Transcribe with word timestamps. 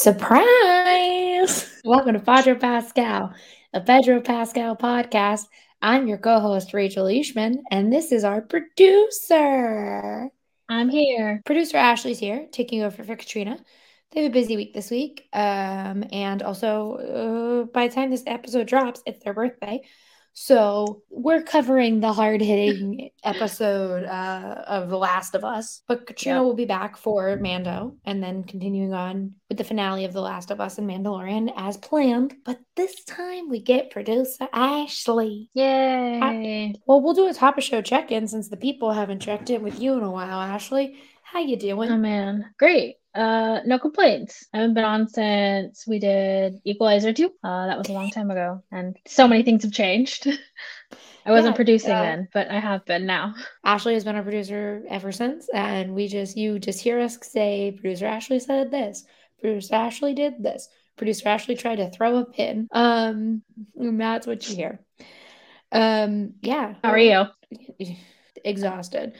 Surprise! 0.00 1.78
Welcome 1.84 2.14
to 2.14 2.20
Pedro 2.20 2.54
Pascal, 2.54 3.34
a 3.74 3.82
Pedro 3.82 4.22
Pascal 4.22 4.74
podcast. 4.74 5.42
I'm 5.82 6.08
your 6.08 6.16
co 6.16 6.40
host, 6.40 6.72
Rachel 6.72 7.04
Leishman, 7.04 7.62
and 7.70 7.92
this 7.92 8.10
is 8.10 8.24
our 8.24 8.40
producer. 8.40 10.30
I'm 10.70 10.88
here. 10.88 11.42
Producer 11.44 11.76
Ashley's 11.76 12.18
here, 12.18 12.46
taking 12.50 12.82
over 12.82 13.04
for 13.04 13.14
Katrina. 13.14 13.58
They 14.12 14.22
have 14.22 14.30
a 14.30 14.32
busy 14.32 14.56
week 14.56 14.72
this 14.72 14.90
week. 14.90 15.28
Um, 15.34 16.06
and 16.10 16.42
also, 16.42 16.94
uh, 16.94 17.70
by 17.70 17.88
the 17.88 17.94
time 17.94 18.08
this 18.08 18.24
episode 18.26 18.68
drops, 18.68 19.02
it's 19.04 19.22
their 19.22 19.34
birthday. 19.34 19.82
So 20.32 21.02
we're 21.10 21.42
covering 21.42 22.00
the 22.00 22.12
hard 22.12 22.40
hitting 22.40 23.10
episode 23.24 24.04
uh, 24.04 24.64
of 24.66 24.88
The 24.88 24.96
Last 24.96 25.34
of 25.34 25.44
Us, 25.44 25.82
but 25.88 26.06
Katrina 26.06 26.38
yep. 26.38 26.44
will 26.44 26.54
be 26.54 26.64
back 26.64 26.96
for 26.96 27.36
Mando 27.36 27.96
and 28.04 28.22
then 28.22 28.44
continuing 28.44 28.94
on 28.94 29.34
with 29.48 29.58
the 29.58 29.64
finale 29.64 30.04
of 30.04 30.12
The 30.12 30.20
Last 30.20 30.50
of 30.50 30.60
Us 30.60 30.78
and 30.78 30.88
Mandalorian 30.88 31.52
as 31.56 31.76
planned. 31.76 32.34
But 32.44 32.58
this 32.76 33.04
time 33.04 33.48
we 33.50 33.60
get 33.60 33.90
producer 33.90 34.48
Ashley. 34.52 35.50
Yay! 35.54 36.20
I, 36.22 36.74
well, 36.86 37.02
we'll 37.02 37.14
do 37.14 37.28
a 37.28 37.34
top 37.34 37.58
of 37.58 37.64
show 37.64 37.82
check 37.82 38.10
in 38.10 38.28
since 38.28 38.48
the 38.48 38.56
people 38.56 38.92
haven't 38.92 39.20
checked 39.20 39.50
in 39.50 39.62
with 39.62 39.80
you 39.80 39.94
in 39.94 40.02
a 40.02 40.10
while, 40.10 40.40
Ashley. 40.40 40.96
How 41.22 41.40
you 41.40 41.56
doing? 41.56 41.90
Oh 41.90 41.96
man, 41.96 42.54
great. 42.58 42.96
Uh, 43.14 43.60
no 43.66 43.78
complaints. 43.78 44.46
I 44.54 44.58
haven't 44.58 44.74
been 44.74 44.84
on 44.84 45.08
since 45.08 45.84
we 45.86 45.98
did 45.98 46.60
Equalizer 46.64 47.12
2. 47.12 47.26
Uh, 47.42 47.66
that 47.66 47.78
was 47.78 47.88
a 47.88 47.92
long 47.92 48.10
time 48.10 48.30
ago, 48.30 48.62
and 48.70 48.96
so 49.06 49.26
many 49.26 49.42
things 49.42 49.64
have 49.64 49.72
changed. 49.72 50.26
I 51.26 51.32
wasn't 51.32 51.54
yeah, 51.54 51.56
producing 51.56 51.92
uh, 51.92 52.02
then, 52.02 52.28
but 52.32 52.50
I 52.50 52.60
have 52.60 52.84
been 52.86 53.06
now. 53.06 53.34
Ashley 53.64 53.94
has 53.94 54.04
been 54.04 54.16
a 54.16 54.22
producer 54.22 54.82
ever 54.88 55.12
since, 55.12 55.48
and 55.52 55.94
we 55.94 56.08
just 56.08 56.36
you 56.36 56.58
just 56.58 56.80
hear 56.80 57.00
us 57.00 57.18
say, 57.22 57.72
producer 57.72 58.06
Ashley 58.06 58.38
said 58.38 58.70
this, 58.70 59.04
producer 59.40 59.74
Ashley 59.74 60.14
did 60.14 60.42
this, 60.42 60.68
producer 60.96 61.28
Ashley 61.28 61.56
tried 61.56 61.76
to 61.76 61.90
throw 61.90 62.18
a 62.18 62.24
pin. 62.24 62.68
Um, 62.70 63.42
that's 63.76 64.26
what 64.26 64.48
you 64.48 64.56
hear. 64.56 64.80
Um, 65.72 66.34
yeah. 66.42 66.74
How 66.82 66.90
are 66.90 66.98
you? 66.98 67.24
Exhausted. 68.44 69.14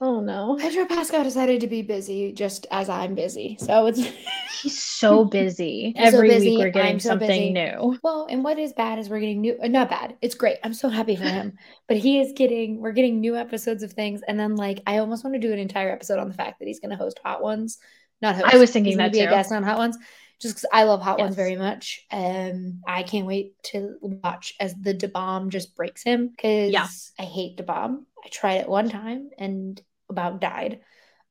Oh 0.00 0.20
no. 0.20 0.56
Pedro 0.60 0.84
Pascal 0.84 1.24
decided 1.24 1.60
to 1.62 1.66
be 1.66 1.82
busy 1.82 2.32
just 2.32 2.66
as 2.70 2.88
I'm 2.88 3.14
busy. 3.14 3.56
So 3.60 3.86
it's 3.86 4.00
he's 4.62 4.80
so 4.80 5.24
busy. 5.24 5.92
Every 5.96 6.28
so 6.28 6.34
busy. 6.34 6.50
week 6.50 6.58
we're 6.58 6.70
getting 6.70 7.00
so 7.00 7.10
something 7.10 7.28
busy. 7.28 7.52
new. 7.52 7.98
Well, 8.02 8.26
and 8.30 8.44
what 8.44 8.58
is 8.58 8.72
bad 8.72 9.00
is 9.00 9.08
we're 9.08 9.20
getting 9.20 9.40
new 9.40 9.58
uh, 9.60 9.66
not 9.66 9.90
bad. 9.90 10.16
It's 10.22 10.36
great. 10.36 10.58
I'm 10.62 10.74
so 10.74 10.88
happy 10.88 11.16
for 11.16 11.24
him. 11.24 11.58
but 11.88 11.96
he 11.96 12.20
is 12.20 12.32
getting 12.32 12.80
we're 12.80 12.92
getting 12.92 13.20
new 13.20 13.36
episodes 13.36 13.82
of 13.82 13.92
things 13.92 14.20
and 14.26 14.38
then 14.38 14.54
like 14.54 14.80
I 14.86 14.98
almost 14.98 15.24
want 15.24 15.34
to 15.34 15.40
do 15.40 15.52
an 15.52 15.58
entire 15.58 15.90
episode 15.90 16.18
on 16.18 16.28
the 16.28 16.34
fact 16.34 16.60
that 16.60 16.68
he's 16.68 16.80
going 16.80 16.90
to 16.90 16.96
host 16.96 17.18
Hot 17.24 17.42
Ones. 17.42 17.78
Not 18.22 18.36
host. 18.36 18.54
I 18.54 18.58
was 18.58 18.70
thinking 18.70 18.98
that 18.98 19.12
be 19.12 19.18
too. 19.18 19.26
a 19.26 19.30
guest 19.30 19.50
on 19.50 19.64
Hot 19.64 19.78
Ones 19.78 19.98
just 20.40 20.54
because 20.54 20.66
I 20.72 20.84
love 20.84 21.02
Hot 21.02 21.18
yes. 21.18 21.24
Ones 21.24 21.36
very 21.36 21.56
much. 21.56 22.06
Um, 22.12 22.82
I 22.86 23.02
can't 23.02 23.26
wait 23.26 23.60
to 23.64 23.96
watch 24.00 24.54
as 24.60 24.74
the 24.76 24.94
da 24.94 25.08
bomb 25.08 25.50
just 25.50 25.74
breaks 25.74 26.04
him 26.04 26.28
because 26.28 26.72
yeah. 26.72 26.86
I 27.18 27.24
hate 27.24 27.56
da 27.56 27.64
bomb. 27.64 28.06
I 28.24 28.28
tried 28.28 28.58
it 28.58 28.68
one 28.68 28.88
time 28.88 29.30
and 29.38 29.80
about 30.08 30.40
died. 30.40 30.80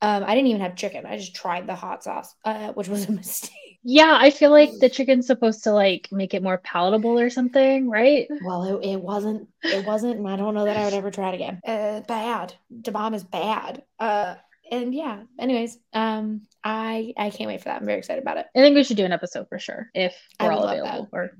Um, 0.01 0.23
I 0.23 0.35
didn't 0.35 0.47
even 0.47 0.61
have 0.61 0.75
chicken. 0.75 1.05
I 1.05 1.17
just 1.17 1.35
tried 1.35 1.65
the 1.65 1.73
hot 1.73 2.03
sauce, 2.03 2.35
uh, 2.45 2.71
which 2.73 2.87
was 2.87 3.09
a 3.09 3.11
mistake. 3.23 3.79
Yeah, 3.83 4.17
I 4.19 4.29
feel 4.29 4.51
like 4.51 4.69
the 4.79 4.89
chicken's 4.89 5.27
supposed 5.27 5.63
to 5.63 5.71
like 5.71 6.09
make 6.11 6.33
it 6.33 6.43
more 6.43 6.57
palatable 6.59 7.19
or 7.19 7.29
something, 7.29 7.89
right? 7.89 8.27
Well, 8.43 8.63
it, 8.63 8.85
it 8.85 9.01
wasn't. 9.01 9.47
It 9.63 9.85
wasn't, 9.85 10.17
and 10.17 10.27
I 10.27 10.35
don't 10.35 10.53
know 10.53 10.65
that 10.65 10.77
I 10.77 10.83
would 10.85 10.93
ever 10.93 11.09
try 11.09 11.29
it 11.29 11.35
again. 11.35 11.61
Uh, 11.65 12.01
bad. 12.01 12.53
Da 12.81 12.91
bomb 12.91 13.13
is 13.13 13.23
bad. 13.23 13.83
Uh, 13.99 14.35
and 14.69 14.93
yeah. 14.93 15.23
Anyways, 15.39 15.77
um, 15.93 16.41
I 16.63 17.13
I 17.17 17.29
can't 17.29 17.47
wait 17.47 17.61
for 17.61 17.69
that. 17.69 17.79
I'm 17.81 17.85
very 17.85 17.99
excited 17.99 18.21
about 18.21 18.37
it. 18.37 18.47
I 18.55 18.59
think 18.59 18.75
we 18.75 18.83
should 18.83 18.97
do 18.97 19.05
an 19.05 19.13
episode 19.13 19.47
for 19.49 19.57
sure 19.57 19.89
if 19.95 20.15
we're 20.39 20.51
all 20.51 20.63
available. 20.67 21.07
That. 21.11 21.17
Or 21.17 21.31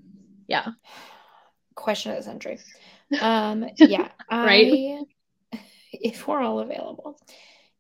yeah. 0.48 0.68
Question 1.76 2.12
of 2.12 2.18
the 2.18 2.24
century. 2.24 2.60
Um, 3.22 3.66
yeah. 3.78 4.10
right. 4.30 5.00
I, 5.00 5.04
if 6.02 6.28
we're 6.28 6.42
all 6.42 6.60
available. 6.60 7.20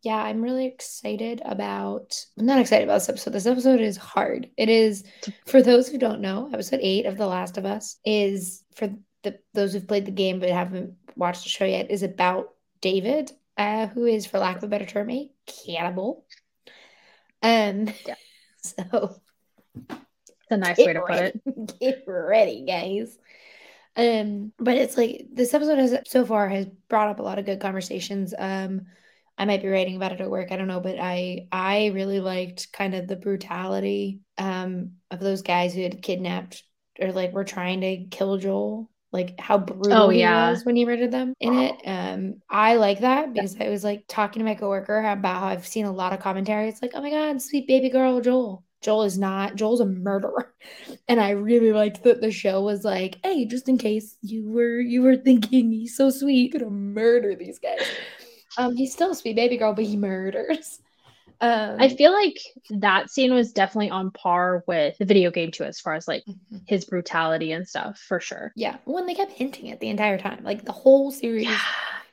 Yeah, 0.04 0.18
I'm 0.18 0.42
really 0.42 0.66
excited 0.66 1.42
about. 1.44 2.24
I'm 2.38 2.46
not 2.46 2.60
excited 2.60 2.84
about 2.84 2.96
this 2.96 3.10
episode. 3.10 3.34
This 3.34 3.46
episode 3.46 3.82
is 3.82 3.98
hard. 3.98 4.50
It 4.56 4.70
is 4.70 5.04
for 5.46 5.62
those 5.62 5.88
who 5.88 5.98
don't 5.98 6.22
know. 6.22 6.50
Episode 6.54 6.80
eight 6.84 7.06
of 7.06 7.18
The 7.18 7.28
Last 7.28 7.58
of 7.58 7.66
Us 7.66 7.98
is 8.06 8.64
for 8.76 8.90
the 9.24 9.40
those 9.54 9.74
who've 9.74 9.88
played 9.88 10.06
the 10.06 10.12
game 10.12 10.40
but 10.40 10.50
haven't 10.50 10.94
watched 11.16 11.44
the 11.44 11.50
show 11.50 11.66
yet. 11.66 11.92
Is 11.92 12.04
about 12.04 12.54
David, 12.80 13.32
uh, 13.58 13.88
who 13.88 14.06
is, 14.06 14.26
for 14.26 14.40
lack 14.40 14.58
of 14.58 14.64
a 14.64 14.68
better 14.68 14.86
term, 14.86 15.10
a 15.10 15.30
cannibal. 15.66 16.26
Um, 17.42 17.88
yeah. 18.06 18.16
so 18.62 19.20
it's 19.88 20.52
a 20.52 20.58
nice 20.58 20.78
way 20.78 20.94
to 20.94 21.02
put 21.02 21.20
it. 21.46 21.80
Get 21.80 22.04
ready, 22.08 22.66
guys. 22.66 23.18
Um, 23.98 24.54
but 24.60 24.78
it's 24.78 24.96
like 24.96 25.26
this 25.34 25.54
episode 25.56 25.80
has 25.80 25.98
so 26.06 26.24
far 26.24 26.48
has 26.48 26.68
brought 26.88 27.10
up 27.10 27.20
a 27.20 27.24
lot 27.24 27.40
of 27.40 27.46
good 27.46 27.60
conversations. 27.60 28.34
Um, 28.38 28.82
I 29.40 29.46
might 29.46 29.62
be 29.62 29.68
writing 29.68 29.96
about 29.96 30.14
it 30.14 30.22
at 30.22 30.30
work. 30.30 30.52
I 30.52 30.56
don't 30.56 30.68
know, 30.68 30.80
but 30.80 31.00
I 31.00 31.48
I 31.52 31.88
really 31.88 32.20
liked 32.20 32.72
kind 32.72 32.94
of 32.94 33.08
the 33.08 33.16
brutality 33.16 34.20
um 34.38 34.92
of 35.10 35.20
those 35.20 35.42
guys 35.42 35.74
who 35.74 35.82
had 35.82 36.02
kidnapped 36.02 36.64
or 37.00 37.12
like 37.12 37.34
were 37.34 37.44
trying 37.44 37.82
to 37.82 38.06
kill 38.06 38.38
Joel. 38.38 38.90
Like 39.12 39.40
how 39.40 39.58
brutal 39.58 39.94
oh, 39.94 40.10
yeah. 40.10 40.48
he 40.48 40.52
was 40.52 40.66
when 40.66 40.76
he 40.76 40.86
murdered 40.86 41.12
them 41.12 41.34
in 41.40 41.58
it. 41.58 41.76
Um, 41.88 42.42
I 42.50 42.76
like 42.76 43.00
that 43.00 43.34
because 43.34 43.56
I 43.60 43.70
was 43.70 43.84
like 43.84 44.04
talking 44.08 44.42
to 44.42 44.46
my 44.46 44.56
coworker 44.56 45.00
about 45.00 45.40
how 45.40 45.48
I've 45.48 45.66
seen 45.66 45.86
a 45.86 45.92
lot 45.92 46.14
of 46.14 46.20
commentary. 46.20 46.68
It's 46.68 46.82
like, 46.82 46.92
oh 46.94 47.02
my 47.02 47.10
god, 47.10 47.42
sweet 47.42 47.68
baby 47.68 47.90
girl 47.90 48.22
Joel. 48.22 48.64
Joel 48.82 49.04
is 49.04 49.18
not 49.18 49.56
Joel's 49.56 49.82
a 49.82 49.86
murderer. 49.86 50.54
And 51.10 51.22
I 51.22 51.30
really 51.30 51.72
liked 51.72 52.04
that 52.04 52.20
the 52.20 52.32
show 52.32 52.62
was 52.62 52.84
like, 52.84 53.18
hey, 53.24 53.46
just 53.46 53.70
in 53.70 53.78
case 53.78 54.18
you 54.22 54.50
were 54.50 54.78
you 54.80 55.02
were 55.02 55.16
thinking 55.16 55.72
he's 55.72 55.96
so 55.96 56.10
sweet, 56.10 56.52
gonna 56.52 56.70
murder 56.70 57.34
these 57.34 57.60
guys. 57.60 57.80
Um, 58.58 58.76
he's 58.76 58.92
still 58.92 59.12
a 59.12 59.16
sweet 59.16 59.38
baby 59.38 59.56
girl, 59.56 59.74
but 59.74 59.86
he 59.86 59.96
murders. 59.96 60.82
Um, 61.40 61.78
I 61.80 61.90
feel 61.90 62.12
like 62.12 62.38
that 62.72 63.12
scene 63.12 63.34
was 63.34 63.54
definitely 63.54 63.92
on 63.92 64.12
par 64.12 64.64
with 64.68 64.98
the 64.98 65.06
video 65.06 65.30
game 65.30 65.52
too, 65.52 65.64
as 65.64 65.80
far 65.80 65.94
as 65.94 66.08
like 66.08 66.24
mm-hmm. 66.26 66.58
his 66.66 66.86
brutality 66.86 67.52
and 67.52 67.68
stuff, 67.68 68.00
for 68.00 68.20
sure. 68.20 68.52
Yeah, 68.56 68.78
when 68.86 69.06
they 69.06 69.14
kept 69.14 69.34
hinting 69.34 69.68
it 69.68 69.80
the 69.80 69.90
entire 69.90 70.18
time, 70.18 70.44
like 70.44 70.66
the 70.66 70.72
whole 70.72 71.12
series 71.12 71.46
yeah. 71.46 71.60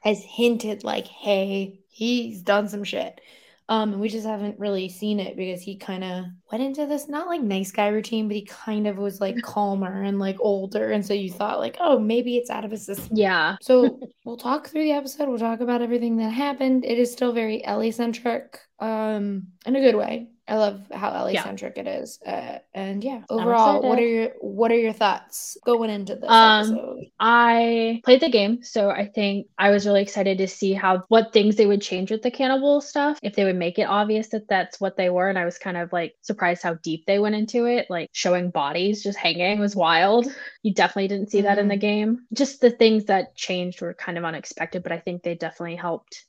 has 0.01 0.23
hinted, 0.23 0.85
like, 0.85 1.07
"Hey, 1.07 1.81
he's 1.89 2.43
done 2.43 2.69
some 2.69 2.85
shit." 2.85 3.21
Um, 3.69 3.93
and 3.93 4.01
we 4.01 4.09
just 4.09 4.27
haven't 4.27 4.59
really 4.59 4.89
seen 4.91 5.19
it 5.19 5.37
because 5.37 5.63
he 5.63 5.77
kind 5.77 6.05
of 6.05 6.27
went 6.53 6.63
into 6.63 6.87
this 6.87 7.09
not 7.09 7.29
like 7.29 7.41
nice 7.41 7.71
guy 7.71 7.89
routine, 7.89 8.29
but 8.29 8.37
he 8.37 8.45
kind 8.45 8.87
of 8.87 8.99
was 8.99 9.21
like 9.21 9.37
calmer 9.43 10.03
and 10.03 10.19
like 10.19 10.37
older. 10.41 10.91
And 10.91 11.05
so 11.05 11.15
you 11.15 11.31
thought 11.31 11.61
like, 11.61 11.77
oh, 11.81 11.99
maybe 11.99 12.37
it's 12.37 12.51
out 12.51 12.65
of 12.65 12.71
his 12.71 12.85
system. 12.85 13.17
Yeah. 13.17 13.57
so 13.63 13.99
we'll 14.25 14.37
talk 14.37 14.69
through 14.69 14.85
the 14.85 14.93
episode. 14.93 15.29
We'll 15.29 15.39
talk 15.39 15.61
about 15.61 15.83
everything 15.83 16.19
that 16.19 16.31
happened. 16.31 16.85
It 16.85 16.99
is 16.99 17.11
still 17.11 17.33
very 17.33 17.65
Ellie 17.65 17.91
centric, 17.91 18.59
um, 18.81 19.49
in 19.65 19.77
a 19.77 19.81
good 19.81 19.97
way. 19.97 20.29
I 20.47 20.57
love 20.57 20.83
how 20.93 21.11
Ellie 21.11 21.37
centric 21.39 21.75
yeah. 21.77 21.83
it 21.83 22.03
is. 22.03 22.19
Uh, 22.25 22.59
and 22.75 23.03
yeah, 23.03 23.23
overall, 23.31 23.83
what 23.83 23.99
are 23.99 24.07
your 24.07 24.29
what 24.41 24.71
are 24.71 24.77
your 24.77 24.93
thoughts 24.93 25.57
going 25.65 25.89
into 25.89 26.17
this 26.17 26.29
um, 26.29 26.67
episode? 26.67 27.05
I 27.19 28.03
played 28.05 28.21
the 28.21 28.29
game, 28.29 28.63
so 28.63 28.91
I 28.91 29.07
think 29.07 29.47
I 29.59 29.71
was 29.71 29.87
really 29.87 30.03
excited 30.03 30.37
to 30.39 30.49
see 30.49 30.75
how 30.75 31.03
what 31.09 31.33
things 31.33 31.57
they 31.57 31.67
would 31.67 31.81
change 31.81 32.11
with 32.11 32.21
the 32.21 32.31
cannibal 32.31 32.83
stuff. 32.83 33.19
If 33.23 33.35
they 33.35 33.45
would 33.45 33.57
make 33.57 33.79
it 33.79 33.89
obvious 33.89 34.29
that 34.29 34.47
that's 34.49 34.79
what 34.79 34.99
they 34.99 35.09
were, 35.09 35.31
and 35.31 35.39
I 35.39 35.47
was 35.47 35.57
kind 35.57 35.79
of 35.79 35.93
like 35.95 36.15
surprised 36.21 36.63
how 36.63 36.75
deep 36.75 37.07
they 37.07 37.19
went 37.19 37.37
into 37.37 37.65
it. 37.65 37.89
Like 37.89 38.11
showing 38.13 38.51
bodies 38.51 39.03
just 39.03 39.19
hanging 39.19 39.61
was 39.61 39.75
wild. 39.75 40.27
You 40.63 40.75
definitely 40.75 41.09
didn't 41.09 41.31
see 41.31 41.39
mm-hmm. 41.39 41.47
that 41.47 41.59
in 41.59 41.69
the 41.69 41.75
mm-hmm. 41.75 41.81
game. 41.81 42.27
Just 42.35 42.61
the 42.61 42.71
things 42.71 43.07
that 43.07 43.35
changed 43.35 43.81
were 43.81 43.95
kind 43.95 44.19
of 44.19 44.25
unexpected, 44.25 44.83
but 44.83 44.93
I 44.93 44.99
think 44.99 45.23
they 45.23 45.35
definitely 45.35 45.77
helped 45.77 46.27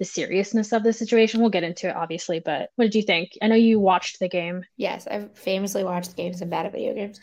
the 0.00 0.06
seriousness 0.06 0.72
of 0.72 0.82
the 0.82 0.94
situation. 0.94 1.40
We'll 1.40 1.50
get 1.50 1.62
into 1.62 1.88
it, 1.88 1.94
obviously, 1.94 2.40
but 2.40 2.70
what 2.76 2.86
did 2.86 2.94
you 2.94 3.02
think? 3.02 3.32
I 3.42 3.48
know 3.48 3.54
you 3.54 3.78
watched 3.78 4.18
the 4.18 4.30
game. 4.30 4.64
Yes, 4.78 5.06
I've 5.06 5.36
famously 5.36 5.84
watched 5.84 6.16
games 6.16 6.40
and 6.40 6.50
bad 6.50 6.64
at 6.64 6.72
video 6.72 6.94
games. 6.94 7.20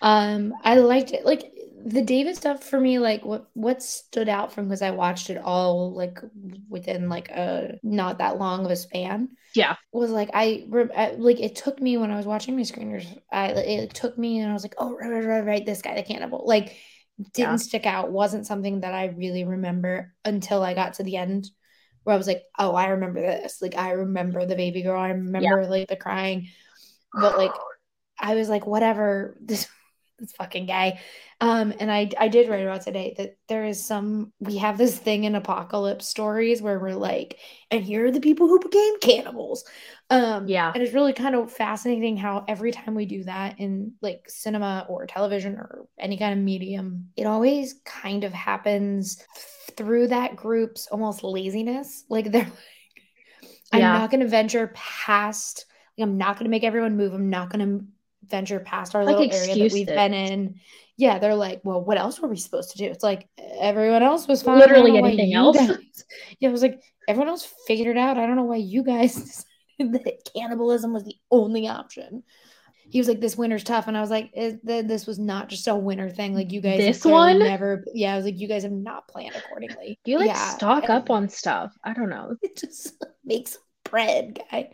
um, 0.00 0.54
I 0.62 0.76
liked 0.76 1.10
it. 1.10 1.26
Like 1.26 1.52
the 1.84 2.02
David 2.02 2.36
stuff 2.36 2.62
for 2.62 2.80
me, 2.80 3.00
like 3.00 3.24
what 3.24 3.46
what 3.54 3.82
stood 3.82 4.28
out 4.28 4.52
from 4.52 4.66
because 4.66 4.80
I 4.80 4.92
watched 4.92 5.28
it 5.28 5.38
all 5.38 5.92
like 5.92 6.20
within 6.68 7.08
like 7.08 7.30
a 7.30 7.80
not 7.82 8.18
that 8.18 8.38
long 8.38 8.64
of 8.64 8.70
a 8.70 8.76
span. 8.76 9.30
Yeah, 9.52 9.74
was 9.90 10.10
like 10.12 10.30
I, 10.32 10.68
I 10.96 11.16
like 11.18 11.40
it 11.40 11.56
took 11.56 11.80
me 11.80 11.96
when 11.96 12.12
I 12.12 12.16
was 12.16 12.26
watching 12.26 12.54
my 12.54 12.62
screeners. 12.62 13.06
I 13.32 13.48
it 13.48 13.92
took 13.92 14.16
me 14.16 14.38
and 14.38 14.48
I 14.48 14.54
was 14.54 14.62
like, 14.62 14.76
oh 14.78 14.96
right 14.96 15.10
right 15.10 15.26
right, 15.26 15.44
right 15.44 15.66
this 15.66 15.82
guy 15.82 15.96
the 15.96 16.04
cannibal 16.04 16.44
like 16.46 16.76
didn't 17.32 17.50
yeah. 17.50 17.56
stick 17.56 17.86
out 17.86 18.12
wasn't 18.12 18.46
something 18.46 18.80
that 18.80 18.94
I 18.94 19.06
really 19.06 19.44
remember 19.44 20.14
until 20.24 20.62
I 20.62 20.74
got 20.74 20.94
to 20.94 21.02
the 21.02 21.16
end 21.16 21.50
where 22.04 22.14
I 22.14 22.18
was 22.18 22.26
like, 22.26 22.42
oh, 22.58 22.74
I 22.74 22.88
remember 22.88 23.20
this. 23.20 23.60
Like, 23.60 23.76
I 23.76 23.92
remember 23.92 24.46
the 24.46 24.56
baby 24.56 24.82
girl. 24.82 25.00
I 25.00 25.10
remember 25.10 25.62
yeah. 25.62 25.68
like 25.68 25.88
the 25.88 25.96
crying. 25.96 26.48
But 27.12 27.36
like, 27.36 27.52
I 28.18 28.34
was 28.34 28.48
like, 28.48 28.66
whatever. 28.66 29.36
This 29.46 29.66
this 30.20 30.32
fucking 30.32 30.66
guy. 30.66 31.00
Um, 31.40 31.72
and 31.80 31.90
I 31.90 32.10
I 32.18 32.28
did 32.28 32.48
write 32.48 32.62
about 32.62 32.82
today 32.82 33.14
that 33.16 33.36
there 33.48 33.64
is 33.64 33.84
some 33.84 34.32
we 34.38 34.58
have 34.58 34.76
this 34.76 34.96
thing 34.96 35.24
in 35.24 35.34
apocalypse 35.34 36.06
stories 36.06 36.60
where 36.60 36.78
we're 36.78 36.94
like, 36.94 37.38
and 37.70 37.82
here 37.82 38.06
are 38.06 38.10
the 38.10 38.20
people 38.20 38.46
who 38.46 38.60
became 38.60 39.00
cannibals. 39.00 39.64
Um, 40.10 40.46
yeah, 40.46 40.70
and 40.72 40.82
it's 40.82 40.92
really 40.92 41.14
kind 41.14 41.34
of 41.34 41.50
fascinating 41.50 42.16
how 42.16 42.44
every 42.46 42.72
time 42.72 42.94
we 42.94 43.06
do 43.06 43.24
that 43.24 43.58
in 43.58 43.94
like 44.02 44.24
cinema 44.28 44.86
or 44.88 45.06
television 45.06 45.54
or 45.54 45.86
any 45.98 46.18
kind 46.18 46.38
of 46.38 46.44
medium, 46.44 47.08
it 47.16 47.24
always 47.24 47.80
kind 47.84 48.24
of 48.24 48.32
happens 48.32 49.24
through 49.80 50.08
that 50.08 50.36
group's 50.36 50.86
almost 50.88 51.24
laziness. 51.24 52.04
Like 52.10 52.30
they're 52.30 52.42
like, 52.44 52.52
I'm 53.72 53.80
Yeah. 53.80 53.92
not 53.98 54.10
going 54.10 54.20
to 54.20 54.28
venture 54.28 54.70
past. 54.74 55.64
Like 55.96 56.06
I'm 56.06 56.18
not 56.18 56.34
going 56.36 56.44
to 56.44 56.50
make 56.50 56.64
everyone 56.64 56.98
move. 56.98 57.14
I'm 57.14 57.30
not 57.30 57.50
going 57.50 57.66
to 57.78 57.84
venture 58.28 58.60
past 58.60 58.94
our 58.94 59.04
Like 59.04 59.16
little 59.16 59.34
area 59.34 59.54
that 59.54 59.72
we've 59.72 59.88
excuses. 59.88 59.94
been 59.96 60.12
in. 60.12 60.54
Yeah, 60.98 61.18
they're 61.18 61.34
like, 61.34 61.62
well, 61.64 61.82
what 61.82 61.96
else 61.96 62.20
were 62.20 62.28
we 62.28 62.36
supposed 62.36 62.72
to 62.72 62.78
do? 62.78 62.84
It's 62.84 63.02
like 63.02 63.26
everyone 63.58 64.02
else 64.02 64.28
was 64.28 64.42
fine. 64.42 64.58
Literally 64.58 64.90
don't 64.90 64.96
know 64.96 65.02
why 65.02 65.08
anything 65.08 65.32
else. 65.34 65.56
guys- 65.56 66.04
Yeah, 66.40 66.50
it 66.50 66.52
was 66.52 66.60
like 66.62 66.82
everyone 67.08 67.28
else 67.28 67.48
figured 67.66 67.96
it 67.96 67.98
out. 67.98 68.18
I 68.18 68.26
don't 68.26 68.36
know 68.36 68.44
why 68.44 68.56
you 68.56 68.82
guys 68.82 69.14
decided 69.78 70.04
that 70.04 70.30
cannibalism 70.36 70.92
was 70.92 71.04
the 71.04 71.16
only 71.30 71.68
option. 71.68 72.22
He 72.90 72.98
was 72.98 73.08
like, 73.08 73.20
"This 73.20 73.36
winter's 73.36 73.64
tough," 73.64 73.86
and 73.88 73.96
I 73.96 74.00
was 74.00 74.10
like, 74.10 74.30
"Is- 74.34 74.58
th- 74.66 74.86
"This 74.86 75.06
was 75.06 75.18
not 75.18 75.48
just 75.48 75.66
a 75.68 75.74
winter 75.76 76.10
thing. 76.10 76.34
Like 76.34 76.52
you 76.52 76.60
guys, 76.60 76.78
This 76.78 77.04
one? 77.04 77.38
never. 77.38 77.84
Yeah, 77.94 78.12
I 78.12 78.16
was 78.16 78.24
like, 78.24 78.38
you 78.38 78.48
guys 78.48 78.62
have 78.64 78.72
not 78.72 79.06
planned 79.08 79.36
accordingly. 79.36 79.98
You 80.04 80.18
like 80.18 80.28
yeah, 80.28 80.50
stock 80.56 80.84
and- 80.84 80.92
up 80.92 81.10
on 81.10 81.28
stuff. 81.28 81.72
I 81.84 81.92
don't 81.94 82.10
know. 82.10 82.36
it 82.42 82.56
just 82.56 82.94
makes 83.24 83.56
bread, 83.84 84.40
guy. 84.50 84.70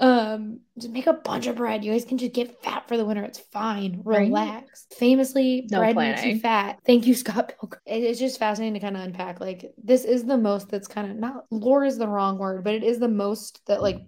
Um, 0.00 0.58
just 0.76 0.92
make 0.92 1.06
a 1.06 1.12
bunch 1.12 1.46
of 1.46 1.54
bread. 1.54 1.84
You 1.84 1.92
guys 1.92 2.04
can 2.04 2.18
just 2.18 2.32
get 2.32 2.60
fat 2.64 2.88
for 2.88 2.96
the 2.96 3.04
winter. 3.04 3.22
It's 3.22 3.38
fine. 3.38 4.00
Right? 4.04 4.22
Relax. 4.22 4.86
Famously, 4.96 5.68
No 5.70 5.78
bread 5.78 5.94
makes 5.94 6.24
you 6.24 6.40
fat. 6.40 6.80
Thank 6.84 7.06
you, 7.06 7.14
Scott 7.14 7.52
Pilgrim. 7.60 7.80
It- 7.86 8.02
It's 8.02 8.18
just 8.18 8.40
fascinating 8.40 8.74
to 8.74 8.80
kind 8.80 8.96
of 8.96 9.02
unpack. 9.04 9.40
Like 9.40 9.72
this 9.82 10.04
is 10.04 10.24
the 10.24 10.36
most 10.36 10.68
that's 10.68 10.88
kind 10.88 11.10
of 11.10 11.16
not 11.16 11.44
lore 11.52 11.84
is 11.84 11.96
the 11.96 12.08
wrong 12.08 12.38
word, 12.38 12.64
but 12.64 12.74
it 12.74 12.82
is 12.82 12.98
the 12.98 13.06
most 13.08 13.60
that 13.66 13.82
like 13.82 14.00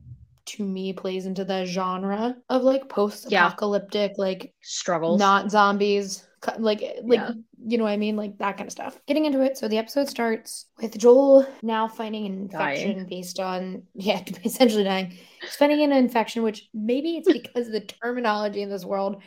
to 0.46 0.64
me 0.64 0.92
plays 0.92 1.26
into 1.26 1.44
the 1.44 1.64
genre 1.64 2.36
of 2.48 2.62
like 2.62 2.88
post-apocalyptic, 2.88 4.12
like 4.16 4.54
Struggles. 4.62 5.18
not 5.18 5.50
zombies 5.50 6.24
like 6.58 6.80
eh, 6.82 7.00
like 7.02 7.18
Yeah. 7.18 7.30
you 7.66 7.76
know 7.76 7.84
what 7.84 7.90
i 7.90 7.96
mean 7.96 8.14
like 8.14 8.38
that 8.38 8.56
kind 8.56 8.68
of 8.68 8.72
stuff 8.72 9.00
getting 9.08 9.24
into 9.24 9.40
it 9.40 9.56
so 9.58 9.66
the 9.66 9.78
episode 9.78 10.08
starts 10.08 10.66
with 10.80 10.96
joel 10.96 11.44
now 11.62 11.88
finding 11.88 12.26
an 12.26 12.32
infection 12.42 12.94
Dying. 12.98 13.06
based 13.08 13.40
on 13.40 13.82
yeah 13.94 14.22
essentially 14.44 14.84
dying 14.84 15.12
he's 15.40 15.56
finding 15.56 15.82
an 15.82 15.90
infection 15.92 16.44
which 16.44 16.68
maybe 16.72 17.16
it's 17.16 17.32
because 17.32 17.66
of 17.66 17.72
the 17.72 17.80
terminology 17.80 18.62
in 18.62 18.70
this 18.70 18.84
world 18.84 19.22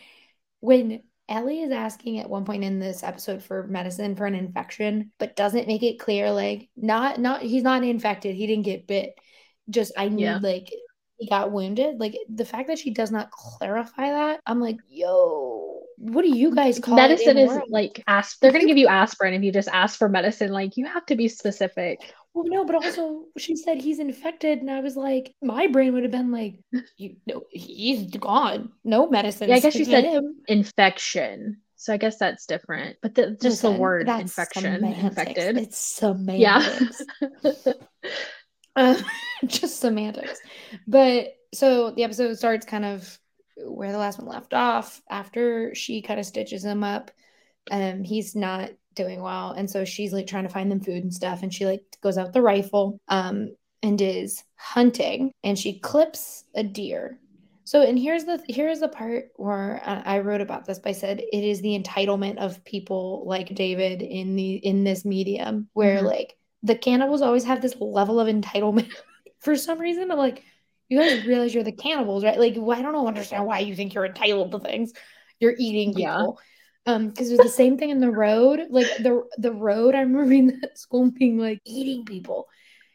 when 0.61 1.01
ellie 1.27 1.61
is 1.61 1.71
asking 1.71 2.19
at 2.19 2.29
one 2.29 2.45
point 2.45 2.63
in 2.63 2.79
this 2.79 3.03
episode 3.03 3.43
for 3.43 3.67
medicine 3.67 4.15
for 4.15 4.25
an 4.25 4.35
infection 4.35 5.11
but 5.17 5.35
doesn't 5.35 5.67
make 5.67 5.83
it 5.83 5.99
clear 5.99 6.31
like 6.31 6.69
not 6.77 7.19
not 7.19 7.41
he's 7.41 7.63
not 7.63 7.83
infected 7.83 8.33
he 8.35 8.47
didn't 8.47 8.63
get 8.65 8.87
bit 8.87 9.13
just 9.69 9.91
i 9.97 10.07
need 10.07 10.23
Yeah. 10.23 10.39
like 10.41 10.71
he 11.19 11.27
got 11.27 11.51
wounded. 11.51 11.99
Like 11.99 12.17
the 12.29 12.45
fact 12.45 12.67
that 12.69 12.79
she 12.79 12.91
does 12.91 13.11
not 13.11 13.29
clarify 13.31 14.09
that, 14.09 14.39
I'm 14.45 14.59
like, 14.59 14.77
yo, 14.89 15.81
what 15.97 16.21
do 16.21 16.35
you 16.35 16.55
guys 16.55 16.79
call 16.79 16.95
medicine 16.95 17.37
is 17.37 17.49
world? 17.49 17.69
like 17.69 18.01
asp- 18.07 18.39
they're 18.41 18.53
gonna 18.53 18.65
give 18.65 18.77
you 18.77 18.87
aspirin 18.87 19.33
if 19.33 19.43
you 19.43 19.51
just 19.51 19.67
ask 19.67 19.99
for 19.99 20.07
medicine. 20.07 20.51
Like 20.51 20.77
you 20.77 20.85
have 20.85 21.05
to 21.07 21.15
be 21.15 21.27
specific. 21.27 21.99
Well, 22.33 22.45
no, 22.47 22.63
but 22.63 22.75
also 22.75 23.25
she 23.37 23.55
said 23.55 23.81
he's 23.81 23.99
infected, 23.99 24.59
and 24.59 24.71
I 24.71 24.79
was 24.79 24.95
like, 24.95 25.35
my 25.41 25.67
brain 25.67 25.93
would 25.93 26.03
have 26.03 26.11
been 26.11 26.31
like, 26.31 26.59
you 26.97 27.17
no, 27.27 27.43
he's 27.51 28.15
gone. 28.15 28.71
No 28.85 29.09
medicine. 29.09 29.49
Yeah, 29.49 29.55
I 29.55 29.59
guess 29.59 29.73
she 29.73 29.83
said 29.85 30.05
him. 30.05 30.37
infection. 30.47 31.57
So 31.75 31.93
I 31.93 31.97
guess 31.97 32.17
that's 32.17 32.45
different. 32.45 32.97
But 33.01 33.15
the, 33.15 33.31
just 33.31 33.43
Listen, 33.63 33.73
the 33.73 33.79
word 33.79 34.09
infection, 34.09 34.63
semantics. 34.63 35.03
infected. 35.03 35.57
It's 35.57 36.01
Yeah. 36.27 36.61
Uh, 38.79 38.95
just 39.45 39.79
semantics. 39.79 40.39
But 40.87 41.33
so 41.53 41.91
the 41.91 42.03
episode 42.03 42.37
starts 42.37 42.65
kind 42.65 42.85
of 42.85 43.19
where 43.57 43.91
the 43.91 43.97
last 43.97 44.19
one 44.19 44.27
left 44.27 44.53
off 44.53 45.01
after 45.09 45.75
she 45.75 46.01
kind 46.01 46.19
of 46.19 46.25
stitches 46.25 46.63
him 46.63 46.83
up. 46.83 47.11
Um, 47.71 48.03
he's 48.03 48.35
not 48.35 48.71
doing 48.95 49.21
well, 49.21 49.51
and 49.51 49.69
so 49.69 49.85
she's 49.85 50.13
like 50.13 50.27
trying 50.27 50.43
to 50.47 50.53
find 50.53 50.71
them 50.71 50.79
food 50.79 51.03
and 51.03 51.13
stuff, 51.13 51.43
and 51.43 51.53
she 51.53 51.65
like 51.65 51.83
goes 52.01 52.17
out 52.17 52.27
with 52.27 52.33
the 52.33 52.41
rifle, 52.41 52.99
um, 53.09 53.55
and 53.83 54.01
is 54.01 54.43
hunting, 54.55 55.31
and 55.43 55.59
she 55.59 55.79
clips 55.79 56.45
a 56.55 56.63
deer. 56.63 57.19
So, 57.65 57.81
and 57.83 57.99
here's 57.99 58.25
the 58.25 58.41
here's 58.47 58.79
the 58.79 58.87
part 58.87 59.25
where 59.35 59.79
I 59.85 60.19
wrote 60.19 60.41
about 60.41 60.65
this. 60.65 60.79
But 60.79 60.89
I 60.89 60.93
said 60.93 61.19
it 61.19 61.43
is 61.43 61.61
the 61.61 61.79
entitlement 61.79 62.37
of 62.37 62.63
people 62.65 63.23
like 63.27 63.53
David 63.53 64.01
in 64.01 64.35
the 64.35 64.55
in 64.55 64.83
this 64.83 65.05
medium, 65.05 65.69
where 65.73 65.99
Mhm. 66.01 66.05
like 66.05 66.35
the 66.63 66.75
cannibals 66.75 67.21
always 67.21 67.45
have 67.45 67.61
this 67.61 67.75
level 67.79 68.19
of 68.19 68.27
entitlement 68.27 68.91
for 69.39 69.55
some 69.55 69.79
reason. 69.79 70.11
I'm 70.11 70.17
like, 70.17 70.43
you 70.89 70.99
guys 70.99 71.25
realize 71.25 71.53
you're 71.53 71.63
the 71.63 71.71
cannibals, 71.71 72.23
right? 72.23 72.39
Like, 72.39 72.55
well, 72.57 72.77
I 72.77 72.81
don't 72.81 72.93
know, 72.93 73.07
understand 73.07 73.45
why 73.45 73.59
you 73.59 73.75
think 73.75 73.93
you're 73.93 74.05
entitled 74.05 74.51
to 74.51 74.59
things. 74.59 74.91
You're 75.39 75.55
eating 75.57 75.93
Yeah. 75.95 76.17
people. 76.17 76.39
Um, 76.85 77.09
because 77.09 77.29
it 77.29 77.33
was 77.33 77.41
the 77.41 77.49
same 77.49 77.77
thing 77.77 77.91
in 77.91 77.99
the 77.99 78.09
road. 78.11 78.61
Like 78.69 78.87
the 78.97 79.23
the 79.37 79.53
road, 79.53 79.93
I 79.95 79.99
remember 79.99 80.23
reading 80.29 80.47
that 80.47 80.71
at 80.71 80.77
school 80.77 81.11
being 81.11 81.37
like 81.37 81.59
eating 81.65 82.05
people. 82.05 82.47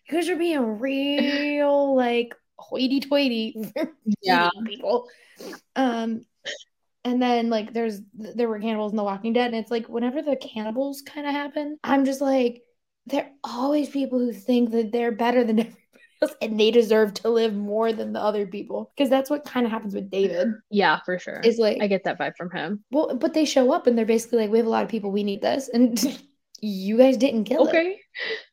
Because 0.06 0.26
You 0.26 0.34
guys 0.34 0.36
are 0.36 0.38
being 0.38 0.80
real 0.80 1.94
like 1.94 2.34
hoity-toity 2.58 3.72
Yeah. 4.22 4.50
people. 4.66 5.08
Um, 5.76 6.24
and 7.04 7.20
then 7.22 7.50
like 7.50 7.72
there's 7.72 8.00
there 8.14 8.48
were 8.48 8.58
cannibals 8.58 8.92
in 8.92 8.96
The 8.96 9.04
Walking 9.04 9.32
Dead, 9.32 9.46
and 9.46 9.56
it's 9.56 9.70
like 9.70 9.88
whenever 9.88 10.22
the 10.22 10.36
cannibals 10.36 11.02
kind 11.02 11.26
of 11.26 11.32
happen, 11.32 11.78
I'm 11.84 12.04
just 12.04 12.20
like, 12.20 12.62
there 13.06 13.24
are 13.24 13.30
always 13.44 13.88
people 13.88 14.18
who 14.18 14.32
think 14.32 14.70
that 14.72 14.92
they're 14.92 15.12
better 15.12 15.44
than 15.44 15.58
everybody 15.60 15.78
else, 16.22 16.34
and 16.40 16.58
they 16.58 16.70
deserve 16.70 17.14
to 17.14 17.28
live 17.28 17.54
more 17.54 17.92
than 17.92 18.12
the 18.12 18.20
other 18.20 18.46
people, 18.46 18.92
because 18.96 19.10
that's 19.10 19.30
what 19.30 19.44
kind 19.44 19.66
of 19.66 19.72
happens 19.72 19.94
with 19.94 20.10
David. 20.10 20.48
Yeah, 20.70 21.00
for 21.04 21.18
sure. 21.18 21.40
Is 21.44 21.58
like, 21.58 21.78
I 21.82 21.86
get 21.86 22.04
that 22.04 22.18
vibe 22.18 22.36
from 22.36 22.50
him. 22.50 22.84
well, 22.90 23.14
but 23.16 23.34
they 23.34 23.44
show 23.44 23.72
up 23.72 23.86
and 23.86 23.96
they're 23.98 24.06
basically 24.06 24.38
like, 24.38 24.50
we 24.50 24.58
have 24.58 24.66
a 24.66 24.70
lot 24.70 24.84
of 24.84 24.88
people, 24.90 25.10
we 25.10 25.24
need 25.24 25.42
this, 25.42 25.68
and 25.68 26.02
you 26.60 26.96
guys 26.96 27.16
didn't 27.16 27.44
kill 27.44 27.66
it 27.66 27.68
Okay. 27.68 28.00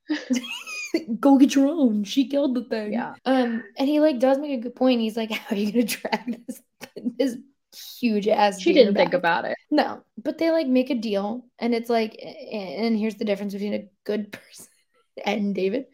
go 1.20 1.38
get 1.38 1.56
your 1.56 1.68
own. 1.68 2.04
She 2.04 2.28
killed 2.28 2.56
the 2.56 2.66
thing. 2.66 2.92
Yeah. 2.94 3.14
Um, 3.26 3.64
and 3.78 3.88
he 3.88 4.00
like 4.02 4.20
does 4.20 4.38
make 4.40 4.60
a 4.60 4.62
good 4.64 4.76
point. 4.76 5.00
He's 5.00 5.16
like, 5.16 5.32
how 5.32 5.56
are 5.56 5.60
you 5.60 5.72
gonna 5.72 5.86
drag 5.86 6.46
this 6.46 6.62
this 7.18 7.38
huge 8.00 8.28
ass? 8.28 8.60
She 8.60 8.74
didn't 8.74 8.96
think 8.96 9.14
about 9.14 9.46
it. 9.46 9.56
No, 9.70 10.02
but 10.18 10.38
they 10.38 10.52
like 10.52 10.68
make 10.68 10.90
a 10.90 10.96
deal, 10.96 11.46
and 11.60 11.74
it's 11.74 11.90
like, 11.90 12.20
and 12.22 12.98
here's 12.98 13.16
the 13.16 13.26
difference 13.26 13.54
between 13.54 13.74
a 13.74 13.90
good 14.06 14.32
person 14.32 14.68
and 15.26 15.56
David. 15.56 15.86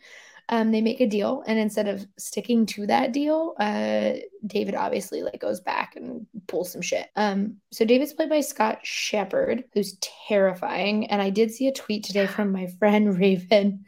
Um, 0.50 0.72
they 0.72 0.80
make 0.80 1.02
a 1.02 1.08
deal, 1.08 1.44
and 1.46 1.60
instead 1.60 1.90
of 1.90 2.06
sticking 2.18 2.66
to 2.68 2.88
that 2.88 3.12
deal, 3.12 3.54
uh, 3.60 4.14
David 4.46 4.76
obviously 4.76 5.22
like 5.22 5.42
goes 5.42 5.60
back 5.60 5.98
and 5.98 6.26
pulls 6.48 6.72
some 6.72 6.82
shit. 6.82 7.08
Um, 7.18 7.58
so 7.74 7.84
David's 7.84 8.14
played 8.14 8.30
by 8.30 8.40
Scott 8.40 8.80
Shepherd, 8.84 9.66
who's 9.74 9.98
terrifying. 10.30 11.08
And 11.08 11.22
I 11.22 11.32
did 11.32 11.52
see 11.52 11.68
a 11.68 11.74
tweet 11.74 12.06
today 12.06 12.28
from 12.36 12.54
my 12.54 12.68
friend 12.80 13.20
Raven 13.20 13.84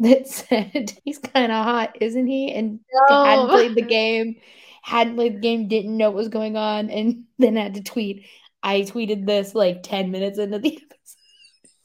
that 0.00 0.26
said 0.28 0.92
he's 1.04 1.18
kind 1.18 1.52
of 1.52 1.64
hot, 1.64 1.96
isn't 2.00 2.26
he? 2.26 2.52
And 2.52 2.80
hadn't 3.08 3.48
played 3.48 3.74
the 3.76 3.82
game, 3.82 4.36
hadn't 4.84 5.16
played 5.16 5.36
the 5.36 5.40
game, 5.40 5.66
didn't 5.66 5.96
know 5.96 6.10
what 6.10 6.16
was 6.16 6.28
going 6.28 6.56
on, 6.56 6.90
and 6.90 7.24
then 7.38 7.56
had 7.56 7.74
to 7.74 7.82
tweet. 7.82 8.26
I 8.62 8.82
tweeted 8.82 9.26
this 9.26 9.54
like 9.54 9.82
10 9.82 10.10
minutes 10.10 10.38
into 10.38 10.58
the 10.58 10.76
episode 10.76 10.94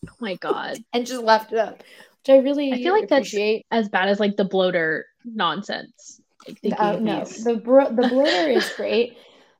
Oh 0.07 0.15
my 0.19 0.35
god. 0.35 0.77
and 0.93 1.05
just 1.05 1.23
left 1.23 1.51
it 1.51 1.59
up, 1.59 1.79
which 1.79 2.29
I 2.29 2.37
really 2.37 2.73
I 2.73 2.77
feel 2.77 2.93
like 2.93 3.09
that's 3.09 3.35
as 3.71 3.89
bad 3.89 4.09
as 4.09 4.19
like 4.19 4.35
the 4.37 4.45
bloater 4.45 5.05
nonsense. 5.25 6.21
Like 6.47 6.79
Uh, 6.79 6.97
no, 6.99 7.25
the 7.25 7.55
bro- 7.55 7.93
the 7.93 8.07
bloater 8.07 8.49
is 8.49 8.69
great. 8.75 9.17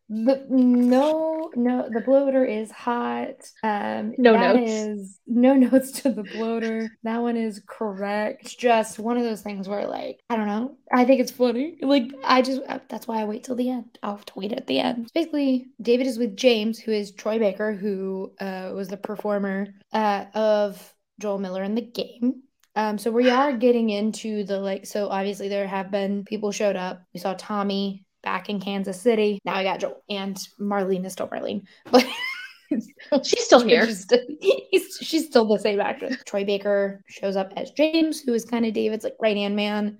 The 0.09 0.43
no, 0.49 1.51
no, 1.55 1.87
the 1.87 2.01
bloater 2.01 2.43
is 2.43 2.71
hot. 2.71 3.35
Um, 3.63 4.15
No 4.17 4.35
notes. 4.35 4.71
is- 4.71 5.19
no 5.27 5.53
notes 5.65 5.91
to 6.01 6.11
the 6.11 6.23
bloater. 6.23 6.89
That 7.03 7.19
one 7.21 7.37
is 7.37 7.61
correct. 7.67 8.41
It's 8.45 8.55
just 8.55 8.97
one 8.99 9.17
of 9.17 9.23
those 9.23 9.41
things 9.41 9.67
where, 9.69 9.85
like, 9.87 10.21
I 10.29 10.35
don't 10.35 10.47
know. 10.47 10.77
I 10.91 11.05
think 11.05 11.21
it's 11.21 11.31
funny. 11.31 11.77
Like, 11.81 12.11
I 12.23 12.41
just 12.41 12.61
uh, 12.67 12.79
that's 12.89 13.07
why 13.07 13.21
I 13.21 13.25
wait 13.25 13.43
till 13.43 13.55
the 13.55 13.69
end. 13.69 13.99
I'll 14.01 14.17
tweet 14.25 14.51
at 14.53 14.65
the 14.67 14.79
end. 14.79 15.09
Basically, 15.13 15.67
David 15.81 16.07
is 16.07 16.17
with 16.17 16.35
James, 16.35 16.79
who 16.79 16.91
is 16.91 17.11
Troy 17.11 17.37
Baker, 17.37 17.73
who 17.73 18.31
uh, 18.39 18.71
was 18.73 18.87
the 18.87 18.97
performer 18.97 19.67
uh, 19.93 20.25
of 20.33 20.93
Joel 21.19 21.37
Miller 21.37 21.63
in 21.63 21.75
the 21.75 21.81
game. 21.81 22.41
Um, 22.75 22.97
so 22.97 23.11
we 23.11 23.29
are 23.29 23.53
getting 23.57 23.89
into 23.89 24.43
the 24.43 24.59
like, 24.59 24.85
so 24.85 25.09
obviously 25.09 25.49
there 25.49 25.67
have 25.67 25.91
been 25.91 26.23
people 26.23 26.51
showed 26.51 26.75
up. 26.75 27.01
We 27.13 27.19
saw 27.19 27.35
Tommy 27.37 28.05
back 28.23 28.49
in 28.49 28.59
Kansas 28.59 29.01
City. 29.01 29.39
Now 29.45 29.55
I 29.55 29.63
got 29.63 29.79
Joel 29.79 30.03
and 30.09 30.37
Marlene 30.59 31.05
is 31.05 31.13
still 31.13 31.27
Marlene, 31.27 31.63
but 31.91 32.05
She's 33.23 33.45
still 33.45 33.61
here. 33.61 33.85
She's 33.85 34.01
still, 34.01 34.19
he's, 34.39 34.97
she's 35.01 35.25
still 35.25 35.45
the 35.45 35.57
same 35.57 35.79
actress. 35.79 36.17
Troy 36.25 36.45
Baker 36.45 37.03
shows 37.07 37.35
up 37.35 37.51
as 37.55 37.71
James, 37.71 38.21
who 38.21 38.33
is 38.33 38.45
kind 38.45 38.65
of 38.65 38.73
David's 38.73 39.03
like 39.03 39.15
right 39.19 39.35
hand 39.35 39.55
man. 39.55 39.97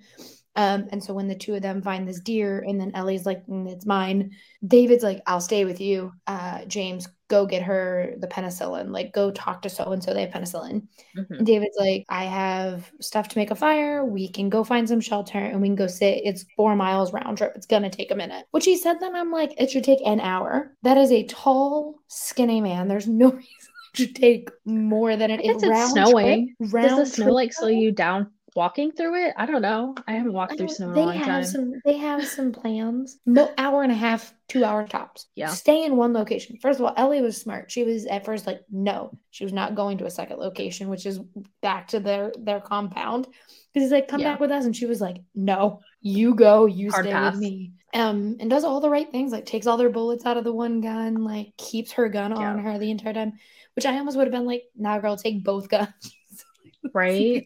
Um, 0.55 0.87
and 0.91 1.03
so 1.03 1.13
when 1.13 1.27
the 1.27 1.35
two 1.35 1.55
of 1.55 1.61
them 1.61 1.81
find 1.81 2.07
this 2.07 2.19
deer, 2.19 2.63
and 2.67 2.79
then 2.79 2.91
Ellie's 2.93 3.25
like, 3.25 3.45
"Mm, 3.47 3.71
"It's 3.71 3.85
mine," 3.85 4.31
David's 4.65 5.03
like, 5.03 5.21
"I'll 5.25 5.41
stay 5.41 5.63
with 5.63 5.79
you." 5.79 6.11
Uh, 6.27 6.65
James 6.65 7.07
go 7.29 7.45
get 7.45 7.61
her 7.61 8.13
the 8.17 8.27
penicillin. 8.27 8.91
Like, 8.91 9.13
go 9.13 9.31
talk 9.31 9.61
to 9.61 9.69
so 9.69 9.85
and 9.91 10.03
so. 10.03 10.13
They 10.13 10.21
have 10.25 10.31
penicillin. 10.31 10.85
Mhm. 11.17 11.45
David's 11.45 11.77
like, 11.79 12.05
I 12.09 12.25
have 12.25 12.91
stuff 12.99 13.29
to 13.29 13.37
make 13.37 13.51
a 13.51 13.55
fire. 13.55 14.03
We 14.03 14.27
can 14.27 14.49
go 14.49 14.63
find 14.63 14.89
some 14.89 14.99
shelter 14.99 15.37
and 15.37 15.61
we 15.61 15.69
can 15.69 15.75
go 15.75 15.87
sit. 15.87 16.21
It's 16.25 16.45
four 16.57 16.75
miles 16.75 17.13
round 17.13 17.37
trip. 17.37 17.53
It's 17.55 17.65
gonna 17.65 17.89
take 17.89 18.11
a 18.11 18.15
minute. 18.15 18.45
Which 18.51 18.65
he 18.65 18.75
said 18.75 18.99
then 18.99 19.15
I'm 19.15 19.31
like, 19.31 19.53
it 19.57 19.71
should 19.71 19.83
take 19.85 20.05
an 20.05 20.19
hour. 20.19 20.75
That 20.83 20.97
is 20.97 21.11
a 21.11 21.23
tall, 21.23 21.95
skinny 22.07 22.59
man. 22.59 22.87
There's 22.87 23.07
no 23.07 23.29
reason 23.31 23.47
to 23.95 24.07
take 24.07 24.49
more 24.65 25.15
than 25.15 25.31
an 25.31 25.39
I 25.39 25.43
guess 25.43 25.63
it's 25.63 25.91
snowing. 25.91 26.55
Trip, 26.57 26.71
Does 26.71 26.73
round 26.73 26.97
the 26.99 27.05
snow 27.05 27.25
trip, 27.25 27.33
like 27.33 27.53
slow 27.53 27.69
you 27.69 27.91
down 27.91 28.31
walking 28.59 28.91
through 28.91 29.15
it? 29.25 29.33
I 29.37 29.45
don't 29.45 29.61
know. 29.61 29.95
I 30.07 30.11
haven't 30.13 30.33
walked 30.33 30.53
I 30.53 30.55
through 30.57 30.67
don't- 30.67 30.75
snow 30.75 30.85
in 30.87 30.91
a 30.91 30.95
they 30.95 31.01
long 31.05 31.15
have 31.15 31.25
time. 31.27 31.45
some 31.45 31.73
they 31.85 31.97
have 31.97 32.25
some 32.37 32.51
plans 32.51 33.17
Mo- 33.25 33.53
hour 33.57 33.83
and 33.83 33.91
a 33.91 33.95
half 33.95 34.33
two 34.49 34.63
hour 34.65 34.85
tops 34.87 35.27
Yeah. 35.35 35.47
stay 35.49 35.83
in 35.85 35.95
one 35.95 36.11
location 36.13 36.57
first 36.61 36.79
of 36.79 36.85
all 36.85 36.93
ellie 36.97 37.21
was 37.21 37.37
smart 37.39 37.71
she 37.71 37.83
was 37.83 38.05
at 38.07 38.25
first 38.25 38.45
like 38.47 38.61
no 38.71 39.11
she 39.31 39.43
was 39.43 39.53
not 39.53 39.75
going 39.75 39.97
to 39.99 40.05
a 40.05 40.09
second 40.11 40.37
location 40.39 40.89
which 40.89 41.05
is 41.05 41.19
back 41.61 41.87
to 41.89 41.99
their 41.99 42.31
their 42.47 42.59
compound 42.59 43.25
because 43.27 43.83
he's 43.85 43.91
like 43.91 44.07
come 44.07 44.21
Yeah. 44.21 44.31
back 44.31 44.39
with 44.39 44.51
us 44.51 44.65
and 44.65 44.75
she 44.75 44.85
was 44.87 44.99
like 44.99 45.17
no 45.35 45.81
you 46.01 46.33
go 46.35 46.65
you 46.65 46.89
Hard 46.91 47.05
stay 47.05 47.11
pass. 47.13 47.33
with 47.33 47.41
me 47.41 47.73
um 47.93 48.37
and 48.39 48.49
does 48.49 48.63
all 48.63 48.79
the 48.81 48.89
right 48.89 49.09
things 49.11 49.31
like 49.31 49.45
takes 49.45 49.67
all 49.67 49.77
their 49.77 49.89
bullets 49.97 50.25
out 50.25 50.37
of 50.37 50.43
the 50.43 50.53
one 50.53 50.81
gun 50.81 51.23
like 51.23 51.55
keeps 51.57 51.91
her 51.93 52.09
gun 52.09 52.33
on 52.33 52.59
her 52.59 52.77
the 52.79 52.91
entire 52.91 53.13
time 53.13 53.33
which 53.75 53.85
i 53.85 53.97
almost 53.97 54.17
would 54.17 54.27
have 54.27 54.33
been 54.33 54.45
like 54.47 54.63
nah 54.75 54.97
girl 54.99 55.15
take 55.15 55.43
both 55.43 55.69
guns 55.69 55.93
Right? 56.93 57.45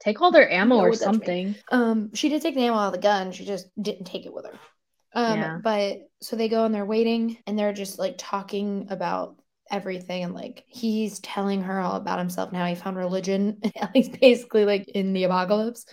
Take 0.00 0.20
all 0.22 0.30
their 0.30 0.50
ammo 0.50 0.76
or 0.76 0.90
what 0.90 0.98
that 1.00 1.06
means. 1.06 1.16
something. 1.16 1.54
Um, 1.70 2.14
she 2.14 2.28
did 2.28 2.42
take 2.42 2.54
the 2.54 2.62
ammo 2.64 2.76
out 2.78 2.86
of 2.88 2.92
the 2.92 2.98
gun. 2.98 3.32
She 3.32 3.44
just 3.44 3.68
didn't 3.80 4.04
take 4.06 4.26
it 4.26 4.32
with 4.32 4.46
her. 4.46 4.58
Um, 5.12 5.38
Yeah. 5.38 5.58
but 5.62 5.98
so 6.22 6.36
they 6.36 6.48
go 6.48 6.64
and 6.64 6.74
they're 6.74 6.84
waiting 6.86 7.38
and 7.46 7.58
they're 7.58 7.72
just 7.72 7.98
like 7.98 8.14
talking 8.16 8.86
about 8.90 9.36
everything 9.70 10.24
and 10.24 10.34
like 10.34 10.64
he's 10.66 11.20
telling 11.20 11.62
her 11.62 11.78
all 11.80 11.94
about 11.96 12.18
himself 12.18 12.52
now 12.52 12.66
he 12.66 12.74
found 12.74 12.96
religion. 12.96 13.60
He's 13.94 14.08
basically 14.08 14.64
like 14.64 14.88
in 14.88 15.12
the 15.12 15.24
apocalypse. 15.24 15.84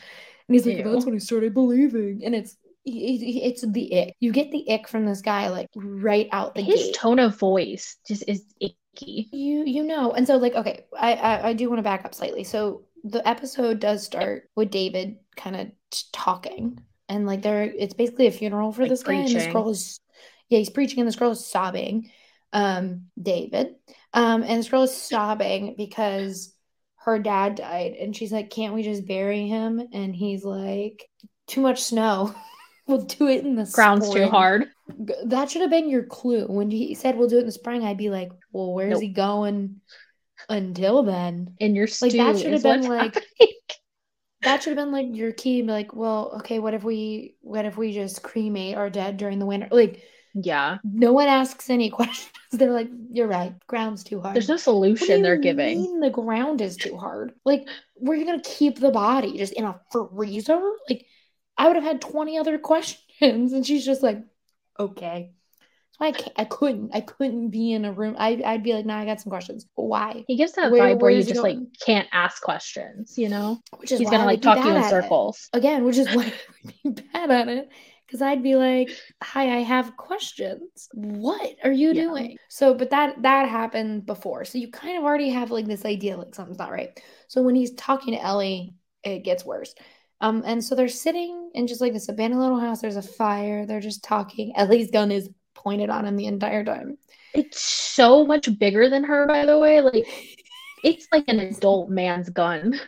And 0.48 0.56
he's 0.56 0.66
like, 0.66 0.78
Ew. 0.78 0.84
that's 0.92 1.06
when 1.06 1.14
he 1.14 1.20
started 1.20 1.54
believing. 1.54 2.22
And 2.24 2.34
it's 2.34 2.56
he- 2.86 3.18
he- 3.18 3.44
it's 3.44 3.68
the 3.68 4.00
ick. 4.00 4.16
You 4.20 4.32
get 4.32 4.50
the 4.52 4.72
ick 4.72 4.88
from 4.88 5.06
this 5.06 5.22
guy 5.22 5.50
like 5.50 5.68
right 5.76 6.30
out 6.32 6.56
the 6.56 6.62
His 6.62 6.86
gate. 6.86 6.96
tone 6.96 7.20
of 7.20 7.38
voice 7.38 7.98
just 8.08 8.24
is 8.28 8.46
icky. 8.62 9.28
You 9.32 9.64
you 9.66 9.84
know, 9.84 10.12
and 10.14 10.26
so 10.26 10.38
like 10.38 10.56
okay, 10.56 10.86
I 10.98 11.14
I, 11.14 11.48
I 11.50 11.54
do 11.54 11.68
want 11.70 11.80
to 11.80 11.84
back 11.84 12.06
up 12.06 12.16
slightly. 12.16 12.44
So 12.46 12.86
the 13.04 13.26
episode 13.28 13.80
does 13.80 14.04
start 14.06 14.50
with 14.56 14.72
David 14.72 15.18
kind 15.36 15.56
of 15.56 15.72
talking, 16.12 16.80
and 17.10 17.26
like 17.26 17.42
there, 17.42 17.64
it's 17.64 17.94
basically 17.94 18.28
a 18.28 18.32
funeral 18.32 18.72
for 18.72 18.82
Like 18.84 18.90
this 18.90 19.04
guy, 19.04 19.14
and 19.14 19.34
this 19.34 19.48
preaching. 19.48 19.54
girl 19.54 19.70
is, 19.70 20.00
yeah, 20.50 20.60
he's 20.60 20.70
preaching, 20.70 21.00
and 21.00 21.08
this 21.08 21.16
girl 21.16 21.32
is 21.32 21.46
sobbing, 21.46 22.12
um, 22.54 23.08
David, 23.22 23.76
um, 24.14 24.44
and 24.44 24.60
this 24.60 24.70
girl 24.70 24.84
is 24.84 24.96
sobbing 24.96 25.76
because 25.78 26.54
her 26.98 27.20
dad 27.20 27.56
died, 27.56 27.94
and 27.94 28.16
she's 28.16 28.32
like, 28.32 28.50
can't 28.50 28.74
we 28.74 28.84
just 28.84 29.08
bury 29.08 29.48
him? 29.48 29.82
And 29.94 30.16
he's 30.16 30.44
like, 30.44 31.08
too 31.48 31.62
much 31.62 31.82
snow. 31.84 32.34
We'll 32.88 33.02
do 33.02 33.28
it 33.28 33.44
in 33.44 33.56
the 33.56 33.70
Ground's 33.74 34.06
too 34.06 34.12
spring." 34.12 34.30
hard. 34.30 34.68
That 35.26 35.52
should 35.52 35.62
have 35.62 35.70
been 35.70 35.90
your 35.90 36.04
clue. 36.04 36.46
When 36.48 36.72
he 36.72 36.96
said 36.96 37.18
we'll 37.18 37.28
do 37.28 37.36
it 37.36 37.42
in 37.42 37.46
the 37.46 37.52
spring, 37.52 37.84
I'd 37.84 37.98
be 37.98 38.10
like, 38.10 38.32
well, 38.54 38.74
where's 38.74 38.92
Nope. 38.94 39.02
he 39.02 39.10
going 39.10 39.82
until 40.50 41.04
then? 41.04 41.56
And 41.60 41.76
your 41.76 41.88
stew 41.88 42.08
Like, 42.08 42.18
that 42.18 42.40
should 42.40 42.54
have 42.54 42.64
been, 42.64 42.84
like- 42.84 43.18
That 44.44 44.62
should 44.62 44.78
have 44.78 44.86
been 44.86 44.94
like 44.94 45.08
your 45.16 45.32
key. 45.34 45.62
be 45.64 45.68
Like, 45.68 45.94
well, 45.96 46.34
okay, 46.38 46.60
what 46.60 46.74
if 46.76 46.84
we 46.84 47.36
what 47.42 47.66
if 47.66 47.76
we 47.76 47.92
just 47.92 48.22
cremate 48.22 48.78
our 48.78 48.90
dead 48.90 49.18
during 49.18 49.40
the 49.40 49.46
winter? 49.48 49.68
Like, 49.72 50.04
yeah. 50.36 50.78
no 50.84 51.12
one 51.12 51.28
asks 51.28 51.70
any 51.72 51.90
questions. 52.00 52.32
They're 52.52 52.72
like, 52.72 52.90
you're 53.12 53.28
right, 53.28 53.54
ground's 53.66 54.04
too 54.04 54.22
hard. 54.22 54.36
There's 54.36 54.48
no 54.48 54.58
solution 54.58 55.22
they're 55.24 55.38
giving. 55.38 55.82
mean 55.82 56.00
the 56.00 56.12
ground 56.12 56.62
is 56.62 56.78
too 56.78 56.98
hard? 56.98 57.34
Like, 57.46 57.68
were 57.96 58.16
gonna 58.26 58.42
keep 58.44 58.80
the 58.80 58.92
body 58.92 59.38
just 59.38 59.54
in 59.54 59.66
a 59.66 59.82
freezer? 59.92 60.62
Like, 60.88 61.06
I 61.58 61.68
would 61.68 61.76
have 61.76 61.84
had 61.86 62.02
20 62.02 62.38
other 62.38 62.58
questions. 62.72 63.54
And 63.54 63.66
she's 63.66 63.86
just 63.86 64.04
like, 64.04 64.20
okay. 64.80 65.32
I 66.00 66.12
can't, 66.12 66.32
I 66.36 66.46
couldn't, 66.46 66.92
I 66.94 67.02
couldn't 67.02 67.50
be 67.50 67.74
in 67.74 67.84
a 67.86 67.92
room. 67.92 68.16
I, 68.20 68.42
I'd 68.46 68.62
be 68.64 68.74
like, 68.74 68.86
nah, 68.86 69.00
I 69.00 69.06
got 69.06 69.20
some 69.20 69.32
questions. 69.32 69.66
Why? 69.76 70.24
He 70.28 70.36
gives 70.36 70.52
that 70.54 70.72
Where- 70.72 70.82
vibe 70.84 70.88
where 70.88 70.98
where 70.98 71.12
you 71.12 71.24
just 71.24 71.42
like 71.42 71.58
can't 71.86 72.08
ask 72.12 72.42
questions, 72.42 73.18
you 73.18 73.30
know? 73.30 73.60
Which 73.78 73.92
is 73.92 74.00
He's 74.00 74.10
gonna 74.10 74.26
like 74.26 74.42
talk 74.42 74.64
you 74.64 74.70
in 74.70 74.78
at 74.78 74.86
it. 74.86 74.90
circles. 74.90 75.50
Again, 75.54 75.84
which 75.84 75.98
is 75.98 76.08
why 76.16 76.26
I 76.26 76.34
would 76.84 76.96
be 76.96 77.02
bad 77.14 77.32
at 77.32 77.48
it. 77.48 77.70
Because 78.06 78.22
I'd 78.22 78.42
be 78.42 78.56
like, 78.56 78.90
hi, 79.22 79.58
I 79.58 79.64
have 79.64 79.98
questions. 79.98 80.88
What 80.94 81.56
are 81.64 81.72
you 81.74 81.90
Yeah. 81.90 82.04
doing? 82.04 82.38
So, 82.48 82.74
but 82.74 82.90
that 82.92 83.22
that 83.24 83.50
happened 83.50 84.06
before. 84.06 84.46
So 84.46 84.60
you 84.60 84.70
kind 84.72 84.98
of 84.98 85.04
already 85.04 85.30
have 85.30 85.52
like 85.52 85.66
this 85.66 85.84
idea 85.84 86.16
like 86.16 86.34
something's 86.34 86.60
not 86.60 86.72
right. 86.72 86.98
So 87.28 87.42
when 87.42 87.56
he's 87.56 87.74
talking 87.74 88.14
to 88.14 88.22
Ellie, 88.24 88.76
it 89.04 89.24
gets 89.26 89.44
worse. 89.44 89.74
Um, 90.22 90.42
and 90.46 90.64
so 90.64 90.74
they're 90.74 90.88
sitting 90.88 91.52
in 91.54 91.68
just 91.68 91.82
like 91.82 91.94
this 91.94 92.08
abandoned 92.10 92.42
little 92.42 92.60
house. 92.60 92.82
There's 92.82 92.96
a 92.96 93.02
fire. 93.02 93.66
They're 93.66 93.82
just 93.82 94.04
talking. 94.04 94.54
Ellie's 94.56 94.90
gun 94.90 95.12
is 95.12 95.30
pointed 95.58 95.90
on 95.90 96.06
him 96.06 96.16
the 96.16 96.28
entire 96.28 96.64
time. 96.64 96.98
It's 97.34 97.62
so 97.62 98.26
much 98.26 98.58
bigger 98.58 98.90
than 98.90 99.04
her, 99.04 99.28
by 99.28 99.46
the 99.46 99.60
way. 99.60 99.82
Like 99.82 100.08
it's 100.84 101.08
like 101.12 101.26
an 101.28 101.40
adult 101.40 101.90
man's 101.90 102.30
gun. 102.30 102.80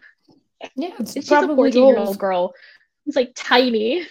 Yeah, 0.75 0.91
it's 0.99 1.13
just 1.13 1.31
a 1.31 1.55
14 1.55 1.87
year 1.87 1.97
old 1.97 2.17
girl. 2.17 2.53
It's 3.05 3.15
like 3.15 3.31
tiny. 3.35 4.05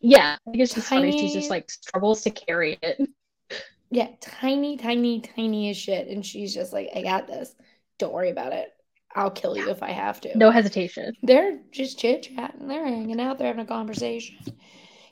Yeah, 0.00 0.36
I 0.46 0.50
it's 0.54 0.74
just 0.74 0.88
funny. 0.88 1.12
She's 1.12 1.32
just 1.32 1.50
like 1.50 1.70
struggles 1.70 2.22
to 2.22 2.30
carry 2.30 2.78
it. 2.82 3.08
Yeah, 3.90 4.08
tiny, 4.20 4.76
tiny, 4.76 5.20
tiny 5.20 5.70
as 5.70 5.76
shit. 5.76 6.08
And 6.08 6.24
she's 6.24 6.52
just 6.54 6.72
like, 6.72 6.90
I 6.94 7.02
got 7.02 7.26
this. 7.26 7.54
Don't 7.98 8.12
worry 8.12 8.30
about 8.30 8.52
it. 8.52 8.68
I'll 9.14 9.30
kill 9.30 9.56
you 9.56 9.70
if 9.70 9.82
I 9.82 9.90
have 9.90 10.20
to. 10.22 10.36
No 10.36 10.50
hesitation. 10.50 11.14
They're 11.22 11.58
just 11.70 11.98
chit 11.98 12.24
chatting. 12.24 12.68
They're 12.68 12.84
hanging 12.84 13.20
out. 13.20 13.38
They're 13.38 13.46
having 13.46 13.64
a 13.64 13.66
conversation. 13.66 14.36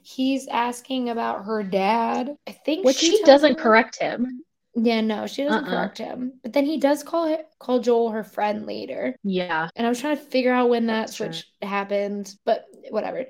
He's 0.04 0.46
asking 0.48 1.08
about 1.08 1.46
her 1.46 1.62
dad. 1.62 2.36
I 2.46 2.52
think 2.52 2.84
Which 2.84 2.96
she 2.96 3.16
she 3.16 3.22
doesn't 3.24 3.58
correct 3.58 3.98
him. 3.98 4.42
Yeah, 4.76 5.00
no, 5.00 5.26
she 5.26 5.44
doesn't 5.44 5.64
Uh-uh. 5.64 5.70
correct 5.70 5.98
him. 5.98 6.40
But 6.42 6.52
then 6.52 6.66
he 6.66 6.78
does 6.78 7.02
call 7.02 7.26
it, 7.32 7.46
call 7.58 7.78
Joel 7.78 8.10
her 8.10 8.24
friend 8.24 8.66
later. 8.66 9.16
Yeah. 9.22 9.68
And 9.76 9.86
I 9.86 9.88
was 9.88 10.00
trying 10.00 10.16
to 10.16 10.22
figure 10.22 10.52
out 10.52 10.68
when 10.68 10.86
that 10.86 11.06
That's 11.06 11.16
true. 11.16 11.26
switch 11.26 11.46
happened, 11.62 12.34
but 12.44 12.64
whatever. 12.90 13.26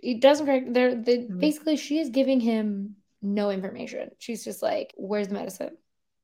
He 0.00 0.14
doesn't 0.14 0.46
correct. 0.46 0.72
They're 0.74 0.94
the 0.94 1.18
Mhm. 1.18 1.40
basically 1.40 1.76
she 1.76 1.98
is 1.98 2.10
giving 2.10 2.40
him 2.40 2.96
no 3.22 3.50
information. 3.50 4.10
She's 4.18 4.44
just 4.44 4.62
like, 4.62 4.92
"Where's 4.96 5.28
the 5.28 5.34
medicine? 5.34 5.76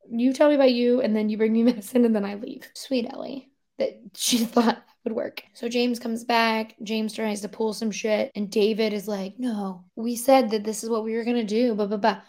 You 0.08 0.32
tell 0.32 0.48
me 0.48 0.54
about 0.54 0.72
you, 0.72 1.00
and 1.00 1.14
then 1.14 1.28
you 1.28 1.36
bring 1.36 1.52
me 1.52 1.62
medicine, 1.74 2.04
and 2.04 2.14
then 2.14 2.24
I 2.24 2.34
leave." 2.34 2.68
Sweet 2.74 3.06
Ellie, 3.12 3.50
that 3.78 4.00
she 4.14 4.38
thought 4.44 4.82
would 5.06 5.14
work. 5.14 5.42
So 5.54 5.68
James 5.68 5.98
comes 6.00 6.24
back. 6.24 6.74
James 6.82 7.14
tries 7.14 7.40
to 7.42 7.48
pull 7.48 7.72
some 7.72 7.90
shit, 7.92 8.32
and 8.34 8.50
David 8.50 8.92
is 8.92 9.06
like, 9.06 9.34
"No, 9.38 9.84
we 9.94 10.16
said 10.16 10.50
that 10.50 10.64
this 10.64 10.82
is 10.82 10.90
what 10.90 11.04
we 11.04 11.14
were 11.14 11.24
gonna 11.24 11.44
do." 11.44 11.74
Blah 11.74 11.86
blah 11.86 11.96
blah. 11.96 12.20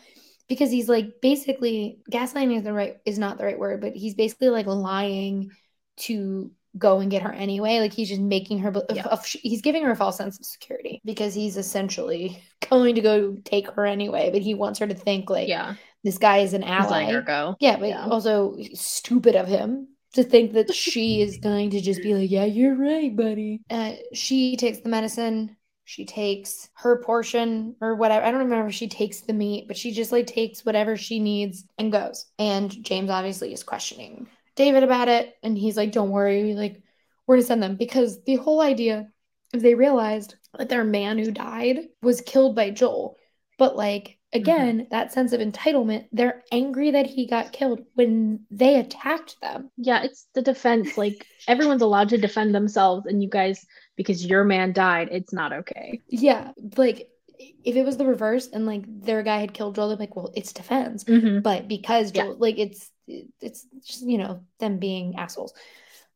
Because 0.47 0.69
he's 0.71 0.87
like 0.87 1.19
basically 1.21 1.99
gaslighting 2.11 2.55
is 2.57 2.63
the 2.63 2.71
right 2.71 2.97
is 3.05 3.17
not 3.19 3.37
the 3.37 3.45
right 3.45 3.59
word, 3.59 3.81
but 3.81 3.95
he's 3.95 4.13
basically 4.13 4.49
like 4.49 4.67
lying 4.67 5.51
to 5.97 6.51
go 6.77 6.99
and 6.99 7.09
get 7.09 7.23
her 7.23 7.33
anyway. 7.33 7.79
Like 7.79 7.91
he's 7.93 8.09
just 8.09 8.21
making 8.21 8.59
her, 8.59 8.71
Yeah. 8.93 9.17
he's 9.25 9.61
giving 9.63 9.83
her 9.83 9.91
a 9.91 9.95
false 9.95 10.15
sense 10.15 10.37
of 10.39 10.45
security 10.45 11.01
because 11.03 11.33
he's 11.33 11.57
essentially 11.57 12.41
going 12.69 12.93
to 12.95 13.01
go 13.01 13.35
take 13.43 13.67
her 13.71 13.85
anyway. 13.87 14.29
But 14.31 14.43
he 14.43 14.53
wants 14.53 14.77
her 14.79 14.85
to 14.87 14.93
think 14.93 15.29
like 15.31 15.47
Yeah. 15.47 15.73
this 16.03 16.19
guy 16.19 16.37
is 16.39 16.53
an 16.53 16.63
ally. 16.63 17.19
go. 17.21 17.55
Yeah, 17.59 17.77
but 17.77 17.89
Yeah. 17.89 18.05
also 18.07 18.55
stupid 18.75 19.35
of 19.35 19.47
him 19.47 19.87
to 20.17 20.23
think 20.23 20.53
that 20.53 20.73
she 20.73 21.21
is 21.21 21.37
going 21.37 21.69
to 21.71 21.81
just 21.81 22.03
be 22.03 22.13
like, 22.13 22.29
yeah, 22.29 22.45
you're 22.45 22.75
right, 22.75 23.15
buddy. 23.15 23.61
Uh, 23.69 23.93
she 24.13 24.57
takes 24.57 24.79
the 24.79 24.89
medicine. 24.89 25.55
She 25.85 26.05
takes 26.05 26.69
her 26.73 27.01
portion 27.01 27.75
or 27.79 27.95
whatever. 27.95 28.25
I 28.25 28.31
don't 28.31 28.41
remember 28.41 28.67
if 28.67 28.75
she 28.75 28.89
takes 28.89 29.21
the 29.21 29.31
meat, 29.31 29.67
but 29.67 29.77
she 29.77 29.91
just 29.91 30.11
like 30.11 30.27
takes 30.27 30.65
whatever 30.65 30.97
she 30.97 31.19
needs 31.19 31.63
and 31.77 31.93
goes. 31.93 32.25
And 32.37 32.69
James 32.83 33.09
obviously 33.09 33.53
is 33.53 33.63
questioning 33.63 34.27
David 34.57 34.83
about 34.83 35.07
it. 35.07 35.35
And 35.43 35.57
he's 35.57 35.77
like, 35.77 35.93
don't 35.93 36.09
worry, 36.09 36.53
like, 36.55 36.81
we're 37.25 37.37
gonna 37.37 37.45
send 37.45 37.63
them 37.63 37.77
because 37.77 38.21
the 38.23 38.35
whole 38.35 38.59
idea 38.59 39.07
is 39.53 39.61
they 39.61 39.75
realized 39.75 40.35
that 40.57 40.67
their 40.67 40.83
man 40.83 41.17
who 41.19 41.31
died 41.31 41.79
was 42.01 42.19
killed 42.21 42.55
by 42.55 42.69
Joel. 42.69 43.15
But 43.57 43.77
like 43.77 44.17
again, 44.41 44.87
that 44.91 45.13
sense 45.13 45.33
of 45.33 45.41
entitlement, 45.41 46.07
they're 46.11 46.43
angry 46.51 46.91
that 46.91 47.05
he 47.05 47.27
got 47.27 47.51
killed 47.51 47.81
when 47.95 48.45
they 48.51 48.79
attacked 48.79 49.39
them. 49.41 49.69
Yeah, 49.77 50.03
it's 50.03 50.27
the 50.33 50.41
defense. 50.41 50.97
Like 50.97 51.25
everyone's 51.47 51.81
allowed 51.81 52.09
to 52.09 52.17
defend 52.17 52.55
themselves, 52.55 53.05
and 53.05 53.21
you 53.21 53.29
guys, 53.29 53.65
because 53.95 54.25
your 54.25 54.43
man 54.43 54.73
died, 54.73 55.09
it's 55.11 55.33
not 55.33 55.53
okay. 55.53 56.01
Yeah, 56.07 56.51
like 56.77 57.09
if 57.39 57.75
it 57.75 57.85
was 57.85 57.97
the 57.97 58.05
reverse 58.05 58.47
and 58.47 58.65
like 58.65 58.83
their 58.87 59.23
guy 59.23 59.39
had 59.39 59.53
killed 59.53 59.75
Joel, 59.75 59.89
they're 59.89 59.97
like, 59.97 60.15
well, 60.15 60.31
it's 60.35 60.53
defense. 60.53 61.03
Mm-hmm. 61.03 61.41
But 61.41 61.67
because 61.67 62.11
Yeah. 62.13 62.33
Like 62.37 62.57
it's 62.57 62.89
it's 63.07 63.65
just 63.85 64.05
you 64.05 64.17
know 64.17 64.41
them 64.59 64.79
being 64.79 65.15
assholes. 65.17 65.53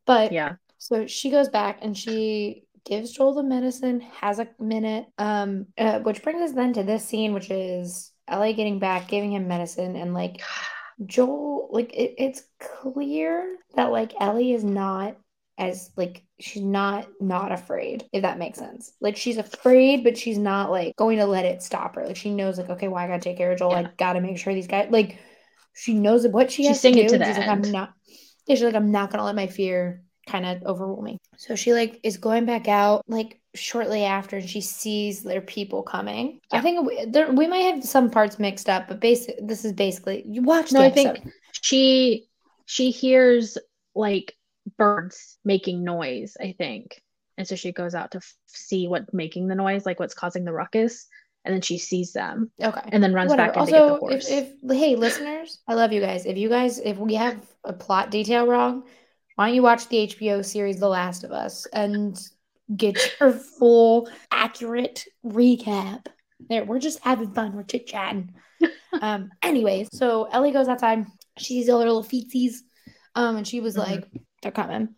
But 0.06 0.32
Yeah. 0.32 0.54
So 0.78 1.06
she 1.06 1.30
goes 1.30 1.48
back 1.48 1.78
and 1.82 1.96
she 1.96 2.64
gives 2.84 3.12
Joel 3.12 3.34
the 3.34 3.42
medicine, 3.42 4.00
has 4.00 4.38
a 4.38 4.48
minute, 4.58 5.06
um, 5.18 5.66
uh, 5.78 6.00
which 6.00 6.22
brings 6.22 6.42
us 6.42 6.52
then 6.52 6.72
to 6.74 6.82
this 6.82 7.04
scene, 7.04 7.32
which 7.32 7.50
is 7.50 8.11
Ellie 8.32 8.54
getting 8.54 8.78
back, 8.78 9.08
giving 9.08 9.32
him 9.32 9.48
medicine, 9.48 9.96
and 9.96 10.14
like 10.14 10.42
Joel, 11.06 11.68
like 11.72 11.92
it, 11.94 12.14
it's 12.18 12.42
clear 12.60 13.56
that 13.74 13.92
like 13.92 14.12
Ellie 14.20 14.52
is 14.52 14.64
not 14.64 15.16
as 15.58 15.90
like 15.96 16.24
she's 16.40 16.62
not 16.62 17.06
not 17.20 17.52
afraid 17.52 18.04
if 18.12 18.22
that 18.22 18.38
makes 18.38 18.58
sense. 18.58 18.92
Like 19.00 19.16
she's 19.16 19.36
afraid 19.36 20.02
but 20.02 20.16
she's 20.16 20.38
not 20.38 20.70
like 20.70 20.96
going 20.96 21.18
to 21.18 21.26
let 21.26 21.44
it 21.44 21.62
stop 21.62 21.94
her. 21.96 22.06
Like 22.06 22.16
she 22.16 22.30
knows 22.30 22.58
like 22.58 22.70
okay 22.70 22.88
well 22.88 22.98
i 22.98 23.06
gotta 23.06 23.20
take 23.20 23.36
care 23.36 23.52
of 23.52 23.58
joel? 23.58 23.72
Yeah. 23.72 23.80
i 23.80 23.90
gotta 23.98 24.20
make 24.20 24.38
sure 24.38 24.54
these 24.54 24.66
guys 24.66 24.88
like 24.90 25.18
she 25.74 25.94
knows 25.94 26.26
what 26.26 26.50
she 26.50 26.62
she's 26.62 26.68
has 26.68 26.82
to 26.82 26.92
do 26.92 27.02
to 27.02 27.24
she's 27.24 27.38
like 27.38 27.48
i'm 27.48 27.62
not 27.70 27.92
yeah, 28.46 28.54
she's 28.54 28.62
like 28.62 28.74
i'm 28.74 28.90
not 28.90 29.10
gonna 29.10 29.24
let 29.24 29.36
my 29.36 29.46
fear 29.46 30.02
kind 30.26 30.46
of 30.46 30.62
overrule 30.64 31.02
me. 31.02 31.18
So 31.36 31.56
she 31.56 31.72
like 31.72 32.00
is 32.02 32.16
going 32.16 32.44
back 32.44 32.68
out 32.68 33.02
like 33.08 33.40
shortly 33.54 34.04
after 34.04 34.38
and 34.38 34.48
she 34.48 34.60
sees 34.60 35.22
their 35.22 35.42
people 35.42 35.82
coming 35.82 36.40
yeah. 36.52 36.58
i 36.58 36.62
think 36.62 36.86
we, 36.86 37.04
there, 37.06 37.30
we 37.30 37.46
might 37.46 37.74
have 37.74 37.84
some 37.84 38.10
parts 38.10 38.38
mixed 38.38 38.68
up 38.68 38.88
but 38.88 38.98
basic 38.98 39.36
this 39.46 39.64
is 39.64 39.72
basically 39.72 40.24
you 40.26 40.40
watch 40.42 40.72
no 40.72 40.80
i 40.80 40.90
think 40.90 41.18
she 41.60 42.26
she 42.64 42.90
hears 42.90 43.58
like 43.94 44.34
birds 44.76 45.38
making 45.44 45.84
noise, 45.84 46.36
I 46.40 46.54
think. 46.56 47.00
And 47.38 47.46
so 47.46 47.56
she 47.56 47.72
goes 47.72 47.94
out 47.94 48.12
to 48.12 48.18
f- 48.18 48.34
see 48.46 48.88
what's 48.88 49.12
making 49.12 49.48
the 49.48 49.54
noise, 49.54 49.86
like 49.86 49.98
what's 49.98 50.14
causing 50.14 50.44
the 50.44 50.52
ruckus. 50.52 51.06
And 51.44 51.52
then 51.52 51.60
she 51.60 51.78
sees 51.78 52.12
them. 52.12 52.52
Okay. 52.62 52.88
And 52.92 53.02
then 53.02 53.12
runs 53.12 53.30
Whatever. 53.30 53.52
back 53.52 53.56
also, 53.56 53.72
to 53.72 53.78
get 53.78 53.86
the 53.86 53.96
horse. 53.96 54.30
If, 54.30 54.54
if 54.62 54.78
hey 54.78 54.94
listeners, 54.94 55.58
I 55.66 55.74
love 55.74 55.92
you 55.92 56.00
guys. 56.00 56.24
If 56.24 56.36
you 56.36 56.48
guys 56.48 56.78
if 56.78 56.98
we 56.98 57.14
have 57.14 57.36
a 57.64 57.72
plot 57.72 58.10
detail 58.12 58.46
wrong, 58.46 58.84
why 59.34 59.46
don't 59.46 59.54
you 59.56 59.62
watch 59.62 59.88
the 59.88 60.06
HBO 60.06 60.44
series 60.44 60.78
The 60.78 60.88
Last 60.88 61.24
of 61.24 61.32
Us 61.32 61.66
and 61.72 62.16
get 62.76 62.98
your 63.20 63.32
full 63.32 64.08
accurate 64.30 65.04
recap. 65.24 66.06
There, 66.48 66.64
we're 66.64 66.78
just 66.78 67.00
having 67.00 67.32
fun. 67.32 67.54
We're 67.54 67.62
chit 67.62 67.86
chatting. 67.86 68.34
um, 69.00 69.30
anyways, 69.42 69.88
so 69.92 70.24
Ellie 70.24 70.52
goes 70.52 70.68
outside. 70.68 71.06
She 71.38 71.54
sees 71.54 71.68
all 71.68 71.80
her 71.80 71.86
little 71.86 72.04
feetsies. 72.04 72.56
Um, 73.14 73.36
and 73.36 73.46
she 73.46 73.60
was 73.60 73.76
mm-hmm. 73.76 73.92
like, 73.92 74.08
they're 74.42 74.52
coming. 74.52 74.94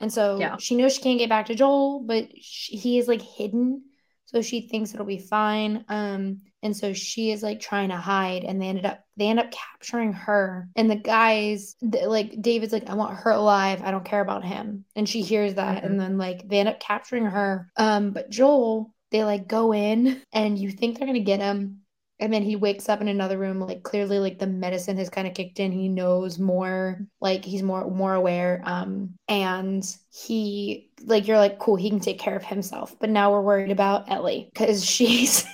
And 0.00 0.12
so 0.12 0.38
yeah. 0.38 0.56
she 0.58 0.76
knows 0.76 0.94
she 0.94 1.02
can't 1.02 1.18
get 1.18 1.28
back 1.28 1.46
to 1.46 1.54
Joel, 1.54 2.00
but 2.00 2.28
she, 2.40 2.76
he 2.76 2.98
is 2.98 3.08
like 3.08 3.22
hidden. 3.22 3.82
So 4.26 4.42
she 4.42 4.68
thinks 4.68 4.92
it'll 4.92 5.06
be 5.06 5.18
fine. 5.18 5.84
Um, 5.88 6.42
and 6.66 6.76
so 6.76 6.92
she 6.92 7.30
is 7.30 7.42
like 7.42 7.60
trying 7.60 7.88
to 7.88 7.96
hide, 7.96 8.44
and 8.44 8.60
they 8.60 8.66
ended 8.66 8.84
up 8.84 9.04
they 9.16 9.28
end 9.28 9.40
up 9.40 9.50
capturing 9.50 10.12
her. 10.12 10.68
And 10.76 10.90
the 10.90 10.96
guys, 10.96 11.76
like 11.80 12.42
David's 12.42 12.72
like, 12.72 12.90
I 12.90 12.94
want 12.94 13.16
her 13.16 13.30
alive. 13.30 13.80
I 13.82 13.90
don't 13.90 14.04
care 14.04 14.20
about 14.20 14.44
him. 14.44 14.84
And 14.94 15.08
she 15.08 15.22
hears 15.22 15.54
that, 15.54 15.78
mm-hmm. 15.78 15.86
and 15.86 16.00
then 16.00 16.18
like 16.18 16.46
they 16.48 16.58
end 16.58 16.68
up 16.68 16.80
capturing 16.80 17.24
her. 17.24 17.70
Um, 17.76 18.10
but 18.10 18.28
Joel, 18.28 18.92
they 19.10 19.24
like 19.24 19.48
go 19.48 19.72
in, 19.72 20.20
and 20.32 20.58
you 20.58 20.70
think 20.70 20.98
they're 20.98 21.06
gonna 21.06 21.20
get 21.20 21.40
him, 21.40 21.82
and 22.18 22.32
then 22.32 22.42
he 22.42 22.56
wakes 22.56 22.88
up 22.88 23.00
in 23.00 23.08
another 23.08 23.38
room 23.38 23.60
like 23.60 23.82
clearly 23.82 24.18
like 24.18 24.38
the 24.38 24.46
medicine 24.46 24.96
has 24.96 25.10
kind 25.10 25.26
of 25.26 25.34
kicked 25.34 25.60
in 25.60 25.72
he 25.72 25.88
knows 25.88 26.38
more 26.38 27.00
like 27.20 27.44
he's 27.44 27.62
more 27.62 27.88
more 27.90 28.14
aware 28.14 28.62
um 28.64 29.14
and 29.28 29.96
he 30.10 30.90
like 31.04 31.26
you're 31.26 31.38
like 31.38 31.58
cool 31.58 31.76
he 31.76 31.90
can 31.90 32.00
take 32.00 32.18
care 32.18 32.36
of 32.36 32.44
himself 32.44 32.96
but 32.98 33.10
now 33.10 33.30
we're 33.30 33.42
worried 33.42 33.70
about 33.70 34.10
ellie 34.10 34.48
because 34.52 34.84
she's 34.88 35.44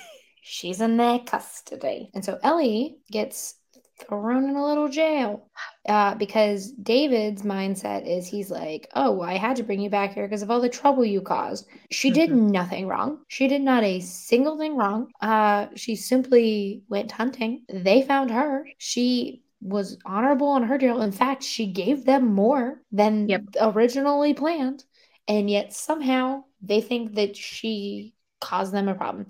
she's 0.53 0.81
in 0.81 0.97
their 0.97 1.19
custody 1.19 2.09
and 2.13 2.23
so 2.23 2.37
ellie 2.43 2.97
gets 3.11 3.55
thrown 3.99 4.49
in 4.49 4.55
a 4.55 4.65
little 4.65 4.87
jail 4.87 5.47
uh, 5.87 6.15
because 6.15 6.71
David's 6.71 7.43
mindset 7.43 8.07
is 8.07 8.27
he's 8.27 8.49
like, 8.49 8.89
oh, 8.95 9.21
I 9.21 9.35
had 9.35 9.57
to 9.57 9.63
bring 9.63 9.81
you 9.81 9.89
back 9.89 10.13
here 10.13 10.25
because 10.25 10.41
of 10.41 10.51
all 10.51 10.61
the 10.61 10.69
trouble 10.69 11.05
you 11.05 11.21
caused. 11.21 11.67
She 11.91 12.09
mm-hmm. 12.09 12.15
did 12.15 12.31
nothing 12.31 12.87
wrong. 12.87 13.19
She 13.27 13.47
did 13.47 13.61
not 13.61 13.83
a 13.83 13.99
single 13.99 14.57
thing 14.57 14.75
wrong. 14.75 15.11
Uh, 15.21 15.67
she 15.75 15.95
simply 15.95 16.83
went 16.89 17.11
hunting. 17.11 17.63
They 17.69 18.01
found 18.01 18.31
her. 18.31 18.65
She 18.77 19.43
was 19.61 19.97
honorable 20.05 20.47
on 20.47 20.63
her 20.63 20.77
deal. 20.77 21.01
In 21.01 21.11
fact, 21.11 21.43
she 21.43 21.67
gave 21.67 22.05
them 22.05 22.33
more 22.33 22.81
than 22.91 23.29
yep. 23.29 23.43
originally 23.61 24.33
planned. 24.33 24.83
And 25.27 25.49
yet 25.49 25.73
somehow 25.73 26.43
they 26.61 26.81
think 26.81 27.15
that 27.15 27.37
she 27.37 28.13
caused 28.41 28.73
them 28.73 28.89
a 28.89 28.95
problem. 28.95 29.27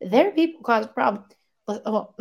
Their 0.00 0.32
people 0.32 0.62
cause 0.62 0.86
a 0.86 0.88
problem. 0.88 1.24
But, 1.66 1.82
well, 1.84 2.14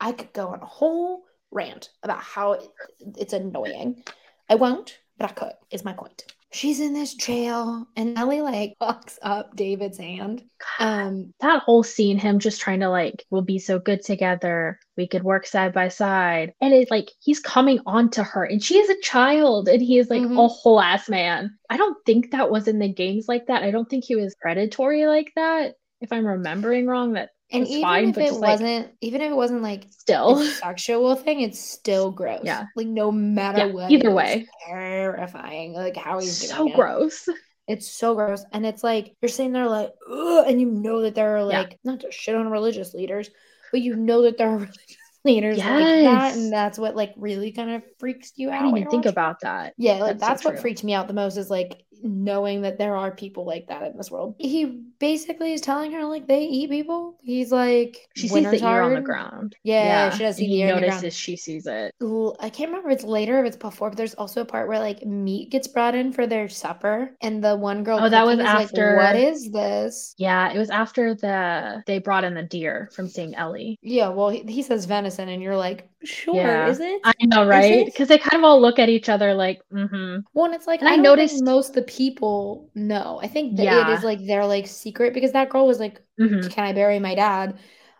I 0.00 0.12
could 0.12 0.32
go 0.32 0.48
on 0.48 0.60
a 0.60 0.66
whole 0.66 1.22
rant 1.50 1.90
about 2.02 2.20
how 2.20 2.52
it, 2.52 2.68
it's 3.16 3.32
annoying. 3.32 4.02
I 4.48 4.56
won't, 4.56 4.98
but 5.16 5.30
I 5.30 5.32
could, 5.32 5.52
is 5.70 5.84
my 5.84 5.92
point. 5.92 6.24
She's 6.50 6.80
in 6.80 6.94
this 6.94 7.12
jail 7.12 7.86
and 7.94 8.18
Ellie 8.18 8.40
like 8.40 8.74
fucks 8.80 9.18
up 9.20 9.54
David's 9.54 9.98
hand. 9.98 10.42
Um 10.78 11.34
that 11.40 11.62
whole 11.62 11.82
scene, 11.82 12.18
him 12.18 12.38
just 12.38 12.60
trying 12.60 12.80
to 12.80 12.88
like, 12.88 13.26
we'll 13.30 13.42
be 13.42 13.58
so 13.58 13.78
good 13.78 14.02
together. 14.02 14.80
We 14.96 15.06
could 15.06 15.24
work 15.24 15.46
side 15.46 15.74
by 15.74 15.88
side. 15.88 16.54
And 16.62 16.72
it's 16.72 16.90
like 16.90 17.10
he's 17.20 17.40
coming 17.40 17.80
on 17.84 18.10
to 18.12 18.24
her 18.24 18.44
and 18.44 18.62
she 18.62 18.78
is 18.78 18.88
a 18.88 19.00
child 19.02 19.68
and 19.68 19.82
he 19.82 19.98
is 19.98 20.08
like 20.08 20.22
mm-hmm. 20.22 20.38
a 20.38 20.48
whole 20.48 20.80
ass 20.80 21.08
man. 21.08 21.58
I 21.68 21.76
don't 21.76 21.98
think 22.06 22.30
that 22.30 22.50
was 22.50 22.66
in 22.66 22.78
the 22.78 22.92
games 22.92 23.26
like 23.28 23.48
that. 23.48 23.62
I 23.62 23.70
don't 23.70 23.88
think 23.88 24.04
he 24.04 24.16
was 24.16 24.34
predatory 24.40 25.06
like 25.06 25.32
that. 25.36 25.74
If 26.00 26.12
I'm 26.12 26.26
remembering 26.26 26.86
wrong, 26.86 27.14
that 27.14 27.30
and 27.50 27.66
even 27.66 27.82
fine, 27.82 28.08
if 28.10 28.18
it 28.18 28.34
wasn't, 28.34 28.86
like, 28.86 28.94
even 29.00 29.20
if 29.20 29.30
it 29.32 29.36
wasn't 29.36 29.62
like 29.62 29.86
still 29.90 30.42
sexual 30.44 31.16
thing, 31.16 31.40
it's 31.40 31.58
still 31.58 32.10
gross. 32.10 32.42
Yeah, 32.44 32.66
like 32.76 32.86
no 32.86 33.10
matter 33.10 33.66
yeah, 33.66 33.72
what. 33.72 33.90
Either 33.90 34.10
way, 34.10 34.46
terrifying. 34.66 35.72
Like 35.72 35.96
how 35.96 36.18
he's 36.18 36.40
doing 36.40 36.52
so 36.52 36.68
it. 36.68 36.74
gross. 36.74 37.28
It's 37.66 37.90
so 37.90 38.14
gross, 38.14 38.44
and 38.52 38.64
it's 38.64 38.84
like 38.84 39.14
you're 39.20 39.28
sitting 39.28 39.52
there 39.52 39.68
like, 39.68 39.92
and 40.08 40.60
you 40.60 40.70
know 40.70 41.02
that 41.02 41.14
there 41.14 41.36
are 41.36 41.44
like 41.44 41.72
yeah. 41.72 41.76
not 41.84 42.00
to 42.00 42.10
shit 42.10 42.34
on 42.34 42.48
religious 42.48 42.94
leaders, 42.94 43.28
but 43.72 43.80
you 43.80 43.96
know 43.96 44.22
that 44.22 44.38
there 44.38 44.48
are 44.48 44.56
religious 44.58 44.96
leaders 45.24 45.58
yes. 45.58 45.66
like 45.66 46.04
that, 46.04 46.36
and 46.36 46.52
that's 46.52 46.78
what 46.78 46.96
like 46.96 47.14
really 47.16 47.52
kind 47.52 47.70
of 47.70 47.82
freaks 47.98 48.32
you 48.36 48.50
out. 48.50 48.54
I 48.54 48.62
didn't 48.64 48.78
even 48.78 48.90
think 48.90 49.06
about 49.06 49.40
that. 49.40 49.74
Yeah, 49.76 49.94
like 49.94 50.18
that's, 50.18 50.20
that's 50.20 50.42
so 50.42 50.50
what 50.50 50.60
freaked 50.60 50.84
me 50.84 50.94
out 50.94 51.08
the 51.08 51.14
most 51.14 51.36
is 51.36 51.50
like 51.50 51.84
knowing 52.02 52.62
that 52.62 52.78
there 52.78 52.96
are 52.96 53.10
people 53.10 53.44
like 53.44 53.66
that 53.68 53.90
in 53.90 53.96
this 53.96 54.10
world. 54.10 54.34
He 54.38 54.82
basically 54.98 55.52
is 55.52 55.60
telling 55.60 55.92
her 55.92 56.04
like 56.04 56.26
they 56.26 56.44
eat 56.44 56.70
people. 56.70 57.16
He's 57.22 57.52
like 57.52 58.08
she 58.16 58.28
sees 58.28 58.44
the 58.44 58.64
ear 58.64 58.82
on 58.82 58.94
the 58.94 59.00
ground. 59.00 59.56
Yeah, 59.62 59.84
yeah. 59.84 60.10
she 60.10 60.18
does 60.22 60.36
see 60.36 60.46
the 60.46 60.62
ear 60.62 60.80
notices 60.80 61.14
she 61.14 61.36
sees 61.36 61.66
it. 61.66 61.94
I 62.40 62.50
can't 62.50 62.70
remember 62.70 62.90
if 62.90 62.96
it's 62.96 63.04
later 63.04 63.38
or 63.38 63.40
if 63.40 63.48
it's 63.48 63.56
before, 63.56 63.90
but 63.90 63.96
there's 63.96 64.14
also 64.14 64.42
a 64.42 64.44
part 64.44 64.68
where 64.68 64.78
like 64.78 65.04
meat 65.04 65.50
gets 65.50 65.68
brought 65.68 65.94
in 65.94 66.12
for 66.12 66.26
their 66.26 66.48
supper, 66.48 67.10
and 67.20 67.42
the 67.42 67.56
one 67.56 67.84
girl. 67.84 67.98
Oh, 68.00 68.08
that 68.08 68.26
was 68.26 68.38
after. 68.38 68.96
Like, 68.96 69.14
what 69.14 69.16
is 69.16 69.50
this? 69.50 70.14
Yeah, 70.18 70.52
it 70.52 70.58
was 70.58 70.70
after 70.70 71.14
the 71.14 71.82
they 71.86 71.98
brought 71.98 72.24
in 72.24 72.34
the 72.34 72.42
deer 72.42 72.90
from 72.92 73.08
seeing 73.08 73.34
Ellie. 73.34 73.78
Yeah, 73.82 74.08
well, 74.08 74.30
he, 74.30 74.42
he 74.42 74.62
says 74.62 74.84
venison, 74.84 75.17
and 75.26 75.42
you're 75.42 75.56
like, 75.56 75.88
sure, 76.04 76.36
yeah. 76.36 76.68
is 76.68 76.80
it? 76.80 77.00
I 77.04 77.12
know, 77.24 77.46
right? 77.46 77.84
Because 77.84 78.08
they 78.08 78.18
kind 78.18 78.42
of 78.42 78.44
all 78.44 78.60
look 78.60 78.78
at 78.78 78.88
each 78.88 79.08
other 79.08 79.34
like, 79.34 79.60
mm-hmm. 79.72 80.20
Well, 80.34 80.46
and 80.46 80.54
it's 80.54 80.66
like 80.66 80.80
and 80.80 80.88
I, 80.88 80.92
I 80.92 80.96
noticed 80.96 81.42
most 81.42 81.74
the 81.74 81.82
people 81.82 82.70
know. 82.74 83.18
I 83.22 83.26
think 83.26 83.56
that 83.56 83.64
yeah. 83.64 83.90
it 83.90 83.94
is 83.94 84.04
like 84.04 84.24
their 84.26 84.46
like 84.46 84.66
secret 84.66 85.14
because 85.14 85.32
that 85.32 85.48
girl 85.48 85.66
was 85.66 85.80
like, 85.80 86.00
mm-hmm. 86.20 86.48
"Can 86.48 86.64
I 86.64 86.72
bury 86.72 86.98
my 86.98 87.14
dad?" 87.14 87.58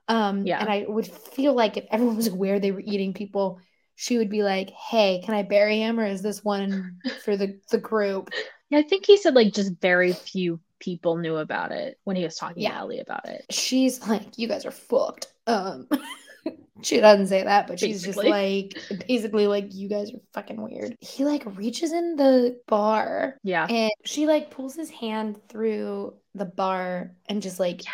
Um, 0.09 0.47
yeah, 0.47 0.61
and 0.61 0.69
I 0.69 0.85
would 0.89 1.07
feel 1.07 1.55
like 1.55 1.77
if 1.77 1.85
everyone 1.91 2.17
was 2.17 2.27
aware 2.29 2.61
they 2.61 2.73
were 2.73 2.83
eating 2.85 3.15
people, 3.15 3.61
she 3.95 4.19
would 4.19 4.31
be 4.31 4.43
like, 4.43 4.71
"Hey, 4.71 5.23
can 5.25 5.35
I 5.35 5.43
bury 5.43 5.79
him, 5.79 5.99
or 5.99 6.07
is 6.07 6.23
this 6.23 6.45
one 6.45 6.99
for 7.25 7.37
the 7.37 7.59
the 7.71 7.79
group?" 7.79 8.31
Yeah, 8.71 8.81
I 8.81 8.83
think 8.83 9.07
he 9.07 9.17
said 9.17 9.35
like 9.35 9.55
just 9.55 9.81
very 9.81 10.13
few 10.13 10.61
people 10.79 11.17
knew 11.17 11.37
about 11.37 11.73
it 11.73 11.99
when 12.05 12.17
he 12.17 12.25
was 12.25 12.37
talking 12.37 12.63
yeah. 12.63 12.73
to 12.73 12.77
Ellie 12.77 13.01
about 13.01 13.27
it. 13.27 13.47
She's 13.51 14.07
like, 14.07 14.37
"You 14.37 14.47
guys 14.47 14.67
are 14.67 14.71
fucked." 14.71 15.33
Um. 15.47 15.89
she 16.83 17.01
doesn't 17.01 17.27
say 17.27 17.45
that, 17.45 17.67
but 17.67 17.81
basically. 17.81 17.93
she's 17.93 18.05
just 18.05 18.19
like 18.19 19.07
basically 19.07 19.47
like 19.47 19.75
you 19.75 19.89
guys 19.89 20.11
are 20.11 20.21
fucking 20.35 20.61
weird. 20.61 20.97
He 21.01 21.25
like 21.25 21.45
reaches 21.57 21.93
in 21.93 22.17
the 22.17 22.61
bar. 22.67 23.37
Yeah. 23.43 23.67
And 23.67 23.93
she 24.05 24.27
like 24.27 24.51
pulls 24.51 24.75
his 24.75 24.91
hand 24.91 25.41
through 25.49 26.15
the 26.35 26.45
bar 26.45 27.13
and 27.29 27.43
just 27.43 27.59
like 27.61 27.85
yeah. 27.85 27.91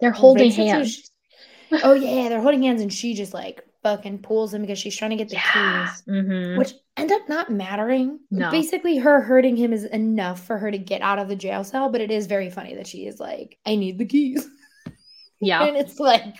They're 0.00 0.10
holding 0.10 0.50
hands. 0.50 1.10
oh 1.84 1.92
yeah, 1.94 2.28
they're 2.28 2.40
holding 2.40 2.62
hands 2.62 2.82
and 2.82 2.92
she 2.92 3.14
just 3.14 3.32
like 3.32 3.62
fucking 3.82 4.18
pulls 4.18 4.54
him 4.54 4.62
because 4.62 4.78
she's 4.78 4.96
trying 4.96 5.10
to 5.10 5.16
get 5.16 5.28
the 5.28 5.36
yeah. 5.36 5.86
keys. 5.92 6.02
Mm-hmm. 6.08 6.58
Which 6.58 6.72
end 6.96 7.12
up 7.12 7.28
not 7.28 7.50
mattering. 7.50 8.20
No. 8.30 8.50
Basically 8.50 8.98
her 8.98 9.20
hurting 9.20 9.56
him 9.56 9.72
is 9.72 9.84
enough 9.84 10.44
for 10.44 10.58
her 10.58 10.70
to 10.70 10.78
get 10.78 11.02
out 11.02 11.18
of 11.18 11.28
the 11.28 11.36
jail 11.36 11.64
cell, 11.64 11.88
but 11.88 12.00
it 12.00 12.10
is 12.10 12.26
very 12.26 12.50
funny 12.50 12.74
that 12.76 12.86
she 12.86 13.06
is 13.06 13.20
like, 13.20 13.58
I 13.66 13.76
need 13.76 13.98
the 13.98 14.06
keys. 14.06 14.46
Yeah. 15.40 15.62
and 15.66 15.76
it's 15.76 15.98
like 16.00 16.34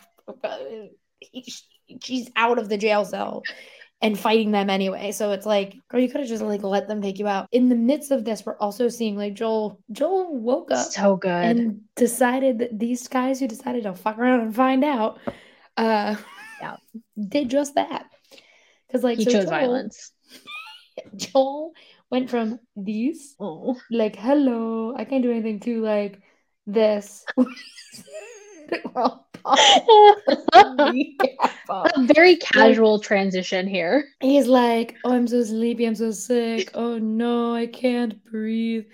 she's 2.00 2.30
out 2.36 2.58
of 2.58 2.68
the 2.68 2.76
jail 2.76 3.04
cell 3.04 3.42
and 4.02 4.18
fighting 4.18 4.50
them 4.50 4.68
anyway. 4.68 5.12
So 5.12 5.30
it's 5.30 5.46
like, 5.46 5.76
girl, 5.88 6.00
you 6.00 6.08
could 6.08 6.20
have 6.20 6.28
just 6.28 6.42
like 6.42 6.62
let 6.62 6.88
them 6.88 7.00
take 7.00 7.18
you 7.18 7.28
out. 7.28 7.46
In 7.52 7.68
the 7.68 7.76
midst 7.76 8.10
of 8.10 8.24
this, 8.24 8.44
we're 8.44 8.58
also 8.58 8.88
seeing 8.88 9.16
like 9.16 9.34
Joel. 9.34 9.80
Joel 9.92 10.36
woke 10.36 10.72
up 10.72 10.90
so 10.90 11.16
good 11.16 11.30
and 11.30 11.80
decided 11.94 12.58
that 12.58 12.78
these 12.78 13.06
guys 13.06 13.38
who 13.38 13.46
decided 13.46 13.84
to 13.84 13.94
fuck 13.94 14.18
around 14.18 14.40
and 14.40 14.54
find 14.54 14.84
out, 14.84 15.20
uh, 15.76 16.16
yeah, 16.60 16.76
did 17.28 17.48
just 17.48 17.76
that. 17.76 18.06
Because 18.86 19.04
like 19.04 19.18
he 19.18 19.24
so 19.24 19.30
chose 19.30 19.44
Joel, 19.44 19.50
violence. 19.50 20.12
Joel 21.16 21.72
went 22.10 22.28
from 22.28 22.58
these, 22.76 23.36
oh, 23.38 23.80
like 23.90 24.16
hello, 24.16 24.94
I 24.96 25.04
can't 25.04 25.22
do 25.22 25.30
anything 25.30 25.60
to 25.60 25.80
like 25.80 26.20
this. 26.66 27.24
a 31.68 31.90
very 32.14 32.36
casual 32.36 33.00
transition 33.00 33.66
here. 33.66 34.04
He's 34.20 34.46
like, 34.46 34.96
"Oh, 35.04 35.12
I'm 35.12 35.26
so 35.26 35.42
sleepy. 35.42 35.84
I'm 35.86 35.94
so 35.94 36.10
sick. 36.10 36.70
Oh 36.74 36.98
no, 36.98 37.54
I 37.54 37.66
can't 37.66 38.22
breathe. 38.24 38.84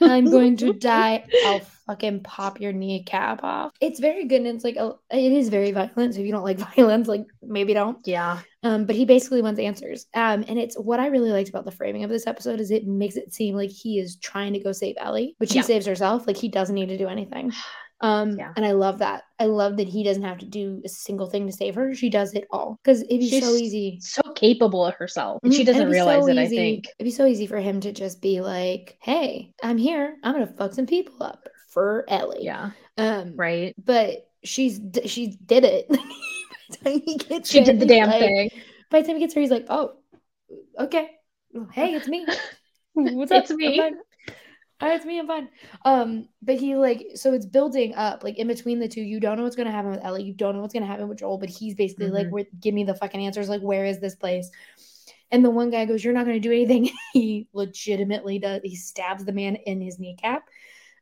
I'm 0.00 0.30
going 0.30 0.56
to 0.58 0.72
die. 0.78 1.24
I'll 1.46 1.60
fucking 1.86 2.22
pop 2.22 2.60
your 2.60 2.72
kneecap 2.72 3.44
off." 3.44 3.72
It's 3.80 4.00
very 4.00 4.24
good, 4.26 4.42
and 4.42 4.48
it's 4.48 4.64
like 4.64 4.76
a, 4.76 4.94
it 5.10 5.32
is 5.32 5.48
very 5.48 5.72
violent. 5.72 6.14
So 6.14 6.20
if 6.20 6.26
you 6.26 6.32
don't 6.32 6.44
like 6.44 6.58
violence, 6.76 7.08
like 7.08 7.26
maybe 7.42 7.74
don't. 7.74 7.98
Yeah. 8.06 8.40
Um, 8.62 8.84
but 8.84 8.94
he 8.96 9.04
basically 9.06 9.42
wants 9.42 9.58
answers. 9.58 10.06
Um, 10.14 10.44
and 10.46 10.58
it's 10.58 10.76
what 10.78 11.00
I 11.00 11.06
really 11.06 11.30
liked 11.30 11.48
about 11.48 11.64
the 11.64 11.70
framing 11.70 12.04
of 12.04 12.10
this 12.10 12.26
episode 12.26 12.60
is 12.60 12.70
it 12.70 12.86
makes 12.86 13.16
it 13.16 13.32
seem 13.32 13.54
like 13.54 13.70
he 13.70 13.98
is 13.98 14.16
trying 14.16 14.52
to 14.52 14.60
go 14.60 14.72
save 14.72 14.96
Ellie, 14.98 15.34
but 15.38 15.48
she 15.48 15.56
yeah. 15.56 15.62
saves 15.62 15.86
herself. 15.86 16.26
Like 16.26 16.36
he 16.36 16.48
doesn't 16.48 16.74
need 16.74 16.90
to 16.90 16.98
do 16.98 17.08
anything. 17.08 17.52
Um, 18.02 18.38
yeah. 18.38 18.52
and 18.56 18.64
I 18.64 18.72
love 18.72 18.98
that. 18.98 19.24
I 19.38 19.44
love 19.44 19.76
that 19.76 19.88
he 19.88 20.02
doesn't 20.02 20.22
have 20.22 20.38
to 20.38 20.46
do 20.46 20.80
a 20.84 20.88
single 20.88 21.28
thing 21.28 21.46
to 21.46 21.52
save 21.52 21.74
her. 21.74 21.94
She 21.94 22.08
does 22.08 22.32
it 22.34 22.46
all 22.50 22.78
because 22.82 23.02
it'd 23.02 23.20
be 23.20 23.28
She's 23.28 23.44
so 23.44 23.54
easy, 23.54 23.98
so 24.00 24.22
capable 24.34 24.86
of 24.86 24.94
herself, 24.94 25.40
and 25.42 25.52
she 25.52 25.62
mm-hmm. 25.62 25.72
doesn't 25.72 25.90
realize 25.90 26.24
so 26.24 26.28
it. 26.28 26.38
I 26.38 26.48
think 26.48 26.86
it'd 26.98 27.04
be 27.04 27.10
so 27.10 27.26
easy 27.26 27.46
for 27.46 27.58
him 27.58 27.80
to 27.80 27.92
just 27.92 28.22
be 28.22 28.40
like, 28.40 28.96
"Hey, 29.00 29.52
I'm 29.62 29.76
here. 29.76 30.16
I'm 30.22 30.32
gonna 30.32 30.46
fuck 30.46 30.72
some 30.72 30.86
people 30.86 31.22
up 31.22 31.48
for 31.68 32.04
Ellie." 32.08 32.44
Yeah. 32.44 32.70
Um. 32.96 33.34
Right. 33.36 33.74
But 33.82 34.28
she's 34.44 34.80
she 35.04 35.36
did 35.44 35.64
it. 35.64 35.86
she 37.46 37.62
did 37.62 37.80
the 37.80 37.86
damn 37.86 38.08
like, 38.08 38.20
thing. 38.20 38.50
By 38.90 39.02
the 39.02 39.08
time 39.08 39.16
he 39.16 39.20
gets 39.20 39.34
her, 39.34 39.40
he's 39.40 39.50
like, 39.50 39.66
"Oh, 39.68 39.92
okay. 40.78 41.10
Hey, 41.72 41.94
it's 41.94 42.08
me. 42.08 42.26
What's 42.94 43.30
up? 43.30 43.44
It's 43.44 43.52
me 43.52 43.80
it's 44.88 45.04
me, 45.04 45.18
I'm 45.18 45.26
fine. 45.26 45.48
Um, 45.84 46.28
but 46.42 46.56
he 46.56 46.76
like 46.76 47.08
so 47.14 47.32
it's 47.34 47.46
building 47.46 47.94
up 47.94 48.24
like 48.24 48.38
in 48.38 48.48
between 48.48 48.78
the 48.78 48.88
two. 48.88 49.02
You 49.02 49.20
don't 49.20 49.36
know 49.36 49.44
what's 49.44 49.56
gonna 49.56 49.70
happen 49.70 49.90
with 49.90 50.04
Ellie. 50.04 50.22
You 50.22 50.32
don't 50.32 50.54
know 50.54 50.62
what's 50.62 50.74
gonna 50.74 50.86
happen 50.86 51.08
with 51.08 51.18
Joel. 51.18 51.38
But 51.38 51.50
he's 51.50 51.74
basically 51.74 52.06
mm-hmm. 52.06 52.14
like, 52.14 52.28
"Where 52.30 52.44
give 52.60 52.74
me 52.74 52.84
the 52.84 52.94
fucking 52.94 53.24
answers. 53.24 53.48
Like, 53.48 53.60
where 53.60 53.84
is 53.84 54.00
this 54.00 54.14
place?" 54.14 54.50
And 55.30 55.44
the 55.44 55.50
one 55.50 55.70
guy 55.70 55.84
goes, 55.84 56.02
"You're 56.02 56.14
not 56.14 56.26
gonna 56.26 56.40
do 56.40 56.52
anything." 56.52 56.90
he 57.12 57.48
legitimately 57.52 58.38
does. 58.38 58.62
He 58.64 58.76
stabs 58.76 59.24
the 59.24 59.32
man 59.32 59.56
in 59.56 59.80
his 59.80 59.98
kneecap 59.98 60.44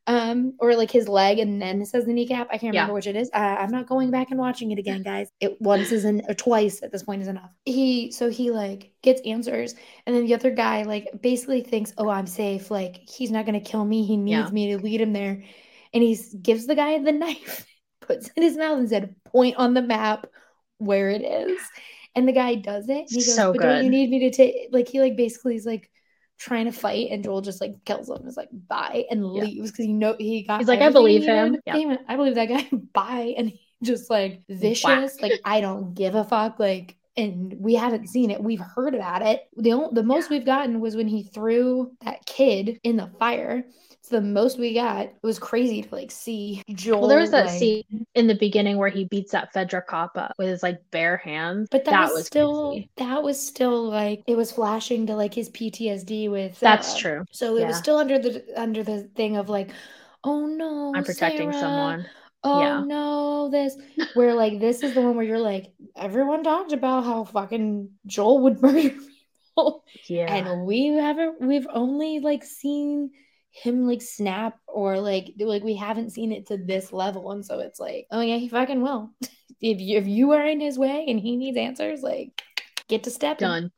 um, 0.08 0.54
or 0.58 0.74
like 0.74 0.90
his 0.90 1.06
leg, 1.06 1.38
and 1.38 1.60
then 1.60 1.82
it 1.82 1.86
says 1.86 2.06
the 2.06 2.14
kneecap. 2.14 2.48
I 2.48 2.56
can't 2.56 2.72
remember 2.72 2.92
yeah. 2.92 2.94
which 2.94 3.06
it 3.06 3.14
is. 3.14 3.30
Uh, 3.32 3.56
I'm 3.60 3.70
not 3.70 3.86
going 3.86 4.10
back 4.10 4.30
and 4.30 4.40
watching 4.40 4.70
it 4.70 4.78
again, 4.78 5.02
guys. 5.02 5.28
It 5.38 5.60
once 5.60 5.92
is 5.92 6.06
or 6.06 6.34
twice 6.34 6.82
at 6.82 6.90
this 6.90 7.02
point 7.02 7.20
is 7.20 7.28
enough. 7.28 7.50
He 7.66 8.10
so 8.10 8.30
he 8.30 8.50
like 8.50 8.90
gets 9.02 9.20
answers, 9.26 9.74
and 10.06 10.16
then 10.16 10.24
the 10.24 10.34
other 10.34 10.50
guy 10.50 10.84
like 10.84 11.10
basically 11.20 11.60
thinks, 11.60 11.92
"Oh, 11.98 12.08
I'm 12.08 12.26
safe. 12.26 12.70
Like 12.70 12.96
he's 13.06 13.30
not 13.30 13.44
gonna 13.44 13.60
kill 13.60 13.84
me. 13.84 14.06
He 14.06 14.16
needs 14.16 14.48
yeah. 14.48 14.50
me 14.50 14.72
to 14.72 14.82
lead 14.82 15.02
him 15.02 15.12
there," 15.12 15.44
and 15.92 16.02
he 16.02 16.18
gives 16.40 16.66
the 16.66 16.74
guy 16.74 16.98
the 16.98 17.12
knife, 17.12 17.66
puts 18.00 18.28
it 18.28 18.32
in 18.36 18.42
his 18.44 18.56
mouth, 18.56 18.78
and 18.78 18.88
said, 18.88 19.14
"Point 19.24 19.56
on 19.56 19.74
the 19.74 19.82
map 19.82 20.26
where 20.78 21.10
it 21.10 21.22
is." 21.22 21.60
And 22.14 22.26
the 22.26 22.32
guy 22.32 22.54
does 22.54 22.88
it. 22.88 23.04
he 23.10 23.16
goes, 23.16 23.34
so 23.34 23.52
"But 23.52 23.60
good. 23.60 23.68
don't 23.68 23.84
you 23.84 23.90
need 23.90 24.08
me 24.08 24.20
to 24.20 24.30
take?" 24.30 24.70
Like 24.72 24.88
he 24.88 25.02
like 25.02 25.18
basically 25.18 25.54
is 25.54 25.66
like 25.66 25.90
trying 26.38 26.66
to 26.66 26.72
fight, 26.72 27.08
and 27.10 27.22
Joel 27.22 27.40
just 27.40 27.60
like 27.60 27.84
kills 27.84 28.08
him. 28.08 28.26
Is 28.26 28.36
like 28.36 28.48
bye 28.68 29.04
and 29.10 29.20
yeah. 29.20 29.42
leaves 29.42 29.70
because 29.70 29.86
you 29.86 29.94
know 29.94 30.16
he 30.18 30.42
got. 30.42 30.60
He's 30.60 30.68
like, 30.68 30.80
I 30.80 30.90
believe 30.90 31.24
him. 31.24 31.56
Yeah. 31.66 31.96
I 32.08 32.16
believe 32.16 32.34
that 32.36 32.48
guy. 32.48 32.68
bye, 32.92 33.34
and 33.36 33.50
he 33.50 33.60
just 33.82 34.10
like 34.10 34.42
vicious. 34.48 34.84
Whack. 34.84 35.22
Like 35.22 35.40
I 35.44 35.60
don't 35.60 35.94
give 35.94 36.14
a 36.14 36.24
fuck. 36.24 36.58
Like 36.58 36.96
and 37.18 37.56
we 37.58 37.74
haven't 37.74 38.08
seen 38.08 38.30
it. 38.30 38.42
We've 38.42 38.60
heard 38.60 38.94
about 38.94 39.22
it. 39.22 39.48
The 39.56 39.72
only, 39.72 39.88
the 39.92 40.04
most 40.04 40.30
we've 40.30 40.46
gotten 40.46 40.80
was 40.80 40.94
when 40.94 41.08
he 41.08 41.24
threw 41.24 41.90
that 42.04 42.24
kid 42.26 42.78
in 42.84 42.96
the 42.96 43.10
fire 43.18 43.64
the 44.08 44.20
most 44.20 44.58
we 44.58 44.74
got. 44.74 45.06
It 45.06 45.16
was 45.22 45.38
crazy 45.38 45.82
to 45.82 45.94
like 45.94 46.10
see 46.10 46.62
Joel. 46.70 47.00
Well, 47.00 47.08
there 47.08 47.20
was 47.20 47.30
that 47.30 47.46
like, 47.46 47.58
scene 47.58 48.06
in 48.14 48.26
the 48.26 48.34
beginning 48.34 48.76
where 48.76 48.88
he 48.88 49.04
beats 49.04 49.32
that 49.32 49.52
Fedra 49.54 49.86
Kappa 49.86 50.32
with 50.38 50.48
his 50.48 50.62
like 50.62 50.80
bare 50.90 51.16
hands. 51.16 51.68
But 51.70 51.84
that, 51.84 51.90
that 51.92 52.04
was, 52.04 52.14
was, 52.14 52.26
still 52.26 52.70
crazy. 52.70 52.90
that 52.96 53.22
was 53.22 53.46
still 53.46 53.88
like 53.88 54.22
it 54.26 54.36
was 54.36 54.52
flashing 54.52 55.06
to 55.06 55.14
like 55.14 55.34
his 55.34 55.50
PTSD 55.50 56.30
with. 56.30 56.58
That's 56.60 56.94
uh, 56.94 56.98
true. 56.98 57.24
So 57.30 57.56
it 57.56 57.60
yeah. 57.60 57.68
was 57.68 57.76
still 57.76 57.98
under 57.98 58.18
the 58.18 58.44
under 58.56 58.82
the 58.82 59.02
thing 59.14 59.36
of 59.36 59.48
like, 59.48 59.70
oh 60.24 60.46
no, 60.46 60.92
I'm 60.94 61.04
protecting 61.04 61.52
Sarah. 61.52 61.62
someone. 61.62 62.06
Oh 62.44 62.60
yeah. 62.60 62.84
no, 62.84 63.48
this 63.50 63.76
where 64.14 64.34
like 64.34 64.60
this 64.60 64.82
is 64.82 64.94
the 64.94 65.02
one 65.02 65.16
where 65.16 65.24
you're 65.24 65.38
like 65.38 65.72
everyone 65.96 66.42
talked 66.42 66.72
about 66.72 67.04
how 67.04 67.24
fucking 67.24 67.90
Joel 68.06 68.40
would 68.42 68.62
murder 68.62 68.90
people. 68.90 69.84
Yeah. 70.06 70.32
And 70.32 70.66
we 70.66 70.86
haven't 70.86 71.40
we've 71.40 71.66
only 71.72 72.20
like 72.20 72.44
seen 72.44 73.10
him 73.62 73.86
like 73.86 74.02
snap 74.02 74.58
or 74.66 75.00
like 75.00 75.34
like 75.38 75.62
we 75.62 75.76
haven't 75.76 76.10
seen 76.10 76.32
it 76.32 76.46
to 76.46 76.56
this 76.56 76.92
level. 76.92 77.32
And 77.32 77.44
so 77.44 77.58
it's 77.60 77.80
like 77.80 78.06
oh 78.10 78.20
yeah 78.20 78.36
he 78.36 78.48
fucking 78.48 78.82
will. 78.82 79.10
If 79.60 79.80
you 79.80 79.98
if 79.98 80.06
you 80.06 80.30
are 80.32 80.46
in 80.46 80.60
his 80.60 80.78
way 80.78 81.06
and 81.08 81.18
he 81.18 81.36
needs 81.36 81.56
answers 81.56 82.00
like 82.00 82.30
get 82.86 83.02
to 83.04 83.10
step 83.10 83.38
done. 83.38 83.72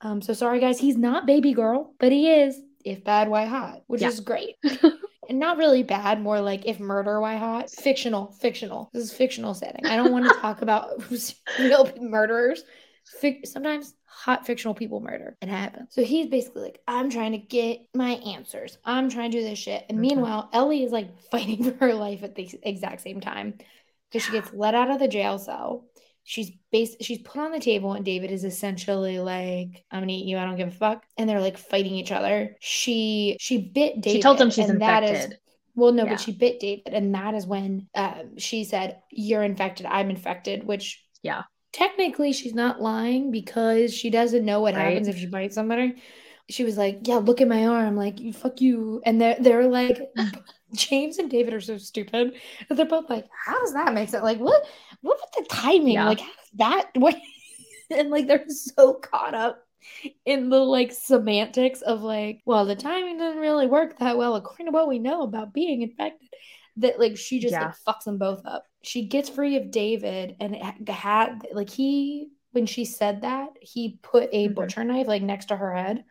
Um 0.00 0.22
so 0.22 0.34
sorry 0.34 0.60
guys. 0.60 0.78
He's 0.78 0.96
not 0.96 1.26
baby 1.26 1.52
girl 1.52 1.94
but 1.98 2.12
he 2.12 2.30
is 2.30 2.60
if 2.84 3.02
bad 3.02 3.28
why 3.28 3.46
hot 3.46 3.80
which 3.88 4.02
yeah. 4.02 4.08
is 4.08 4.20
great. 4.20 4.54
And 5.28 5.38
not 5.38 5.58
really 5.58 5.82
bad 5.82 6.20
more 6.20 6.40
like 6.40 6.66
if 6.66 6.78
murder 6.78 7.20
why 7.20 7.36
hot? 7.36 7.70
Fictional 7.70 8.32
fictional. 8.32 8.90
This 8.92 9.04
is 9.04 9.12
fictional 9.12 9.54
setting. 9.54 9.84
I 9.86 9.96
don't 9.96 10.12
want 10.12 10.26
to 10.26 10.34
talk 10.40 10.62
about 10.62 11.02
real 11.58 11.90
murderers. 12.00 12.62
Sometimes 13.44 13.94
hot 14.16 14.46
fictional 14.46 14.74
people 14.74 15.00
murder. 15.00 15.36
It 15.42 15.48
happens. 15.50 15.88
So 15.90 16.02
he's 16.02 16.26
basically 16.28 16.62
like, 16.62 16.80
I'm 16.88 17.10
trying 17.10 17.32
to 17.32 17.38
get 17.38 17.80
my 17.94 18.12
answers. 18.12 18.78
I'm 18.82 19.10
trying 19.10 19.30
to 19.30 19.38
do 19.38 19.44
this 19.44 19.58
shit. 19.58 19.84
And 19.90 20.00
meanwhile, 20.00 20.48
Ellie 20.54 20.82
is 20.82 20.90
like 20.90 21.20
fighting 21.30 21.62
for 21.62 21.86
her 21.86 21.94
life 21.94 22.22
at 22.22 22.34
the 22.34 22.48
exact 22.62 23.02
same 23.02 23.20
time 23.20 23.58
because 24.08 24.24
she 24.24 24.32
gets 24.32 24.52
let 24.54 24.74
out 24.74 24.90
of 24.90 25.00
the 25.00 25.06
jail 25.06 25.38
cell. 25.38 25.84
She's 26.24 26.50
based 26.72 27.02
she's 27.02 27.18
put 27.18 27.40
on 27.40 27.52
the 27.52 27.60
table 27.60 27.92
and 27.92 28.04
David 28.04 28.32
is 28.32 28.42
essentially 28.42 29.18
like, 29.18 29.84
I'm 29.90 30.00
gonna 30.00 30.12
eat 30.12 30.24
you, 30.24 30.38
I 30.38 30.46
don't 30.46 30.56
give 30.56 30.68
a 30.68 30.72
fuck. 30.72 31.04
And 31.18 31.28
they're 31.28 31.40
like 31.40 31.58
fighting 31.58 31.94
each 31.94 32.10
other. 32.10 32.56
She 32.58 33.36
she 33.38 33.58
bit 33.58 34.00
David. 34.00 34.16
She 34.16 34.22
told 34.22 34.40
him 34.40 34.50
she's 34.50 34.70
infected. 34.70 35.38
well, 35.74 35.92
no, 35.92 36.04
yeah. 36.04 36.12
but 36.12 36.20
she 36.20 36.32
bit 36.32 36.58
David, 36.58 36.94
and 36.94 37.14
that 37.14 37.34
is 37.34 37.46
when 37.46 37.88
um, 37.94 38.38
she 38.38 38.64
said, 38.64 39.02
"You're 39.10 39.44
infected. 39.44 39.86
I'm 39.86 40.08
infected," 40.08 40.64
which 40.64 41.04
yeah, 41.22 41.42
technically 41.76 42.32
she's 42.32 42.54
not 42.54 42.80
lying 42.80 43.30
because 43.30 43.92
she 43.92 44.08
doesn't 44.08 44.46
know 44.46 44.60
what 44.60 44.74
right. 44.74 44.84
happens 44.84 45.08
if 45.08 45.18
she 45.18 45.26
bites 45.26 45.54
somebody. 45.54 45.96
She 46.48 46.64
was 46.64 46.78
like, 46.78 47.00
"Yeah, 47.02 47.16
look 47.16 47.40
at 47.40 47.48
my 47.48 47.66
arm." 47.66 47.96
Like, 47.96 48.18
"You 48.18 48.32
fuck 48.32 48.60
you," 48.60 49.02
and 49.04 49.20
they're 49.20 49.36
they're 49.38 49.68
like, 49.68 50.00
James 50.74 51.18
and 51.18 51.30
David 51.30 51.52
are 51.52 51.60
so 51.60 51.76
stupid. 51.76 52.34
They're 52.70 52.86
both 52.86 53.10
like, 53.10 53.26
"How 53.44 53.60
does 53.60 53.74
that 53.74 53.92
make 53.92 54.08
sense? 54.08 54.22
Like, 54.22 54.38
what? 54.38 54.64
What 55.02 55.18
with 55.20 55.48
the 55.48 55.54
timing? 55.54 55.94
Yeah. 55.94 56.08
Like, 56.08 56.20
how 56.20 56.26
does 56.26 56.50
that? 56.54 56.90
What?" 56.94 57.16
and 57.90 58.10
like, 58.10 58.26
they're 58.26 58.48
so 58.48 58.94
caught 58.94 59.34
up 59.34 59.62
in 60.24 60.48
the 60.48 60.60
like 60.60 60.92
semantics 60.92 61.82
of 61.82 62.00
like, 62.02 62.40
well, 62.46 62.64
the 62.64 62.76
timing 62.76 63.18
doesn't 63.18 63.40
really 63.40 63.66
work 63.66 63.98
that 63.98 64.16
well 64.16 64.34
according 64.36 64.66
to 64.66 64.72
what 64.72 64.88
we 64.88 64.98
know 64.98 65.22
about 65.22 65.52
being 65.52 65.82
infected 65.82 66.28
that 66.78 66.98
like 66.98 67.16
she 67.16 67.38
just 67.38 67.52
yeah. 67.52 67.66
like 67.66 67.74
fucks 67.86 68.04
them 68.04 68.18
both 68.18 68.42
up. 68.44 68.64
She 68.86 69.06
gets 69.06 69.28
free 69.28 69.56
of 69.56 69.70
David 69.70 70.36
and 70.40 70.56
had 70.88 71.46
like 71.52 71.70
he 71.70 72.28
when 72.52 72.66
she 72.66 72.84
said 72.84 73.22
that 73.22 73.48
he 73.60 73.98
put 74.02 74.30
a 74.32 74.46
mm-hmm. 74.46 74.54
butcher 74.54 74.84
knife 74.84 75.06
like 75.06 75.22
next 75.22 75.46
to 75.46 75.56
her 75.56 75.74
head. 75.74 76.04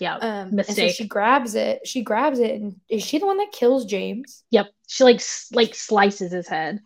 Yeah, 0.00 0.16
um, 0.16 0.54
mistake. 0.54 0.90
So 0.90 0.94
she 0.94 1.06
grabs 1.06 1.54
it. 1.54 1.86
She 1.86 2.02
grabs 2.02 2.38
it, 2.38 2.60
and 2.60 2.76
is 2.88 3.04
she 3.04 3.18
the 3.18 3.26
one 3.26 3.36
that 3.38 3.52
kills 3.52 3.84
James? 3.84 4.42
Yep. 4.50 4.68
She 4.88 5.04
like 5.04 5.20
like 5.52 5.74
slices 5.74 6.32
his 6.32 6.48
head. 6.48 6.80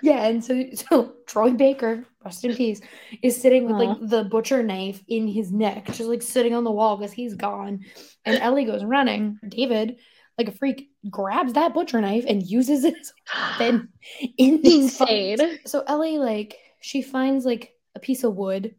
Yeah, 0.00 0.26
and 0.26 0.44
so 0.44 0.64
so 0.74 1.14
Troy 1.26 1.50
Baker, 1.50 2.04
rest 2.24 2.44
in 2.44 2.54
peace, 2.54 2.80
is 3.22 3.40
sitting 3.40 3.66
with 3.66 3.76
like 3.76 3.98
the 4.00 4.24
butcher 4.24 4.62
knife 4.62 5.02
in 5.08 5.26
his 5.26 5.50
neck, 5.50 5.86
just 5.86 6.02
like 6.02 6.22
sitting 6.22 6.54
on 6.54 6.64
the 6.64 6.70
wall 6.70 6.96
because 6.96 7.12
he's 7.12 7.34
gone. 7.34 7.80
And 8.24 8.38
Ellie 8.38 8.64
goes 8.64 8.84
running. 8.84 9.38
David 9.48 9.96
like 10.38 10.48
a 10.48 10.52
freak 10.52 10.90
grabs 11.10 11.52
that 11.52 11.74
butcher 11.74 12.00
knife 12.00 12.24
and 12.26 12.42
uses 12.42 12.84
it 12.84 12.94
as 12.98 13.12
a 13.34 13.50
weapon 13.50 13.88
in 14.38 14.60
insane. 14.64 15.38
So 15.66 15.84
Ellie 15.86 16.18
like 16.18 16.56
she 16.80 17.02
finds 17.02 17.44
like 17.44 17.72
a 17.94 18.00
piece 18.00 18.24
of 18.24 18.34
wood 18.34 18.74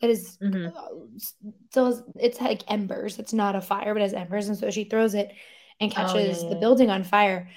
that 0.00 0.10
is, 0.10 0.36
mm-hmm. 0.42 0.76
uh, 0.76 1.50
so 1.72 2.04
it's 2.16 2.40
like 2.40 2.70
embers. 2.70 3.18
It's 3.18 3.32
not 3.32 3.56
a 3.56 3.60
fire, 3.60 3.94
but 3.94 4.00
it 4.00 4.04
has 4.04 4.12
embers, 4.12 4.48
and 4.48 4.58
so 4.58 4.70
she 4.70 4.84
throws 4.84 5.14
it 5.14 5.32
and 5.80 5.90
catches 5.90 6.14
oh, 6.14 6.18
yeah, 6.18 6.42
yeah. 6.42 6.48
the 6.50 6.60
building 6.60 6.90
on 6.90 7.04
fire. 7.04 7.48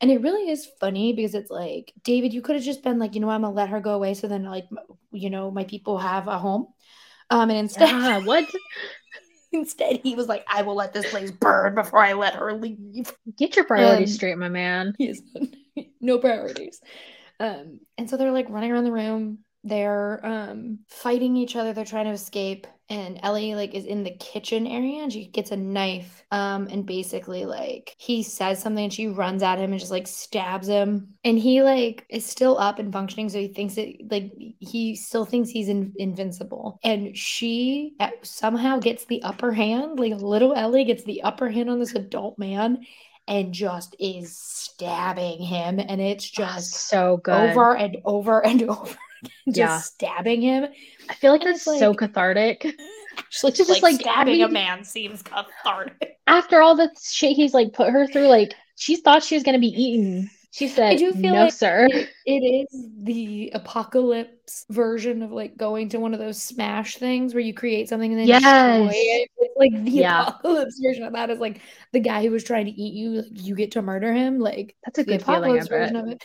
And 0.00 0.10
it 0.10 0.20
really 0.20 0.50
is 0.50 0.68
funny 0.80 1.12
because 1.12 1.34
it's 1.34 1.50
like, 1.50 1.92
David, 2.02 2.34
you 2.34 2.42
could 2.42 2.56
have 2.56 2.64
just 2.64 2.82
been 2.82 2.98
like, 2.98 3.14
you 3.14 3.20
know, 3.20 3.30
I'm 3.30 3.42
gonna 3.42 3.54
let 3.54 3.68
her 3.68 3.80
go 3.80 3.94
away, 3.94 4.14
so 4.14 4.26
then 4.26 4.44
like, 4.44 4.66
you 5.12 5.30
know, 5.30 5.50
my 5.50 5.64
people 5.64 5.98
have 5.98 6.26
a 6.26 6.38
home. 6.38 6.66
Um, 7.30 7.50
and 7.50 7.58
instead, 7.58 7.90
yeah, 7.90 8.18
what? 8.18 8.44
Instead, 9.54 10.00
he 10.02 10.14
was 10.14 10.26
like, 10.26 10.44
I 10.48 10.62
will 10.62 10.74
let 10.74 10.92
this 10.92 11.08
place 11.10 11.30
burn 11.30 11.74
before 11.76 12.00
I 12.00 12.12
let 12.14 12.34
her 12.34 12.52
leave. 12.52 13.12
Get 13.36 13.54
your 13.54 13.64
priorities 13.64 14.10
um, 14.10 14.14
straight, 14.14 14.36
my 14.36 14.48
man. 14.48 14.94
He 14.98 15.06
has 15.06 15.22
no 16.00 16.18
priorities. 16.18 16.80
Um, 17.38 17.80
and 17.96 18.10
so 18.10 18.16
they're 18.16 18.32
like 18.32 18.50
running 18.50 18.72
around 18.72 18.84
the 18.84 18.92
room. 18.92 19.38
They're 19.62 20.20
um, 20.26 20.80
fighting 20.88 21.36
each 21.36 21.56
other. 21.56 21.72
They're 21.72 21.84
trying 21.84 22.06
to 22.06 22.10
escape. 22.10 22.66
And 22.90 23.18
Ellie 23.22 23.54
like 23.54 23.74
is 23.74 23.86
in 23.86 24.04
the 24.04 24.10
kitchen 24.10 24.66
area 24.66 25.02
and 25.02 25.12
she 25.12 25.26
gets 25.26 25.50
a 25.50 25.56
knife 25.56 26.22
um 26.30 26.68
and 26.70 26.84
basically 26.84 27.46
like 27.46 27.94
he 27.98 28.22
says 28.22 28.60
something 28.60 28.84
and 28.84 28.92
she 28.92 29.08
runs 29.08 29.42
at 29.42 29.58
him 29.58 29.70
and 29.72 29.80
just 29.80 29.90
like 29.92 30.06
stabs 30.06 30.68
him. 30.68 31.14
And 31.24 31.38
he 31.38 31.62
like 31.62 32.04
is 32.08 32.26
still 32.26 32.58
up 32.58 32.78
and 32.78 32.92
functioning 32.92 33.28
so 33.28 33.38
he 33.38 33.48
thinks 33.48 33.78
it 33.78 34.10
like 34.10 34.32
he 34.58 34.96
still 34.96 35.24
thinks 35.24 35.48
he's 35.48 35.68
in, 35.68 35.92
invincible. 35.96 36.78
And 36.84 37.16
she 37.16 37.94
uh, 38.00 38.10
somehow 38.22 38.78
gets 38.78 39.06
the 39.06 39.22
upper 39.22 39.52
hand 39.52 39.98
like 39.98 40.14
little 40.14 40.54
Ellie 40.54 40.84
gets 40.84 41.04
the 41.04 41.22
upper 41.22 41.48
hand 41.48 41.70
on 41.70 41.78
this 41.78 41.94
adult 41.94 42.38
man 42.38 42.84
and 43.26 43.54
just 43.54 43.96
is 43.98 44.36
stabbing 44.36 45.40
him 45.40 45.80
and 45.80 46.00
it's 46.00 46.28
just 46.28 46.72
so 46.88 47.16
good. 47.18 47.50
over 47.50 47.74
and 47.76 47.96
over 48.04 48.44
and 48.44 48.62
over 48.68 48.96
just 49.48 49.56
yeah. 49.56 49.78
stabbing 49.78 50.42
him 50.42 50.66
I 51.08 51.14
feel 51.14 51.32
like 51.32 51.42
and 51.42 51.54
that's 51.54 51.66
like, 51.66 51.78
so 51.78 51.94
cathartic. 51.94 52.66
Just, 53.30 53.56
just 53.56 53.70
like, 53.70 53.80
like 53.80 54.00
stabbing 54.00 54.34
I 54.34 54.38
mean, 54.38 54.42
a 54.42 54.48
man 54.48 54.82
seems 54.82 55.22
cathartic. 55.22 56.18
After 56.26 56.60
all 56.60 56.74
the 56.74 56.90
shit 57.00 57.36
he's 57.36 57.54
like 57.54 57.72
put 57.72 57.90
her 57.90 58.08
through, 58.08 58.26
like 58.26 58.54
she 58.74 58.96
thought 58.96 59.22
she 59.22 59.36
was 59.36 59.44
gonna 59.44 59.60
be 59.60 59.68
eaten. 59.68 60.28
She 60.50 60.66
said, 60.66 60.92
I 60.92 60.96
do 60.96 61.12
feel 61.12 61.32
"No, 61.32 61.44
like 61.44 61.52
sir." 61.52 61.86
It, 61.90 62.08
it 62.26 62.68
is 62.72 62.88
the 63.02 63.52
apocalypse 63.54 64.66
version 64.68 65.22
of 65.22 65.30
like 65.30 65.56
going 65.56 65.88
to 65.90 66.00
one 66.00 66.12
of 66.12 66.18
those 66.18 66.42
smash 66.42 66.96
things 66.96 67.34
where 67.34 67.40
you 67.40 67.54
create 67.54 67.88
something 67.88 68.10
and 68.10 68.20
then 68.20 68.26
yes. 68.26 68.42
destroy 68.42 68.90
it. 68.92 69.30
It's 69.38 69.56
like 69.56 69.84
the 69.84 69.90
yeah. 69.90 70.22
apocalypse 70.22 70.80
version 70.84 71.04
of 71.04 71.12
that 71.12 71.30
is 71.30 71.38
like 71.38 71.60
the 71.92 72.00
guy 72.00 72.22
who 72.22 72.32
was 72.32 72.42
trying 72.42 72.66
to 72.66 72.72
eat 72.72 72.94
you. 72.94 73.22
Like 73.22 73.26
you 73.30 73.54
get 73.54 73.72
to 73.72 73.82
murder 73.82 74.12
him. 74.12 74.40
Like 74.40 74.74
that's 74.84 74.98
a 74.98 75.04
good 75.04 75.22
apocalypse 75.22 75.68
version 75.68 75.96
of 75.96 76.08
it. 76.08 76.22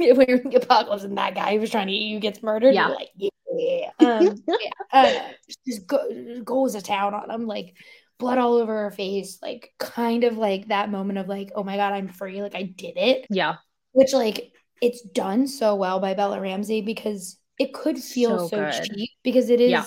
when 0.14 0.26
you're 0.28 0.38
in 0.38 0.50
the 0.50 0.56
apocalypse 0.56 1.04
and 1.04 1.18
that 1.18 1.34
guy 1.34 1.54
who 1.54 1.60
was 1.60 1.70
trying 1.70 1.86
to 1.88 1.92
eat 1.92 2.10
you 2.10 2.20
gets 2.20 2.42
murdered, 2.42 2.74
yeah. 2.74 2.88
like, 2.88 3.08
yeah, 3.16 3.28
yeah. 3.56 3.90
Um, 4.00 4.42
yeah. 4.48 4.70
Uh, 4.92 5.22
just 5.66 5.86
go, 5.86 6.42
goes 6.44 6.74
to 6.74 6.82
town 6.82 7.14
on 7.14 7.30
him, 7.30 7.46
like 7.46 7.74
blood 8.18 8.38
all 8.38 8.54
over 8.54 8.84
her 8.84 8.90
face, 8.90 9.38
like 9.42 9.72
kind 9.78 10.24
of 10.24 10.36
like 10.36 10.68
that 10.68 10.90
moment 10.90 11.18
of 11.18 11.28
like, 11.28 11.52
oh 11.54 11.64
my 11.64 11.76
god, 11.76 11.92
I'm 11.92 12.08
free, 12.08 12.42
like 12.42 12.54
I 12.54 12.62
did 12.62 12.96
it. 12.96 13.26
Yeah. 13.30 13.56
Which 13.92 14.12
like 14.12 14.52
it's 14.80 15.02
done 15.02 15.46
so 15.46 15.74
well 15.74 16.00
by 16.00 16.14
Bella 16.14 16.40
Ramsey 16.40 16.80
because 16.80 17.36
it 17.60 17.74
could 17.74 17.98
feel 17.98 18.48
so, 18.48 18.70
so 18.70 18.82
cheap 18.82 19.10
because 19.22 19.50
it 19.50 19.60
is 19.60 19.70
yeah. 19.70 19.84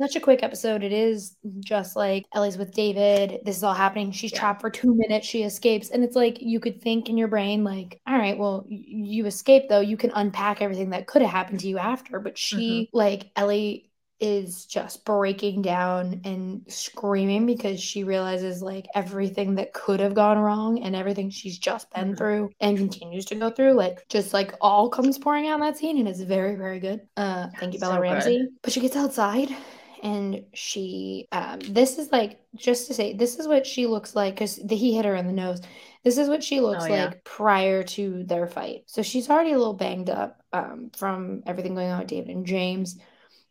such 0.00 0.14
a 0.14 0.20
quick 0.20 0.44
episode. 0.44 0.84
It 0.84 0.92
is 0.92 1.36
just 1.58 1.96
like 1.96 2.24
Ellie's 2.32 2.56
with 2.56 2.72
David. 2.72 3.40
This 3.44 3.56
is 3.56 3.64
all 3.64 3.74
happening. 3.74 4.12
She's 4.12 4.30
yeah. 4.30 4.38
trapped 4.38 4.60
for 4.60 4.70
two 4.70 4.94
minutes. 4.94 5.26
She 5.26 5.42
escapes. 5.42 5.90
And 5.90 6.04
it's 6.04 6.14
like 6.14 6.40
you 6.40 6.60
could 6.60 6.80
think 6.80 7.08
in 7.08 7.18
your 7.18 7.26
brain, 7.26 7.64
like, 7.64 8.00
all 8.06 8.16
right, 8.16 8.38
well, 8.38 8.64
you 8.68 9.26
escape 9.26 9.64
though. 9.68 9.80
You 9.80 9.96
can 9.96 10.12
unpack 10.14 10.62
everything 10.62 10.90
that 10.90 11.08
could 11.08 11.20
have 11.20 11.32
happened 11.32 11.58
to 11.60 11.68
you 11.68 11.78
after. 11.78 12.20
But 12.20 12.38
she, 12.38 12.82
mm-hmm. 12.82 12.96
like, 12.96 13.32
Ellie 13.34 13.90
is 14.18 14.64
just 14.64 15.04
breaking 15.04 15.62
down 15.62 16.20
and 16.24 16.62
screaming 16.68 17.44
because 17.44 17.80
she 17.80 18.02
realizes 18.02 18.62
like 18.62 18.86
everything 18.94 19.54
that 19.54 19.74
could 19.74 20.00
have 20.00 20.14
gone 20.14 20.38
wrong 20.38 20.82
and 20.82 20.96
everything 20.96 21.28
she's 21.28 21.58
just 21.58 21.90
been 21.92 22.06
mm-hmm. 22.06 22.14
through 22.14 22.50
and 22.60 22.78
continues 22.78 23.26
to 23.26 23.34
go 23.34 23.50
through 23.50 23.72
like 23.72 24.08
just 24.08 24.32
like 24.32 24.54
all 24.60 24.88
comes 24.88 25.18
pouring 25.18 25.48
out 25.48 25.56
in 25.56 25.60
that 25.60 25.76
scene 25.76 25.98
and 25.98 26.08
it's 26.08 26.20
very 26.20 26.56
very 26.56 26.80
good 26.80 27.00
uh 27.18 27.48
thank 27.60 27.74
you 27.74 27.80
bella 27.80 27.94
so 27.94 28.00
ramsey 28.00 28.38
good. 28.38 28.48
but 28.62 28.72
she 28.72 28.80
gets 28.80 28.96
outside 28.96 29.54
and 30.02 30.42
she 30.54 31.26
um 31.32 31.58
this 31.68 31.98
is 31.98 32.10
like 32.10 32.40
just 32.54 32.86
to 32.86 32.94
say 32.94 33.12
this 33.12 33.38
is 33.38 33.46
what 33.46 33.66
she 33.66 33.86
looks 33.86 34.14
like 34.14 34.34
because 34.34 34.56
he 34.56 34.94
hit 34.94 35.04
her 35.04 35.14
in 35.14 35.26
the 35.26 35.32
nose 35.32 35.60
this 36.04 36.16
is 36.16 36.28
what 36.28 36.42
she 36.42 36.60
looks 36.60 36.84
oh, 36.84 36.88
yeah. 36.88 37.04
like 37.06 37.24
prior 37.24 37.82
to 37.82 38.24
their 38.24 38.46
fight 38.46 38.82
so 38.86 39.02
she's 39.02 39.28
already 39.28 39.52
a 39.52 39.58
little 39.58 39.74
banged 39.74 40.08
up 40.08 40.42
um 40.54 40.90
from 40.96 41.42
everything 41.46 41.74
going 41.74 41.90
on 41.90 41.98
with 41.98 42.08
david 42.08 42.34
and 42.34 42.46
james 42.46 42.98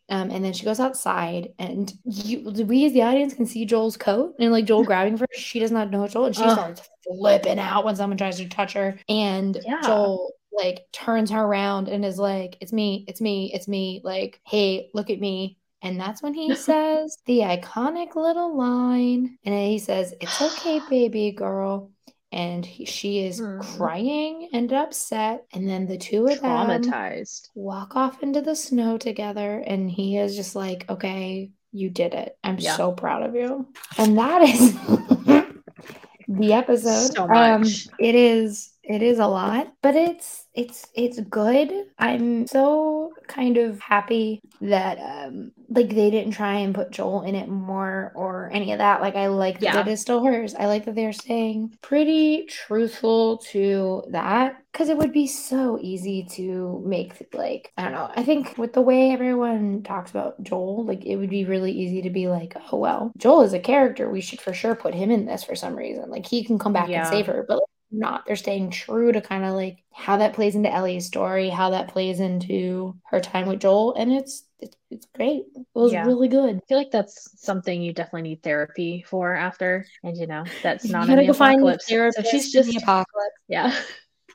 um, 0.08 0.30
and 0.30 0.44
then 0.44 0.52
she 0.52 0.64
goes 0.64 0.78
outside, 0.78 1.52
and 1.58 1.92
you, 2.04 2.40
we 2.40 2.86
as 2.86 2.92
the 2.92 3.02
audience 3.02 3.34
can 3.34 3.46
see 3.46 3.64
Joel's 3.64 3.96
coat, 3.96 4.36
and 4.38 4.52
like 4.52 4.64
Joel 4.64 4.84
grabbing 4.86 5.16
for 5.16 5.26
her. 5.30 5.38
She 5.40 5.58
does 5.58 5.72
not 5.72 5.90
know 5.90 6.06
Joel, 6.06 6.26
and 6.26 6.36
she 6.36 6.42
Ugh. 6.42 6.52
starts 6.52 6.88
flipping 7.04 7.58
out 7.58 7.84
when 7.84 7.96
someone 7.96 8.16
tries 8.16 8.36
to 8.36 8.48
touch 8.48 8.74
her. 8.74 8.98
And 9.08 9.58
yeah. 9.64 9.80
Joel 9.82 10.32
like 10.52 10.86
turns 10.92 11.30
her 11.30 11.42
around 11.42 11.88
and 11.88 12.04
is 12.04 12.18
like, 12.18 12.56
"It's 12.60 12.72
me, 12.72 13.04
it's 13.08 13.20
me, 13.20 13.50
it's 13.52 13.66
me." 13.66 14.00
Like, 14.04 14.40
hey, 14.46 14.90
look 14.94 15.10
at 15.10 15.20
me. 15.20 15.58
And 15.82 16.00
that's 16.00 16.22
when 16.22 16.34
he 16.34 16.54
says 16.56 17.18
the 17.26 17.40
iconic 17.40 18.14
little 18.14 18.56
line, 18.56 19.38
and 19.44 19.54
he 19.54 19.78
says, 19.80 20.14
"It's 20.20 20.40
okay, 20.40 20.80
baby 20.88 21.32
girl." 21.32 21.90
And 22.36 22.66
he, 22.66 22.84
she 22.84 23.24
is 23.24 23.40
mm. 23.40 23.60
crying 23.76 24.50
and 24.52 24.70
upset 24.70 25.46
and 25.54 25.66
then 25.66 25.86
the 25.86 25.96
two 25.96 26.26
of 26.26 26.38
traumatized. 26.38 27.44
them 27.44 27.52
walk 27.54 27.96
off 27.96 28.22
into 28.22 28.42
the 28.42 28.54
snow 28.54 28.98
together 28.98 29.64
and 29.66 29.90
he 29.90 30.18
is 30.18 30.36
just 30.36 30.54
like 30.54 30.84
okay 30.90 31.50
you 31.72 31.90
did 31.90 32.14
it. 32.14 32.38
I'm 32.42 32.58
yeah. 32.58 32.76
so 32.76 32.92
proud 32.92 33.22
of 33.22 33.34
you. 33.34 33.66
And 33.98 34.16
that 34.16 34.42
is 34.42 34.72
the 36.28 36.52
episode. 36.52 37.14
So 37.14 37.28
um 37.28 37.64
it 37.98 38.14
is 38.14 38.70
it 38.86 39.02
is 39.02 39.18
a 39.18 39.26
lot 39.26 39.72
but 39.82 39.94
it's 39.94 40.46
it's 40.56 40.86
it's 40.94 41.20
good. 41.20 41.70
I'm 41.98 42.46
so 42.46 43.12
kind 43.28 43.58
of 43.58 43.78
happy 43.78 44.40
that 44.62 44.98
um 44.98 45.52
like 45.68 45.90
they 45.90 46.10
didn't 46.10 46.32
try 46.32 46.54
and 46.54 46.74
put 46.74 46.90
joel 46.90 47.22
in 47.22 47.34
it 47.34 47.48
more 47.48 48.10
or 48.16 48.50
any 48.52 48.72
of 48.72 48.78
that. 48.78 49.02
Like 49.02 49.16
i 49.16 49.26
like 49.26 49.60
that 49.60 49.74
yeah. 49.74 49.80
it 49.80 49.88
is 49.88 50.00
still 50.00 50.24
hers. 50.24 50.54
I 50.54 50.66
like 50.66 50.86
that 50.86 50.94
they're 50.94 51.12
staying 51.12 51.76
pretty 51.82 52.46
truthful 52.46 53.36
to 53.52 54.02
that 54.10 54.56
because 54.72 54.88
it 54.88 54.96
would 54.96 55.12
be 55.12 55.26
so 55.26 55.78
easy 55.80 56.26
to 56.32 56.82
make 56.86 57.28
like 57.34 57.72
i 57.76 57.84
don't 57.84 57.92
know. 57.92 58.10
I 58.16 58.24
think 58.24 58.56
with 58.56 58.72
the 58.72 58.80
way 58.80 59.10
everyone 59.10 59.82
talks 59.82 60.10
about 60.10 60.42
joel 60.42 60.86
like 60.86 61.04
it 61.04 61.16
would 61.16 61.30
be 61.30 61.44
really 61.44 61.72
easy 61.72 62.00
to 62.02 62.10
be 62.10 62.28
like 62.28 62.56
oh 62.72 62.78
well 62.78 63.12
joel 63.18 63.42
is 63.42 63.52
a 63.52 63.60
character. 63.60 64.08
We 64.08 64.22
should 64.22 64.40
for 64.40 64.54
sure 64.54 64.74
put 64.74 64.94
him 64.94 65.10
in 65.10 65.26
this 65.26 65.44
for 65.44 65.54
some 65.54 65.76
reason. 65.76 66.10
Like 66.10 66.26
he 66.26 66.42
can 66.44 66.58
come 66.58 66.72
back 66.72 66.88
yeah. 66.88 67.00
and 67.00 67.08
save 67.08 67.26
her 67.26 67.44
but 67.46 67.56
like, 67.56 67.62
not. 67.96 68.26
They're 68.26 68.36
staying 68.36 68.70
true 68.70 69.12
to 69.12 69.20
kind 69.20 69.44
of 69.44 69.54
like 69.54 69.78
how 69.92 70.18
that 70.18 70.34
plays 70.34 70.54
into 70.54 70.72
Ellie's 70.72 71.06
story, 71.06 71.48
how 71.48 71.70
that 71.70 71.88
plays 71.88 72.20
into 72.20 72.94
her 73.10 73.20
time 73.20 73.48
with 73.48 73.60
Joel, 73.60 73.94
and 73.94 74.12
it's 74.12 74.44
it's, 74.58 74.76
it's 74.90 75.06
great. 75.14 75.44
It 75.54 75.66
was 75.74 75.92
yeah. 75.92 76.06
really 76.06 76.28
good. 76.28 76.56
I 76.56 76.60
feel 76.68 76.78
like 76.78 76.90
that's 76.90 77.30
something 77.42 77.82
you 77.82 77.92
definitely 77.92 78.30
need 78.30 78.42
therapy 78.42 79.04
for 79.06 79.34
after, 79.34 79.86
and 80.02 80.16
you 80.16 80.26
know 80.26 80.44
that's 80.62 80.84
not 80.84 81.08
in 81.08 81.16
the 81.16 81.28
apocalypse. 81.28 81.88
So 81.88 82.10
she's 82.30 82.52
just 82.52 82.70
the 82.70 82.76
apocalypse. 82.76 83.36
Yeah, 83.48 83.74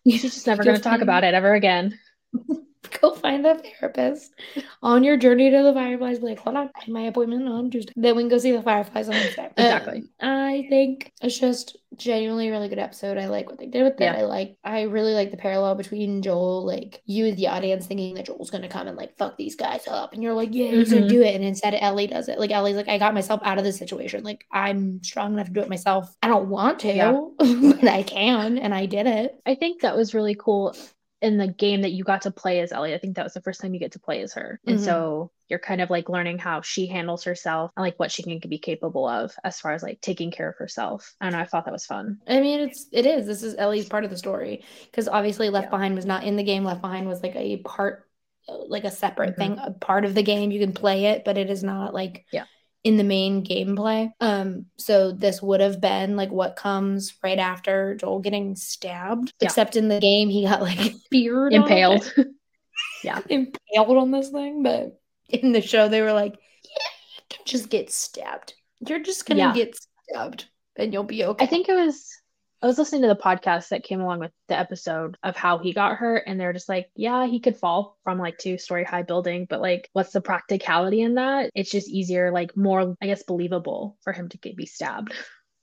she's 0.07 0.21
just 0.21 0.47
never 0.47 0.63
going 0.63 0.77
to 0.77 0.83
talk 0.83 1.01
about 1.01 1.23
it 1.23 1.33
ever 1.33 1.53
again. 1.53 1.97
go 3.01 3.13
find 3.13 3.45
a 3.45 3.55
therapist 3.55 4.33
on 4.81 5.03
your 5.03 5.17
journey 5.17 5.51
to 5.51 5.63
the 5.63 5.73
fireflies. 5.73 6.19
Be 6.19 6.27
like, 6.27 6.39
hold 6.39 6.55
on, 6.55 6.69
I 6.75 6.79
have 6.79 6.89
my 6.89 7.01
appointment 7.01 7.47
on 7.47 7.69
Tuesday. 7.69 7.93
Then 7.95 8.15
we 8.15 8.23
can 8.23 8.29
go 8.29 8.37
see 8.37 8.51
the 8.51 8.61
fireflies 8.61 9.07
on 9.07 9.15
Wednesday. 9.15 9.49
exactly. 9.57 10.03
Um, 10.19 10.29
I 10.29 10.65
think 10.69 11.11
it's 11.21 11.37
just 11.37 11.77
genuinely 11.97 12.47
a 12.47 12.51
really 12.51 12.69
good 12.69 12.79
episode. 12.79 13.17
I 13.17 13.27
like 13.27 13.49
what 13.49 13.59
they 13.59 13.67
did 13.67 13.83
with 13.83 13.99
it. 13.99 14.05
Yeah. 14.05 14.15
I 14.15 14.21
like 14.23 14.57
I 14.63 14.83
really 14.83 15.13
like 15.13 15.31
the 15.31 15.37
parallel 15.37 15.75
between 15.75 16.21
Joel, 16.21 16.65
like 16.65 17.01
you 17.05 17.27
as 17.27 17.35
the 17.35 17.47
audience 17.47 17.85
thinking 17.85 18.15
that 18.15 18.25
Joel's 18.25 18.49
gonna 18.49 18.69
come 18.69 18.87
and 18.87 18.97
like 18.97 19.17
fuck 19.17 19.37
these 19.37 19.55
guys 19.55 19.87
up. 19.87 20.13
And 20.13 20.23
you're 20.23 20.33
like, 20.33 20.49
Yeah, 20.51 20.71
he's 20.71 20.89
mm-hmm. 20.89 21.01
gonna 21.01 21.09
do 21.09 21.21
it. 21.21 21.35
And 21.35 21.43
instead 21.43 21.75
Ellie 21.75 22.07
does 22.07 22.29
it. 22.29 22.39
Like 22.39 22.51
Ellie's 22.51 22.75
like, 22.75 22.89
I 22.89 22.97
got 22.97 23.13
myself 23.13 23.41
out 23.43 23.57
of 23.57 23.63
this 23.63 23.77
situation. 23.77 24.23
Like 24.23 24.45
I'm 24.51 25.03
strong 25.03 25.33
enough 25.33 25.47
to 25.47 25.53
do 25.53 25.61
it 25.61 25.69
myself. 25.69 26.15
I 26.23 26.27
don't 26.27 26.49
want 26.49 26.79
to, 26.79 26.93
yeah. 26.93 27.11
but 27.37 27.87
I 27.87 28.03
can 28.03 28.57
and 28.57 28.73
I 28.73 28.85
did 28.85 29.07
it. 29.07 29.39
I 29.45 29.55
think 29.55 29.81
that 29.81 29.95
was 29.95 30.13
really 30.13 30.35
cool 30.35 30.75
in 31.21 31.37
the 31.37 31.47
game 31.47 31.81
that 31.81 31.91
you 31.91 32.03
got 32.03 32.23
to 32.23 32.31
play 32.31 32.59
as 32.61 32.71
Ellie. 32.71 32.93
I 32.93 32.97
think 32.97 33.15
that 33.15 33.23
was 33.23 33.33
the 33.33 33.41
first 33.41 33.61
time 33.61 33.73
you 33.73 33.79
get 33.79 33.91
to 33.93 33.99
play 33.99 34.21
as 34.21 34.33
her. 34.33 34.59
And 34.65 34.77
mm-hmm. 34.77 34.85
so 34.85 35.31
you're 35.49 35.59
kind 35.59 35.81
of 35.81 35.89
like 35.89 36.09
learning 36.09 36.39
how 36.39 36.61
she 36.61 36.87
handles 36.87 37.23
herself 37.23 37.71
and 37.75 37.83
like 37.83 37.99
what 37.99 38.11
she 38.11 38.23
can 38.23 38.39
be 38.49 38.57
capable 38.57 39.07
of 39.07 39.33
as 39.43 39.59
far 39.59 39.73
as 39.73 39.83
like 39.83 40.01
taking 40.01 40.31
care 40.31 40.49
of 40.49 40.57
herself. 40.57 41.13
I 41.21 41.25
don't 41.25 41.33
know. 41.33 41.39
I 41.39 41.45
thought 41.45 41.65
that 41.65 41.73
was 41.73 41.85
fun. 41.85 42.19
I 42.27 42.41
mean, 42.41 42.61
it's 42.61 42.87
it 42.91 43.05
is. 43.05 43.27
This 43.27 43.43
is 43.43 43.55
Ellie's 43.57 43.89
part 43.89 44.03
of 44.03 44.09
the 44.09 44.17
story 44.17 44.63
because 44.85 45.07
obviously 45.07 45.49
Left 45.49 45.65
yeah. 45.65 45.71
Behind 45.71 45.95
was 45.95 46.05
not 46.05 46.23
in 46.23 46.35
the 46.35 46.43
game. 46.43 46.63
Left 46.63 46.81
Behind 46.81 47.07
was 47.07 47.21
like 47.21 47.35
a 47.35 47.57
part 47.57 48.07
like 48.47 48.85
a 48.85 48.91
separate 48.91 49.37
mm-hmm. 49.37 49.55
thing, 49.55 49.59
a 49.63 49.71
part 49.71 50.05
of 50.05 50.15
the 50.15 50.23
game. 50.23 50.51
You 50.51 50.59
can 50.59 50.73
play 50.73 51.05
it, 51.05 51.23
but 51.23 51.37
it 51.37 51.49
is 51.49 51.63
not 51.63 51.93
like 51.93 52.25
yeah 52.31 52.45
in 52.83 52.97
the 52.97 53.03
main 53.03 53.45
gameplay. 53.45 54.11
Um, 54.19 54.65
so 54.77 55.11
this 55.11 55.41
would 55.41 55.61
have 55.61 55.79
been 55.79 56.15
like 56.15 56.31
what 56.31 56.55
comes 56.55 57.13
right 57.23 57.37
after 57.37 57.95
Joel 57.95 58.19
getting 58.19 58.55
stabbed. 58.55 59.33
Yeah. 59.39 59.47
Except 59.47 59.75
in 59.75 59.87
the 59.87 59.99
game, 59.99 60.29
he 60.29 60.45
got 60.45 60.61
like 60.61 60.79
speared, 61.05 61.53
impaled. 61.53 62.11
yeah, 63.03 63.19
impaled 63.29 63.97
on 63.97 64.11
this 64.11 64.29
thing. 64.29 64.63
But 64.63 64.99
in 65.29 65.51
the 65.51 65.61
show, 65.61 65.87
they 65.87 66.01
were 66.01 66.13
like, 66.13 66.33
"Yeah, 66.33 66.91
you 67.17 67.23
can 67.29 67.45
just 67.45 67.69
get 67.69 67.91
stabbed. 67.91 68.53
You're 68.79 68.99
just 68.99 69.25
gonna 69.25 69.39
yeah. 69.39 69.53
get 69.53 69.77
stabbed, 70.09 70.45
and 70.75 70.91
you'll 70.91 71.03
be 71.03 71.23
okay." 71.23 71.45
I 71.45 71.47
think 71.47 71.69
it 71.69 71.75
was 71.75 72.20
I 72.61 72.67
was 72.67 72.77
listening 72.77 73.01
to 73.01 73.07
the 73.07 73.15
podcast 73.15 73.69
that 73.69 73.83
came 73.83 74.01
along 74.01 74.19
with 74.19 74.31
the 74.47 74.57
episode 74.57 75.17
of 75.23 75.35
how 75.35 75.57
he 75.57 75.73
got 75.73 75.97
hurt, 75.97 76.23
and 76.27 76.39
they're 76.39 76.53
just 76.53 76.69
like, 76.69 76.91
yeah, 76.95 77.25
he 77.25 77.39
could 77.39 77.57
fall 77.57 77.97
from 78.03 78.19
like 78.19 78.37
two 78.37 78.59
story 78.59 78.83
high 78.83 79.01
building, 79.01 79.47
but 79.49 79.61
like, 79.61 79.89
what's 79.93 80.11
the 80.11 80.21
practicality 80.21 81.01
in 81.01 81.15
that? 81.15 81.49
It's 81.55 81.71
just 81.71 81.89
easier, 81.89 82.31
like 82.31 82.55
more, 82.55 82.95
I 83.01 83.07
guess, 83.07 83.23
believable 83.23 83.97
for 84.01 84.13
him 84.13 84.29
to 84.29 84.37
get, 84.37 84.55
be 84.55 84.67
stabbed. 84.67 85.13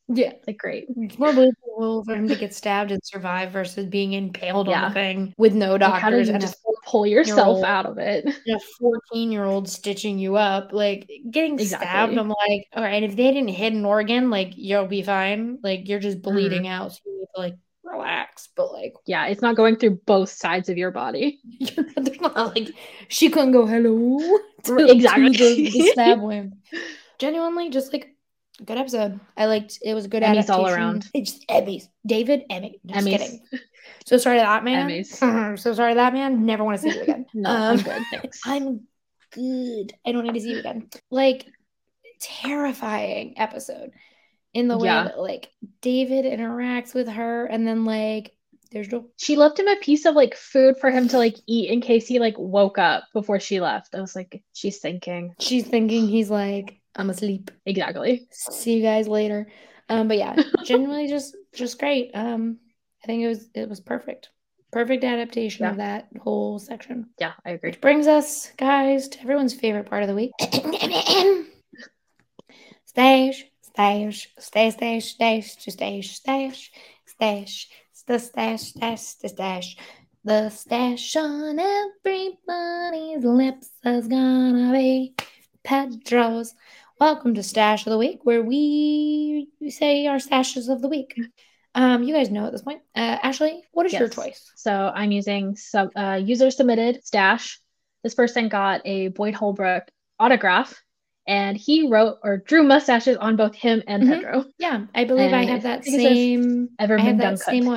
Yeah, 0.09 0.33
like 0.47 0.59
great. 0.59 0.87
It's 0.97 1.19
more 1.19 1.33
believable 1.33 2.03
for 2.05 2.15
him 2.15 2.27
to 2.29 2.35
get 2.35 2.55
stabbed 2.55 2.91
and 2.91 3.01
survive 3.05 3.53
versus 3.53 3.87
being 3.87 4.15
impaled 4.15 4.67
yeah. 4.67 4.83
on 4.83 4.89
the 4.89 4.95
thing 4.95 5.35
with 5.37 5.55
no 5.55 5.77
doctors 5.77 6.29
like, 6.29 6.35
and 6.35 6.41
just 6.41 6.57
pull 6.89 7.07
yourself 7.07 7.63
out 7.65 7.87
of 7.87 7.99
it. 7.99 8.27
A 8.49 8.61
14 8.81 9.31
year 9.31 9.45
old 9.45 9.69
stitching 9.69 10.19
you 10.19 10.37
up, 10.37 10.73
like 10.73 11.09
getting 11.31 11.55
exactly. 11.55 11.87
stabbed. 11.87 12.19
I'm 12.19 12.29
like, 12.29 12.67
all 12.75 12.83
right, 12.83 13.03
if 13.03 13.15
they 13.15 13.31
didn't 13.33 13.49
hit 13.49 13.73
an 13.73 13.85
organ, 13.85 14.31
like 14.31 14.53
you'll 14.57 14.87
be 14.87 15.03
fine. 15.03 15.59
Like 15.63 15.89
you're 15.89 16.01
just 16.01 16.23
bleeding 16.23 16.63
mm-hmm. 16.63 16.73
out. 16.73 16.93
So 16.93 17.01
you 17.05 17.19
need 17.21 17.27
to 17.35 17.41
like 17.41 17.55
relax. 17.85 18.49
But 18.57 18.73
like, 18.73 18.95
yeah, 19.07 19.27
it's 19.27 19.43
not 19.43 19.57
going 19.57 19.77
through 19.77 20.01
both 20.07 20.31
sides 20.31 20.69
of 20.69 20.79
your 20.79 20.91
body. 20.91 21.41
not, 22.21 22.55
like 22.57 22.71
she 23.09 23.29
couldn't 23.29 23.53
go 23.53 23.67
hello. 23.67 24.19
To, 24.65 24.77
exactly. 24.91 25.31
To 25.31 25.55
the, 25.55 25.71
the 25.71 25.91
stab 25.93 26.21
wound. 26.21 26.55
Genuinely, 27.21 27.71
just 27.71 27.93
like 27.93 28.17
good 28.65 28.79
episode. 28.79 29.21
I 29.37 29.47
liked 29.47 29.79
it 29.83 29.95
was 29.95 30.05
a 30.05 30.09
good 30.09 30.23
Emmys 30.23 30.31
adaptation. 30.31 30.55
all 30.55 30.69
around. 30.69 31.09
It's 31.15 31.45
Emmys. 31.47 31.85
David 32.07 32.43
Emmy. 32.51 32.81
Just 32.87 33.07
Emmys. 33.07 33.11
kidding. 33.11 33.41
So 34.07 34.19
sorry 34.19 34.39
that 34.39 34.65
man. 34.65 34.89
Emmys. 34.89 35.59
so 35.59 35.75
sorry 35.75 35.95
that 35.95 36.13
man. 36.13 36.45
Never 36.45 36.65
want 36.65 36.81
to 36.81 36.83
see 36.83 36.97
you 36.97 37.03
again. 37.03 37.27
no, 37.35 37.51
um, 37.51 37.57
I'm 37.57 37.77
good. 37.77 38.03
Thanks. 38.11 38.41
I'm 38.45 38.81
good. 39.33 39.93
I 40.07 40.13
don't 40.13 40.25
need 40.25 40.35
to 40.35 40.41
see 40.41 40.53
you 40.53 40.59
again. 40.59 40.89
Like 41.11 41.47
terrifying 42.21 43.39
episode 43.39 43.93
in 44.55 44.67
the 44.67 44.77
way 44.77 44.89
yeah. 44.89 45.05
that 45.05 45.21
like 45.21 45.51
David 45.83 46.25
interacts 46.25 46.95
with 46.95 47.09
her 47.09 47.47
and 47.47 47.67
then 47.67 47.85
like 47.85 48.35
there's 48.71 48.91
no 48.91 49.07
she 49.17 49.37
left 49.37 49.59
him 49.59 49.69
a 49.69 49.77
piece 49.77 50.05
of 50.05 50.15
like 50.15 50.35
food 50.35 50.77
for 50.79 50.91
him 50.91 51.09
to 51.09 51.19
like 51.19 51.37
eat 51.47 51.71
in 51.71 51.81
case 51.81 52.07
he 52.07 52.19
like 52.19 52.35
woke 52.39 52.79
up 52.79 53.05
before 53.15 53.41
she 53.41 53.61
left. 53.61 53.95
I 53.95 54.01
was 54.01 54.15
like, 54.15 54.43
she's 54.53 54.79
thinking. 54.79 55.35
She's 55.41 55.67
thinking 55.67 56.07
he's 56.07 56.31
like, 56.31 56.78
I'm 56.99 57.11
asleep. 57.11 57.51
Exactly. 57.65 58.27
See 58.33 58.77
you 58.77 58.83
guys 58.83 59.07
later. 59.07 59.47
Um, 59.89 60.09
but 60.09 60.19
yeah, 60.19 60.37
genuinely 60.65 61.07
just 61.07 61.35
just 61.55 61.79
great. 61.79 62.11
Um, 62.13 62.59
I 63.03 63.07
think 63.07 63.23
it 63.23 63.29
was 63.29 63.49
it 63.55 63.69
was 63.69 63.81
perfect. 63.81 64.31
Perfect 64.71 65.05
adaptation 65.05 65.65
yeah. 65.65 65.71
of 65.71 65.77
that 65.79 66.09
whole 66.21 66.59
section. 66.59 67.07
Yeah, 67.19 67.33
I 67.47 67.51
agree. 67.51 67.71
Which 67.71 67.81
brings 67.81 68.07
us, 68.07 68.53
guys, 68.59 69.09
to 69.09 69.21
everyone's 69.23 69.55
favorite 69.55 69.87
part 69.87 70.03
of 70.03 70.09
the 70.09 70.15
week. 70.15 70.33
stash, 72.85 73.45
stash, 73.63 74.29
stash, 74.39 74.75
stash, 74.75 75.15
stash, 75.15 75.57
stash, 75.57 76.11
stash, 76.17 76.71
stash, 77.07 77.69
the 78.07 78.19
stash, 78.19 78.63
stash, 78.63 79.15
the 79.15 79.29
stash. 79.29 79.77
The 80.25 80.51
stash 80.51 81.17
on 81.17 81.59
everybody's 81.59 83.25
lips 83.25 83.71
is 83.85 84.09
gonna 84.09 84.73
be 84.73 85.15
Pedro's. 85.65 86.55
Welcome 87.01 87.35
to 87.35 87.45
Stash 87.45 87.87
of 87.87 87.93
the 87.93 87.99
Week, 87.99 88.19
where 88.25 88.43
we 88.43 89.47
say 89.69 90.09
our 90.09 90.17
stashes 90.17 90.69
of 90.69 90.83
the 90.83 90.89
week. 90.89 91.15
Um, 91.73 92.03
you 92.03 92.13
guys 92.13 92.29
know 92.29 92.47
at 92.47 92.51
this 92.51 92.63
point. 92.63 92.81
Uh, 92.97 93.19
Ashley, 93.23 93.63
what 93.71 93.87
is 93.87 93.93
yes. 93.93 94.01
your 94.01 94.09
choice? 94.09 94.51
So 94.57 94.91
I'm 94.93 95.13
using 95.13 95.55
sub 95.55 95.91
uh, 95.95 96.21
user 96.21 96.51
submitted 96.51 97.07
stash. 97.07 97.61
This 98.03 98.17
person 98.17 98.49
got 98.49 98.81
a 98.85 99.09
Boyd 99.09 99.35
Holbrook 99.35 99.85
autograph, 100.19 100.75
and 101.25 101.57
he 101.57 101.89
wrote 101.89 102.17
or 102.25 102.39
drew 102.39 102.65
mustaches 102.65 103.17
on 103.17 103.37
both 103.37 103.55
him 103.55 103.81
and 103.87 104.03
mm-hmm. 104.03 104.13
Pedro. 104.15 104.45
Yeah, 104.59 104.87
I 104.93 105.05
believe 105.05 105.27
and 105.27 105.37
I 105.37 105.45
have 105.45 105.63
that 105.63 105.85
same. 105.85 106.71
Ever 106.81 106.97
been 106.97 107.19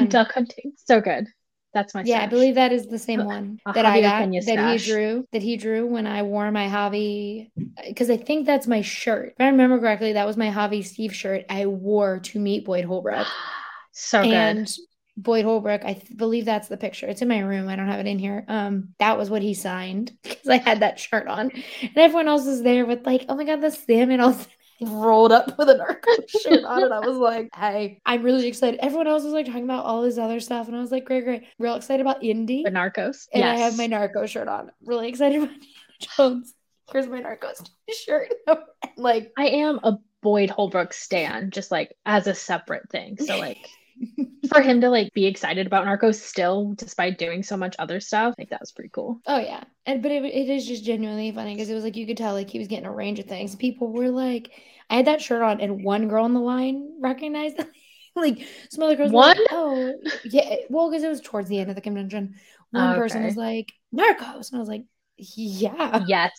duck 0.09 0.31
hunting? 0.33 0.73
So 0.87 0.99
good. 0.99 1.27
That's 1.73 1.93
my. 1.93 2.01
Yeah, 2.01 2.17
stash. 2.17 2.23
I 2.23 2.27
believe 2.27 2.55
that 2.55 2.71
is 2.71 2.87
the 2.87 2.99
same 2.99 3.23
one 3.23 3.59
a 3.65 3.73
that 3.73 3.85
I 3.85 4.01
got 4.01 4.29
that 4.31 4.43
stash. 4.43 4.85
he 4.85 4.91
drew. 4.91 5.27
That 5.31 5.41
he 5.41 5.57
drew 5.57 5.85
when 5.85 6.07
I 6.07 6.23
wore 6.23 6.51
my 6.51 6.67
Javi, 6.67 7.51
because 7.87 8.09
I 8.09 8.17
think 8.17 8.45
that's 8.45 8.67
my 8.67 8.81
shirt. 8.81 9.29
If 9.29 9.35
I 9.39 9.47
remember 9.47 9.79
correctly, 9.79 10.13
that 10.13 10.27
was 10.27 10.37
my 10.37 10.49
Javi 10.49 10.83
Steve 10.85 11.15
shirt 11.15 11.45
I 11.49 11.65
wore 11.65 12.19
to 12.19 12.39
meet 12.39 12.65
Boyd 12.65 12.85
Holbrook. 12.85 13.27
So 13.93 14.21
and 14.21 14.59
good. 14.59 14.73
Boyd 15.17 15.43
Holbrook, 15.43 15.83
I 15.83 15.93
th- 15.93 16.15
believe 16.15 16.45
that's 16.45 16.69
the 16.69 16.77
picture. 16.77 17.07
It's 17.07 17.21
in 17.21 17.27
my 17.27 17.39
room. 17.39 17.67
I 17.67 17.75
don't 17.75 17.89
have 17.89 17.99
it 17.99 18.07
in 18.07 18.17
here. 18.17 18.45
Um, 18.47 18.95
that 18.99 19.17
was 19.17 19.29
what 19.29 19.41
he 19.41 19.53
signed 19.53 20.13
because 20.23 20.47
I 20.47 20.57
had 20.57 20.79
that 20.79 20.97
shirt 20.97 21.27
on, 21.27 21.51
and 21.81 21.97
everyone 21.97 22.29
else 22.29 22.47
is 22.47 22.63
there 22.63 22.85
with 22.85 23.05
like, 23.05 23.25
oh 23.27 23.35
my 23.35 23.43
god, 23.43 23.59
the 23.59 23.69
salmon 23.69 24.21
all 24.21 24.37
rolled 24.81 25.31
up 25.31 25.57
with 25.57 25.69
a 25.69 25.77
narco 25.77 26.11
shirt 26.27 26.63
on, 26.63 26.83
and 26.83 26.93
I 26.93 26.99
was 26.99 27.17
like, 27.17 27.49
hey, 27.55 28.01
I'm 28.05 28.23
really 28.23 28.47
excited. 28.47 28.79
Everyone 28.81 29.07
else 29.07 29.23
was 29.23 29.33
like 29.33 29.45
talking 29.45 29.63
about 29.63 29.85
all 29.85 30.01
this 30.01 30.17
other 30.17 30.39
stuff, 30.39 30.67
and 30.67 30.75
I 30.75 30.79
was 30.79 30.91
like, 30.91 31.05
great, 31.05 31.23
great, 31.23 31.43
real 31.59 31.75
excited 31.75 32.01
about 32.01 32.23
Indy, 32.23 32.63
the 32.63 32.71
Narcos, 32.71 33.27
and 33.33 33.43
yes. 33.43 33.57
I 33.57 33.61
have 33.61 33.77
my 33.77 33.87
narco 33.87 34.25
shirt 34.25 34.47
on. 34.47 34.71
Really 34.83 35.07
excited 35.07 35.41
about 35.41 35.53
Indiana 35.53 35.67
Jones. 35.99 36.53
Here's 36.91 37.07
my 37.07 37.21
Narcos 37.21 37.69
shirt. 38.05 38.33
like, 38.97 39.31
I 39.37 39.47
am 39.47 39.79
a 39.83 39.97
Boyd 40.21 40.49
Holbrook 40.49 40.93
stan, 40.93 41.51
just 41.51 41.71
like 41.71 41.95
as 42.05 42.27
a 42.27 42.35
separate 42.35 42.89
thing. 42.89 43.17
So 43.17 43.39
like 43.39 43.57
for 44.49 44.61
him 44.61 44.81
to 44.81 44.89
like 44.89 45.13
be 45.13 45.25
excited 45.25 45.67
about 45.67 45.85
Narcos 45.85 46.15
still, 46.15 46.73
despite 46.75 47.17
doing 47.17 47.43
so 47.43 47.57
much 47.57 47.75
other 47.79 47.99
stuff, 47.99 48.35
like 48.37 48.49
that 48.49 48.59
was 48.59 48.71
pretty 48.71 48.89
cool. 48.89 49.19
Oh 49.25 49.39
yeah, 49.39 49.63
and 49.85 50.01
but 50.01 50.11
it, 50.11 50.23
it 50.25 50.49
is 50.49 50.65
just 50.65 50.83
genuinely 50.83 51.31
funny 51.31 51.53
because 51.53 51.69
it 51.69 51.73
was 51.73 51.83
like 51.83 51.95
you 51.95 52.07
could 52.07 52.17
tell 52.17 52.33
like 52.33 52.49
he 52.49 52.59
was 52.59 52.67
getting 52.67 52.85
a 52.85 52.91
range 52.91 53.19
of 53.19 53.25
things. 53.25 53.55
People 53.55 53.91
were 53.91 54.09
like, 54.09 54.51
I 54.89 54.95
had 54.95 55.07
that 55.07 55.21
shirt 55.21 55.41
on, 55.41 55.61
and 55.61 55.83
one 55.83 56.07
girl 56.07 56.25
on 56.25 56.33
the 56.33 56.39
line 56.39 56.97
recognized 56.99 57.59
it. 57.59 57.67
like 58.15 58.45
some 58.69 58.83
other 58.83 58.95
girls, 58.95 59.11
one, 59.11 59.37
like, 59.37 59.47
oh 59.51 59.93
yeah, 60.25 60.55
well 60.69 60.89
because 60.89 61.03
it 61.03 61.09
was 61.09 61.21
towards 61.21 61.47
the 61.47 61.59
end 61.59 61.69
of 61.69 61.75
the 61.75 61.81
convention. 61.81 62.35
One 62.71 62.83
oh, 62.83 62.91
okay. 62.91 62.99
person 62.99 63.23
was 63.23 63.37
like 63.37 63.71
Narcos, 63.95 64.51
and 64.51 64.57
I 64.57 64.59
was 64.59 64.69
like, 64.69 64.83
yeah, 65.17 66.03
yes. 66.07 66.31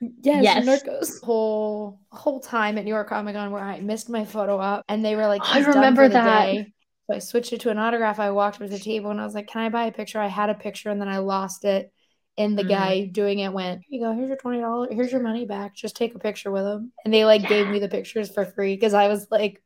Yes, 0.00 0.42
yes. 0.42 0.66
Narcos. 0.66 1.22
Whole 1.22 2.00
whole 2.10 2.40
time 2.40 2.78
at 2.78 2.84
New 2.84 2.90
York 2.90 3.08
Comic 3.08 3.34
Con 3.34 3.50
where 3.50 3.62
I 3.62 3.80
missed 3.80 4.08
my 4.08 4.24
photo 4.24 4.58
up, 4.58 4.84
and 4.88 5.04
they 5.04 5.14
were 5.14 5.26
like, 5.26 5.42
I 5.44 5.60
remember 5.60 6.08
that. 6.08 6.46
Day. 6.46 6.72
So 7.08 7.16
I 7.16 7.20
switched 7.20 7.52
it 7.54 7.60
to 7.62 7.70
an 7.70 7.78
autograph. 7.78 8.20
I 8.20 8.30
walked 8.32 8.56
up 8.56 8.68
to 8.68 8.68
the 8.68 8.78
table 8.78 9.10
and 9.10 9.20
I 9.20 9.24
was 9.24 9.34
like, 9.34 9.46
"Can 9.46 9.62
I 9.62 9.70
buy 9.70 9.86
a 9.86 9.92
picture?" 9.92 10.20
I 10.20 10.26
had 10.26 10.50
a 10.50 10.54
picture 10.54 10.90
and 10.90 11.00
then 11.00 11.08
I 11.08 11.18
lost 11.18 11.64
it. 11.64 11.90
And 12.36 12.56
the 12.56 12.64
mm. 12.64 12.68
guy 12.68 13.06
doing 13.06 13.38
it 13.38 13.52
went, 13.52 13.82
"Here 13.88 14.00
you 14.00 14.06
go. 14.06 14.12
Here's 14.12 14.28
your 14.28 14.36
twenty 14.36 14.60
dollars. 14.60 14.90
Here's 14.92 15.10
your 15.10 15.22
money 15.22 15.46
back. 15.46 15.74
Just 15.74 15.96
take 15.96 16.14
a 16.14 16.18
picture 16.18 16.50
with 16.50 16.64
him." 16.64 16.92
And 17.04 17.14
they 17.14 17.24
like 17.24 17.42
yeah. 17.42 17.48
gave 17.48 17.68
me 17.68 17.78
the 17.78 17.88
pictures 17.88 18.30
for 18.30 18.44
free 18.44 18.74
because 18.74 18.94
I 18.94 19.08
was 19.08 19.26
like, 19.30 19.62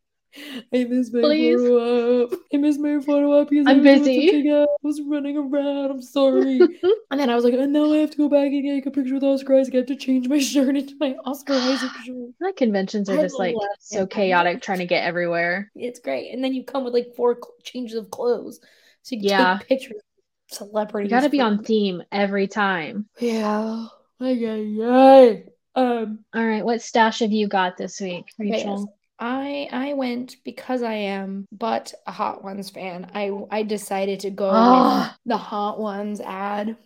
I 0.72 0.84
miss 0.84 1.12
my 1.12 1.20
Please. 1.20 1.56
photo 1.56 2.24
up. 2.24 2.32
I 2.52 2.56
miss 2.56 2.78
my 2.78 3.00
photo 3.00 3.32
up 3.40 3.50
because 3.50 3.66
I'm 3.66 3.80
I 3.80 3.82
busy. 3.82 4.50
I 4.50 4.66
was 4.82 5.00
running 5.06 5.36
around. 5.36 5.90
I'm 5.90 6.02
sorry. 6.02 6.60
and 7.10 7.20
then 7.20 7.28
I 7.28 7.34
was 7.34 7.44
like, 7.44 7.54
and 7.54 7.72
now 7.72 7.92
I 7.92 7.98
have 7.98 8.10
to 8.12 8.16
go 8.16 8.28
back 8.28 8.46
and 8.46 8.64
take 8.64 8.86
a 8.86 8.90
picture 8.90 9.14
with 9.14 9.24
Oscar 9.24 9.58
Isaac. 9.58 9.74
I 9.74 9.78
have 9.78 9.86
to 9.86 9.96
change 9.96 10.28
my 10.28 10.38
shirt 10.40 10.76
into 10.76 10.94
my 10.98 11.14
Oscar 11.24 11.54
Isaac 11.54 11.90
shirt. 12.04 12.16
Like 12.40 12.56
conventions 12.56 13.10
are 13.10 13.18
I 13.18 13.22
just 13.22 13.38
like 13.38 13.56
so 13.80 14.06
chaotic, 14.06 14.62
trying 14.62 14.78
to 14.78 14.86
get 14.86 15.04
everywhere. 15.04 15.70
It's 15.74 16.00
great, 16.00 16.32
and 16.32 16.42
then 16.42 16.54
you 16.54 16.64
come 16.64 16.84
with 16.84 16.94
like 16.94 17.14
four 17.14 17.38
changes 17.62 17.96
of 17.96 18.10
clothes, 18.10 18.60
so 19.02 19.14
you 19.14 19.20
can 19.20 19.28
yeah. 19.28 19.58
take 19.58 19.68
pictures. 19.68 20.00
Celebrities. 20.48 21.10
You 21.10 21.16
got 21.16 21.22
to 21.22 21.30
be 21.30 21.40
on 21.40 21.64
theme 21.64 22.02
every 22.12 22.46
time. 22.46 23.06
Yeah. 23.18 23.86
Yeah. 24.20 24.54
Yeah. 24.54 25.34
Um. 25.74 26.24
All 26.34 26.46
right. 26.46 26.64
What 26.64 26.82
stash 26.82 27.20
have 27.20 27.32
you 27.32 27.48
got 27.48 27.76
this 27.76 28.00
week, 28.00 28.26
Rachel? 28.38 28.94
I 29.22 29.68
I 29.70 29.94
went 29.94 30.36
because 30.44 30.82
I 30.82 30.94
am 30.94 31.46
but 31.52 31.94
a 32.08 32.10
Hot 32.10 32.42
Ones 32.42 32.70
fan. 32.70 33.08
I 33.14 33.30
I 33.52 33.62
decided 33.62 34.18
to 34.20 34.30
go 34.30 34.50
oh. 34.52 34.98
with 34.98 35.18
the 35.26 35.36
Hot 35.36 35.78
Ones 35.78 36.20
ad 36.20 36.76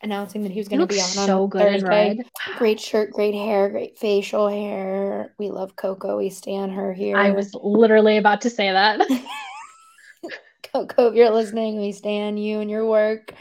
announcing 0.00 0.42
that 0.42 0.50
he 0.50 0.58
was 0.58 0.68
going 0.68 0.80
to 0.80 0.86
be 0.86 1.00
on 1.00 1.06
so 1.06 1.42
on 1.42 1.50
good 1.50 1.82
Thursday. 1.82 2.18
Great 2.56 2.80
shirt, 2.80 3.12
great 3.12 3.34
hair, 3.34 3.68
great 3.68 3.98
facial 3.98 4.48
hair. 4.48 5.34
We 5.38 5.50
love 5.50 5.76
Coco. 5.76 6.16
We 6.16 6.30
stand 6.30 6.72
her 6.72 6.94
here. 6.94 7.18
I 7.18 7.30
was 7.30 7.54
literally 7.54 8.16
about 8.16 8.40
to 8.40 8.50
say 8.50 8.72
that. 8.72 8.98
Coco, 10.72 11.08
if 11.08 11.14
you're 11.14 11.30
listening, 11.30 11.78
we 11.78 11.92
stand 11.92 12.42
you 12.42 12.60
and 12.60 12.70
your 12.70 12.86
work. 12.86 13.34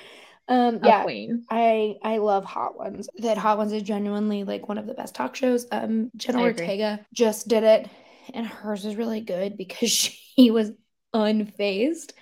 Um, 0.50 0.82
yeah, 0.84 1.04
queen. 1.04 1.46
I 1.50 1.96
I 2.04 2.18
love 2.18 2.44
Hot 2.44 2.78
Ones. 2.78 3.08
That 3.20 3.38
Hot 3.38 3.58
Ones 3.58 3.72
is 3.72 3.84
genuinely 3.84 4.44
like 4.44 4.68
one 4.68 4.78
of 4.78 4.88
the 4.88 4.94
best 4.94 5.16
talk 5.16 5.38
shows. 5.38 5.68
Um, 5.72 6.12
Jenna 6.18 6.42
Ortega 6.42 7.00
just 7.14 7.48
did 7.48 7.64
it 7.64 7.90
and 8.34 8.46
hers 8.46 8.84
was 8.84 8.96
really 8.96 9.22
good 9.22 9.58
because 9.58 9.90
she 10.38 10.52
was 10.52 10.72
unfazed. 11.14 12.14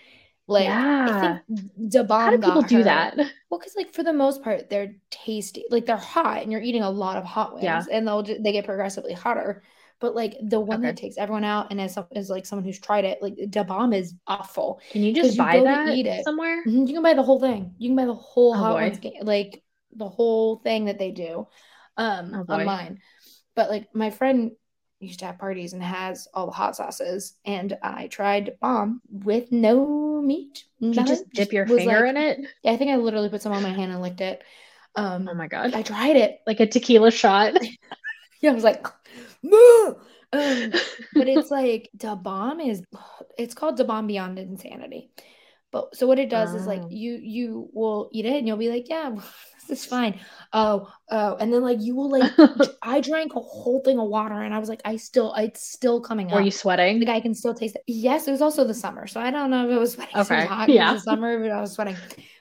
Like, 0.47 0.65
yeah. 0.65 1.39
Da 1.88 2.03
Bomb 2.03 2.21
How 2.21 2.31
do 2.31 2.39
people 2.39 2.62
do 2.63 2.83
that? 2.83 3.17
Well, 3.49 3.59
because 3.59 3.75
like 3.75 3.93
for 3.93 4.03
the 4.03 4.13
most 4.13 4.43
part, 4.43 4.69
they're 4.69 4.93
tasty. 5.09 5.65
Like 5.71 5.88
they're 5.88 5.97
hot, 5.97 6.43
and 6.43 6.51
you're 6.51 6.62
eating 6.62 6.83
a 6.83 6.89
lot 6.89 7.17
of 7.17 7.23
hot 7.23 7.53
wings, 7.53 7.63
yeah. 7.63 7.83
and 7.91 8.07
they'll 8.07 8.21
they 8.21 8.51
get 8.51 8.63
progressively 8.63 9.13
hotter. 9.13 9.63
But 9.99 10.13
like 10.13 10.35
the 10.41 10.59
one 10.59 10.81
okay. 10.81 10.89
that 10.89 10.97
takes 10.97 11.17
everyone 11.17 11.43
out, 11.43 11.71
and 11.71 11.81
as 11.81 11.97
is 12.12 12.29
like 12.29 12.45
someone 12.45 12.63
who's 12.63 12.79
tried 12.79 13.05
it, 13.05 13.23
like 13.23 13.33
the 13.35 13.63
Bomb 13.63 13.91
is 13.91 14.13
awful. 14.27 14.81
Can 14.91 15.01
you 15.01 15.15
just 15.15 15.35
buy 15.35 15.55
you 15.55 15.63
that 15.63 15.89
eat 15.89 16.05
it. 16.05 16.23
somewhere? 16.23 16.63
Mm-hmm. 16.63 16.85
You 16.85 16.93
can 16.93 17.01
buy 17.01 17.15
the 17.15 17.23
whole 17.23 17.39
thing. 17.39 17.73
You 17.79 17.89
can 17.89 17.95
buy 17.95 18.05
the 18.05 18.13
whole 18.13 18.53
oh, 18.53 18.57
hot 18.57 18.73
boy. 18.73 18.81
ones, 18.81 18.99
like 19.23 19.63
the 19.95 20.09
whole 20.09 20.57
thing 20.57 20.85
that 20.85 20.99
they 20.99 21.09
do, 21.09 21.47
um, 21.97 22.45
oh, 22.47 22.54
online. 22.54 23.00
But 23.56 23.71
like 23.71 23.87
my 23.95 24.12
friend 24.12 24.52
used 25.00 25.19
to 25.19 25.25
have 25.25 25.39
parties 25.39 25.73
and 25.73 25.81
has 25.81 26.27
all 26.33 26.45
the 26.45 26.52
hot 26.52 26.75
sauces. 26.75 27.35
And 27.45 27.77
I 27.81 28.08
tried 28.08 28.58
bomb 28.60 29.02
with 29.10 29.52
no 29.52 30.21
meat. 30.21 30.65
Did 30.81 30.95
you 30.95 31.06
just 31.06 31.29
dip 31.31 31.54
your 31.54 31.65
finger 31.67 32.02
like, 32.02 32.10
in 32.10 32.17
it? 32.17 32.39
Yeah, 32.63 32.71
I 32.71 32.77
think 32.77 32.91
I 32.91 32.95
literally 32.97 33.29
put 33.29 33.41
some 33.41 33.54
on 33.54 33.63
my 33.63 33.69
hand 33.69 33.91
and 33.91 34.02
licked 34.02 34.21
it. 34.21 34.43
Um, 34.95 35.27
oh 35.29 35.33
my 35.33 35.47
god! 35.47 35.73
I 35.73 35.83
tried 35.83 36.15
it 36.15 36.41
like 36.47 36.60
a 36.60 36.67
tequila 36.67 37.12
shot. 37.12 37.54
yeah, 38.41 38.52
I 38.52 38.54
was 38.54 38.63
like, 38.63 38.85
Moo! 39.43 39.95
Um, 40.31 40.71
but 41.13 41.27
it's 41.27 41.52
like 41.52 41.89
Da 41.95 42.15
Bomb 42.15 42.60
is. 42.60 42.81
It's 43.37 43.54
called 43.54 43.77
Da 43.77 43.83
Bomb 43.83 44.08
Beyond 44.08 44.39
Insanity. 44.39 45.12
But 45.71 45.95
so 45.95 46.08
what 46.08 46.17
it 46.17 46.29
does 46.29 46.56
is 46.56 46.65
like 46.65 46.81
you 46.89 47.13
you 47.21 47.69
will 47.73 48.10
eat 48.12 48.25
it 48.25 48.37
and 48.37 48.47
you'll 48.47 48.58
be 48.58 48.69
like, 48.69 48.89
yeah, 48.89 49.15
this 49.70 49.80
is 49.82 49.86
fine. 49.86 50.20
Oh, 50.52 50.92
oh, 51.12 51.36
and 51.38 51.54
then 51.54 51.62
like 51.62 51.78
you 51.82 51.96
will 51.96 52.10
like 52.10 52.32
I 52.82 53.02
drank 53.02 53.36
a 53.36 53.40
whole 53.40 53.82
thing 53.86 54.00
of 54.00 54.10
water 54.10 54.42
and 54.42 54.54
I 54.54 54.60
was 54.60 54.67
like, 54.67 54.82
I 54.84 54.98
still 54.98 55.34
it's 55.36 55.62
still 55.62 56.02
coming 56.02 56.28
Were 56.32 56.40
up. 56.40 56.46
you 56.46 56.52
sweating? 56.52 57.00
Like 57.00 57.10
I 57.10 57.20
can 57.22 57.34
still 57.36 57.54
taste 57.54 57.76
it. 57.76 57.84
Yes, 57.88 58.28
it 58.28 58.32
was 58.32 58.42
also 58.42 58.63
the 58.65 58.74
summer, 58.74 59.08
so 59.08 59.22
I 59.22 59.32
don't 59.32 59.50
know 59.50 59.65
if 59.70 59.72
it 59.76 59.80
was 59.80 59.94
sweating. 59.94 60.15
Okay. 60.17 60.36
Okay, 60.36 60.46
hot. 60.48 60.70
It 60.70 60.74
yeah. 60.74 60.94
the 60.94 61.00
summer, 61.00 61.40
but 61.40 61.52
I 61.52 61.62
was 61.62 61.74
sweating. 61.74 61.96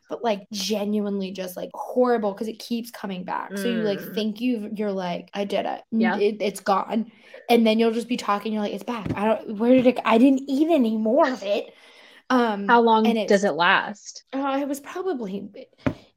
But 0.08 0.24
like 0.24 0.48
genuinely, 0.52 1.32
just 1.32 1.54
like 1.54 1.68
horrible 1.74 2.32
because 2.32 2.48
it 2.48 2.58
keeps 2.58 2.90
coming 2.90 3.24
back. 3.24 3.58
So 3.58 3.68
you 3.68 3.82
like 3.82 4.00
Mm. 4.00 4.14
think 4.14 4.40
you 4.40 4.70
you're 4.74 4.92
like 4.92 5.28
I 5.34 5.44
did 5.44 5.66
it. 5.66 5.82
Yeah. 5.92 6.16
It, 6.16 6.36
it's 6.40 6.60
gone, 6.60 7.12
and 7.50 7.66
then 7.66 7.78
you'll 7.78 7.92
just 7.92 8.08
be 8.08 8.16
talking. 8.16 8.54
You're 8.54 8.62
like 8.62 8.72
it's 8.72 8.84
back. 8.84 9.12
I 9.14 9.26
don't. 9.26 9.56
Where 9.58 9.74
did 9.74 9.86
it? 9.86 9.98
I 10.06 10.16
didn't 10.16 10.48
eat 10.48 10.68
any 10.70 10.96
more 10.96 11.28
of 11.28 11.42
it. 11.42 11.74
Um, 12.30 12.66
How 12.68 12.80
long 12.80 13.06
and 13.06 13.28
does 13.28 13.44
it 13.44 13.52
last? 13.52 14.24
uh, 14.34 14.58
it 14.60 14.68
was 14.68 14.80
probably, 14.80 15.48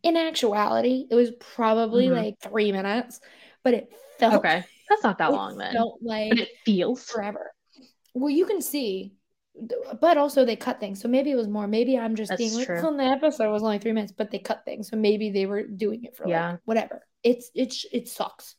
in 0.03 0.17
actuality, 0.17 1.05
it 1.09 1.15
was 1.15 1.31
probably 1.39 2.07
Mhm. 2.07 2.15
like 2.15 2.39
three 2.39 2.71
minutes, 2.71 3.19
but 3.63 3.73
it 3.73 3.91
felt 4.17 4.35
Okay, 4.35 4.63
that's 4.89 5.03
not 5.03 5.17
that 5.19 5.31
long 5.31 5.57
then. 5.57 5.73
felt 5.73 5.99
like 6.01 6.29
But 6.29 6.39
it 6.39 6.49
feels. 6.65 7.03
forever. 7.03 7.51
Well, 8.13 8.29
you 8.29 8.45
can 8.45 8.61
see, 8.61 9.13
but 9.99 10.17
also 10.17 10.43
they 10.45 10.55
cut 10.55 10.79
things, 10.79 11.01
so 11.01 11.07
maybe 11.07 11.31
it 11.31 11.35
was 11.35 11.47
more. 11.47 11.67
Maybe 11.67 11.97
I'm 11.97 12.15
just 12.15 12.29
That's 12.29 12.39
being 12.41 12.53
like, 12.55 12.83
on 12.83 12.97
the 12.97 13.03
episode 13.03 13.51
was 13.51 13.63
only 13.63 13.79
three 13.79 13.91
minutes, 13.93 14.11
but 14.11 14.31
they 14.31 14.39
cut 14.39 14.65
things, 14.65 14.89
so 14.89 14.97
maybe 14.97 15.29
they 15.29 15.45
were 15.45 15.63
doing 15.63 16.03
it 16.05 16.15
for 16.15 16.27
Yeah. 16.27 16.51
like 16.51 16.59
whatever. 16.65 17.05
It's 17.23 17.51
it's 17.53 17.85
it 17.91 18.07
sucks. 18.07 18.55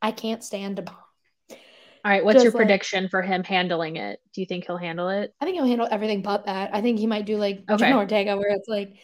I 0.00 0.12
can't 0.12 0.42
stand 0.42 0.78
a 0.78 0.82
bomb. 0.82 0.96
All 2.04 2.12
right, 2.12 2.24
what's 2.24 2.42
your 2.44 2.52
like- 2.52 2.56
prediction 2.64 3.08
for 3.08 3.20
him 3.22 3.42
handling 3.44 3.96
it? 3.96 4.20
Do 4.32 4.40
you 4.40 4.46
think 4.46 4.64
he'll 4.66 4.76
handle 4.76 5.08
it? 5.10 5.34
I 5.40 5.44
think 5.44 5.56
he'll 5.56 5.66
handle 5.66 5.88
everything 5.90 6.22
but 6.22 6.46
that. 6.46 6.70
I 6.72 6.80
think 6.80 6.98
he 6.98 7.06
might 7.08 7.26
do 7.26 7.36
like 7.36 7.64
Okay. 7.68 7.76
Jenna 7.76 7.96
Ortega, 7.98 8.36
where 8.36 8.50
it's 8.50 8.68
like 8.68 8.94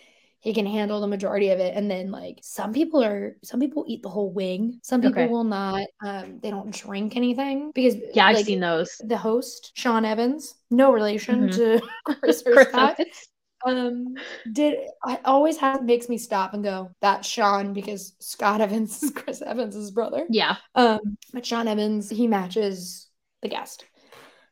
he 0.45 0.53
can 0.55 0.67
handle 0.67 1.01
the 1.01 1.07
majority 1.07 1.49
of 1.51 1.59
it, 1.59 1.75
and 1.75 1.91
then 1.91 2.11
like 2.11 2.39
some 2.43 2.73
people 2.73 3.03
are, 3.03 3.37
some 3.43 3.61
people 3.61 3.85
eat 3.89 4.03
the 4.03 4.11
whole 4.11 4.31
wing. 4.33 4.79
Some 4.83 5.01
people 5.01 5.23
Okay. 5.23 5.33
will 5.33 5.45
not. 5.45 5.87
Um, 6.05 6.39
they 6.43 6.51
don't 6.51 6.71
drink 6.71 7.17
anything 7.17 7.73
because 7.75 7.97
Yeah, 8.15 8.27
I've 8.27 8.37
like, 8.37 8.47
seen 8.47 8.61
those. 8.61 8.95
the 9.05 9.17
host 9.17 9.73
Sean 9.75 10.05
Evans, 10.05 10.55
no 10.71 10.93
relation 10.93 11.49
Mhm. 11.49 11.55
to 11.57 11.81
Chris 12.21 12.43
or 12.47 12.61
Scott. 12.61 12.97
Evans. 13.01 13.29
Um, 13.67 14.15
did 14.53 14.77
I 15.03 15.19
always 15.25 15.57
has 15.57 15.81
makes 15.81 16.11
me 16.11 16.19
stop 16.19 16.53
and 16.53 16.63
go 16.63 16.91
that's 17.01 17.27
Sean 17.27 17.73
because 17.73 18.13
Scott 18.21 18.61
Evans 18.61 19.03
is 19.03 19.11
Chris 19.11 19.41
evans's 19.41 19.91
brother. 19.91 20.27
Yeah. 20.29 20.57
Um, 20.75 21.17
but 21.33 21.47
Sean 21.47 21.67
Evans, 21.69 22.11
he 22.11 22.27
matches 22.27 23.09
the 23.41 23.49
guest. 23.49 23.85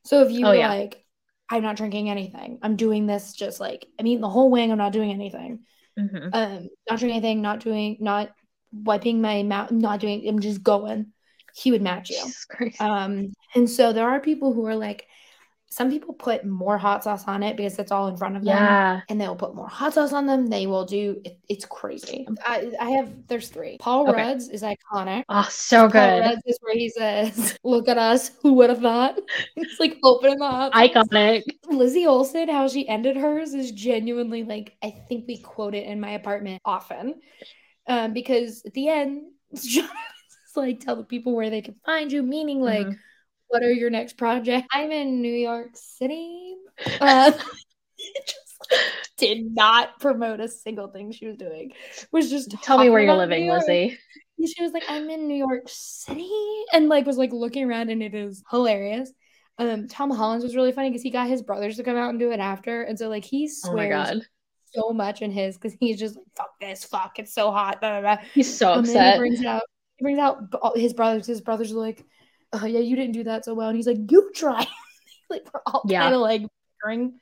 So 0.04 0.22
if 0.22 0.32
you 0.32 0.46
Oh, 0.46 0.52
yeah. 0.52 0.68
like, 0.68 1.04
I'm 1.50 1.62
not 1.62 1.76
drinking 1.76 2.08
anything, 2.08 2.58
I'm 2.62 2.76
doing 2.76 3.06
this 3.06 3.34
just 3.34 3.60
like 3.60 3.86
I'm 3.98 4.06
eating 4.06 4.22
the 4.22 4.30
whole 4.30 4.50
wing, 4.50 4.72
I'm 4.72 4.78
not 4.78 4.92
doing 4.92 5.10
anything. 5.10 5.60
Hmm 5.96 6.28
Um, 6.32 6.68
not 6.88 6.98
doing 7.00 7.12
anything, 7.12 7.42
not 7.42 7.60
doing, 7.60 7.96
not 8.00 8.30
wiping 8.72 9.20
my 9.20 9.42
mouth, 9.42 9.70
not 9.70 10.00
doing, 10.00 10.26
I'm 10.26 10.40
just 10.40 10.62
going. 10.62 11.12
He 11.54 11.70
would 11.70 11.82
match 11.82 12.10
you. 12.10 12.32
Um, 12.80 13.32
and 13.54 13.68
so 13.68 13.92
there 13.92 14.08
are 14.08 14.20
people 14.20 14.52
who 14.52 14.66
are 14.66 14.76
like, 14.76 15.06
some 15.72 15.90
people 15.90 16.12
put 16.12 16.44
more 16.44 16.76
hot 16.76 17.02
sauce 17.02 17.24
on 17.26 17.42
it 17.42 17.56
because 17.56 17.78
it's 17.78 17.90
all 17.90 18.06
in 18.08 18.16
front 18.16 18.36
of 18.36 18.44
them 18.44 18.54
yeah. 18.58 19.00
and 19.08 19.18
they'll 19.18 19.34
put 19.34 19.54
more 19.54 19.66
hot 19.68 19.94
sauce 19.94 20.12
on 20.12 20.26
them. 20.26 20.48
They 20.48 20.66
will 20.66 20.84
do 20.84 21.18
it, 21.24 21.38
it's 21.48 21.64
crazy. 21.64 22.28
I, 22.46 22.70
I 22.78 22.90
have 22.90 23.10
there's 23.26 23.48
three. 23.48 23.78
Paul 23.78 24.06
Okay. 24.10 24.20
Rudd's 24.20 24.50
is 24.50 24.62
iconic. 24.62 25.24
Oh, 25.30 25.48
so 25.50 25.88
Paul 25.88 25.88
good. 25.88 26.20
Rudd's 26.20 26.42
is 26.44 26.58
where 26.60 26.74
he 26.74 26.90
says, 26.90 27.58
"Look 27.64 27.88
at 27.88 27.96
us, 27.96 28.32
who 28.42 28.52
would 28.54 28.68
have 28.68 28.80
thought?" 28.80 29.18
It's 29.56 29.80
like 29.80 29.96
opening 30.04 30.38
the 30.38 30.46
hot 30.46 30.72
sauce. 30.74 31.08
Iconic. 31.10 31.44
Lizzie 31.70 32.06
Olsen, 32.06 32.50
how 32.50 32.68
she 32.68 32.86
ended 32.86 33.16
hers 33.16 33.54
is 33.54 33.72
genuinely 33.72 34.44
like 34.44 34.76
I 34.82 34.90
think 35.08 35.26
we 35.26 35.38
quote 35.38 35.74
it 35.74 35.86
in 35.86 36.00
my 36.00 36.10
apartment 36.10 36.60
often, 36.66 37.14
um, 37.86 38.12
because 38.12 38.62
at 38.66 38.74
the 38.74 38.88
end, 38.88 39.22
is 39.52 39.80
like 40.54 40.80
tell 40.80 40.96
the 40.96 41.04
people 41.04 41.34
where 41.34 41.48
they 41.48 41.62
can 41.62 41.76
find 41.86 42.12
you, 42.12 42.22
meaning 42.22 42.60
like 42.60 42.86
Mhm. 42.86 42.98
What 43.52 43.62
are 43.62 43.70
your 43.70 43.90
next 43.90 44.16
project? 44.16 44.66
I'm 44.72 44.90
in 44.90 45.20
New 45.20 45.32
York 45.34 45.70
City. 45.74 46.54
Uh, 47.00 47.32
just 47.98 49.16
did 49.18 49.54
not 49.54 50.00
promote 50.00 50.40
a 50.40 50.48
single 50.48 50.88
thing 50.88 51.12
she 51.12 51.26
was 51.26 51.36
doing. 51.36 51.72
Was 52.12 52.30
just 52.30 52.50
Tell 52.62 52.78
me 52.78 52.88
where 52.88 53.02
you're 53.02 53.14
living, 53.14 53.48
Lizzie. 53.50 53.98
And 54.38 54.48
She 54.48 54.62
was 54.62 54.72
like, 54.72 54.84
I'm 54.88 55.10
in 55.10 55.28
New 55.28 55.36
York 55.36 55.64
City, 55.66 56.30
and 56.72 56.88
like 56.88 57.06
was 57.06 57.18
like 57.18 57.32
looking 57.32 57.64
around, 57.64 57.90
and 57.90 58.02
it 58.02 58.14
is 58.14 58.42
hilarious. 58.50 59.12
Um, 59.58 59.86
Tom 59.86 60.10
Holland 60.10 60.42
was 60.42 60.56
really 60.56 60.72
funny 60.72 60.88
because 60.88 61.02
he 61.02 61.10
got 61.10 61.28
his 61.28 61.42
brothers 61.42 61.76
to 61.76 61.84
come 61.84 61.96
out 61.96 62.10
and 62.10 62.18
do 62.18 62.32
it 62.32 62.40
after, 62.40 62.82
and 62.82 62.98
so 62.98 63.08
like 63.08 63.24
he 63.24 63.44
Oh 63.64 63.70
swears 63.70 64.10
god. 64.10 64.22
so 64.74 64.90
much 64.94 65.20
in 65.20 65.30
his 65.30 65.56
because 65.58 65.76
he's 65.78 65.98
just 65.98 66.16
like, 66.16 66.24
"Fuck 66.36 66.58
this, 66.60 66.84
fuck, 66.84 67.18
it's 67.18 67.34
so 67.34 67.50
hot." 67.52 67.80
Blah, 67.80 68.00
blah, 68.00 68.16
blah. 68.16 68.24
He's 68.32 68.56
so 68.56 68.72
And 68.72 68.86
then 68.86 68.98
he 68.98 69.12
upset. 69.12 69.18
brings 69.18 69.44
out 69.44 69.62
he 69.98 70.02
brings 70.04 70.18
out 70.18 70.38
his 70.74 70.94
brothers. 70.94 71.26
His 71.26 71.42
brothers 71.42 71.70
are 71.70 71.76
like, 71.76 72.02
"Oh 72.52 72.66
yeah, 72.66 72.80
you 72.80 72.96
didn't 72.96 73.12
do 73.12 73.24
that 73.24 73.44
so 73.44 73.54
well," 73.54 73.68
and 73.68 73.76
he's 73.76 73.86
like, 73.86 74.10
"You 74.10 74.30
try." 74.34 74.66
like 75.30 75.42
we're 75.52 75.60
all 75.66 75.82
Yeah. 75.86 76.02
kind 76.02 76.14
of 76.14 76.20
like 76.20 76.42
bickering, 76.80 77.14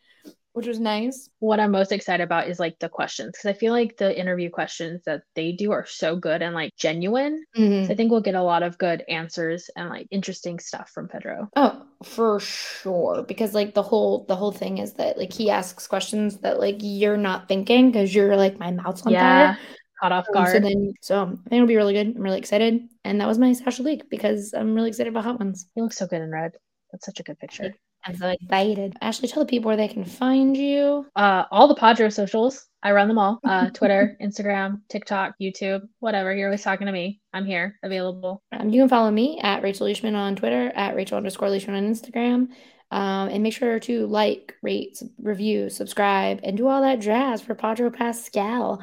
which 0.53 0.66
was 0.66 0.81
nice. 0.81 1.28
What 1.39 1.61
I'm 1.61 1.70
most 1.70 1.93
excited 1.93 2.24
about 2.24 2.49
is 2.49 2.59
like 2.59 2.78
the 2.81 2.89
questions 2.89 3.33
because 3.33 3.47
I 3.47 3.53
feel 3.59 3.72
like 3.72 3.97
the 3.97 4.18
interview 4.18 4.51
questions 4.51 5.03
that 5.07 5.22
they 5.37 5.53
do 5.53 5.70
are 5.70 5.87
so 5.87 6.16
good 6.16 6.43
and 6.43 6.55
like 6.55 6.74
genuine. 6.76 7.45
Mm-hmm. 7.57 7.87
So 7.87 7.93
I 7.93 7.97
think 7.97 8.11
we'll 8.11 8.20
get 8.20 8.35
a 8.35 8.43
lot 8.43 8.64
of 8.64 8.76
good 8.78 9.05
answers 9.09 9.70
and 9.76 9.89
like 9.89 10.09
interesting 10.11 10.59
stuff 10.59 10.91
from 10.93 11.07
Pedro. 11.09 11.49
Oh, 11.55 11.87
for 12.03 12.41
sure. 12.41 13.22
Because 13.22 13.55
like 13.55 13.74
the 13.74 13.83
whole 13.83 14.24
the 14.26 14.35
whole 14.37 14.53
thing 14.53 14.78
is 14.78 14.95
that 14.95 15.16
like 15.18 15.33
he 15.33 15.51
asks 15.51 15.87
questions 15.87 16.39
that 16.39 16.59
like 16.59 16.76
you're 16.81 17.16
not 17.16 17.47
thinking 17.47 17.93
because 17.93 18.12
you're 18.12 18.37
like 18.37 18.59
my 18.59 18.72
mouth's 18.72 19.03
on 19.07 19.12
Yeah. 19.12 19.55
fire. 19.55 19.59
Caught 20.01 20.12
off 20.12 20.26
Um, 20.28 20.34
guard. 20.34 20.53
so 20.53 20.61
then 20.61 20.92
so 21.03 21.22
I 21.24 21.26
think 21.26 21.53
it'll 21.53 21.66
be 21.66 21.76
really 21.76 21.92
good. 21.94 22.14
I'm 22.16 22.22
really 22.22 22.38
excited. 22.38 22.80
And 23.05 23.20
that 23.20 23.28
was 23.28 23.38
my 23.38 23.53
special 23.53 23.84
week 23.84 24.09
because 24.11 24.53
I'm 24.55 24.74
really 24.74 24.88
excited 24.88 25.11
about 25.11 25.24
hot 25.24 25.38
ones. 25.38 25.66
he 25.74 25.82
looks 25.82 25.96
so 25.98 26.07
good 26.07 26.22
in 26.22 26.30
red. 26.30 26.53
That's 26.92 27.05
such 27.07 27.20
a 27.20 27.22
good 27.22 27.38
picture. 27.38 27.74
I'm 28.07 28.16
so 28.16 28.28
excited. 28.28 28.96
Ashley, 29.03 29.28
tell 29.28 29.44
the 29.44 29.48
people 29.51 29.68
where 29.68 29.76
they 29.76 29.86
can 29.88 30.07
find 30.07 30.57
you. 30.57 31.07
Uh, 31.14 31.44
all 31.51 31.68
the 31.68 31.74
Padro 31.74 32.11
socials. 32.11 32.66
I 32.82 32.92
run 32.92 33.09
them 33.09 33.18
all. 33.18 33.38
Uh, 33.44 33.68
Twitter, 33.74 34.16
Instagram, 34.22 34.80
TikTok, 34.88 35.34
YouTube, 35.40 35.82
whatever. 35.98 36.34
You're 36.34 36.48
always 36.48 36.62
talking 36.62 36.86
to 36.86 36.92
me. 36.94 37.20
I'm 37.34 37.44
here, 37.44 37.76
available. 37.82 38.42
Um, 38.53 38.70
you 38.70 38.80
can 38.80 38.88
follow 38.88 39.11
me 39.11 39.38
at 39.42 39.62
Rachel 39.62 39.86
Leishman 39.86 40.14
on 40.14 40.34
Twitter, 40.34 40.72
at 40.74 40.96
Rachel 40.96 41.18
underscore 41.18 41.51
Leishman 41.51 41.76
on 41.76 41.92
Instagram. 41.92 42.48
Um, 42.90 43.28
and 43.28 43.42
make 43.42 43.53
sure 43.53 43.78
to 43.80 44.07
like, 44.07 44.55
rate, 44.62 45.01
review, 45.22 45.68
subscribe, 45.68 46.40
and 46.42 46.57
do 46.57 46.66
all 46.68 46.80
that 46.80 47.01
jazz 47.01 47.42
for 47.42 47.55
Padro 47.55 47.90
Pascal. 47.90 48.80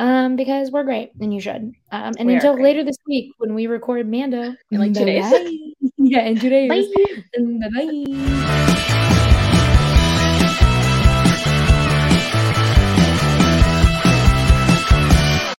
Um, 0.00 0.36
because 0.36 0.70
we're 0.70 0.84
great 0.84 1.10
and 1.20 1.34
you 1.34 1.40
should. 1.40 1.74
Um, 1.90 2.14
and 2.18 2.26
We 2.26 2.34
until 2.34 2.54
later 2.54 2.84
this 2.84 2.98
week 3.06 3.32
when 3.38 3.54
we 3.54 3.66
record 3.66 4.08
Mando 4.08 4.54
In 4.70 4.78
like 4.78 4.94
two 4.94 5.04
days. 5.04 5.24
yeah, 5.96 6.20
in 6.20 6.38
two 6.38 6.48
days. 6.48 6.70
Bye. 6.70 7.22
Bye 7.36 7.70
bye. 7.74 8.94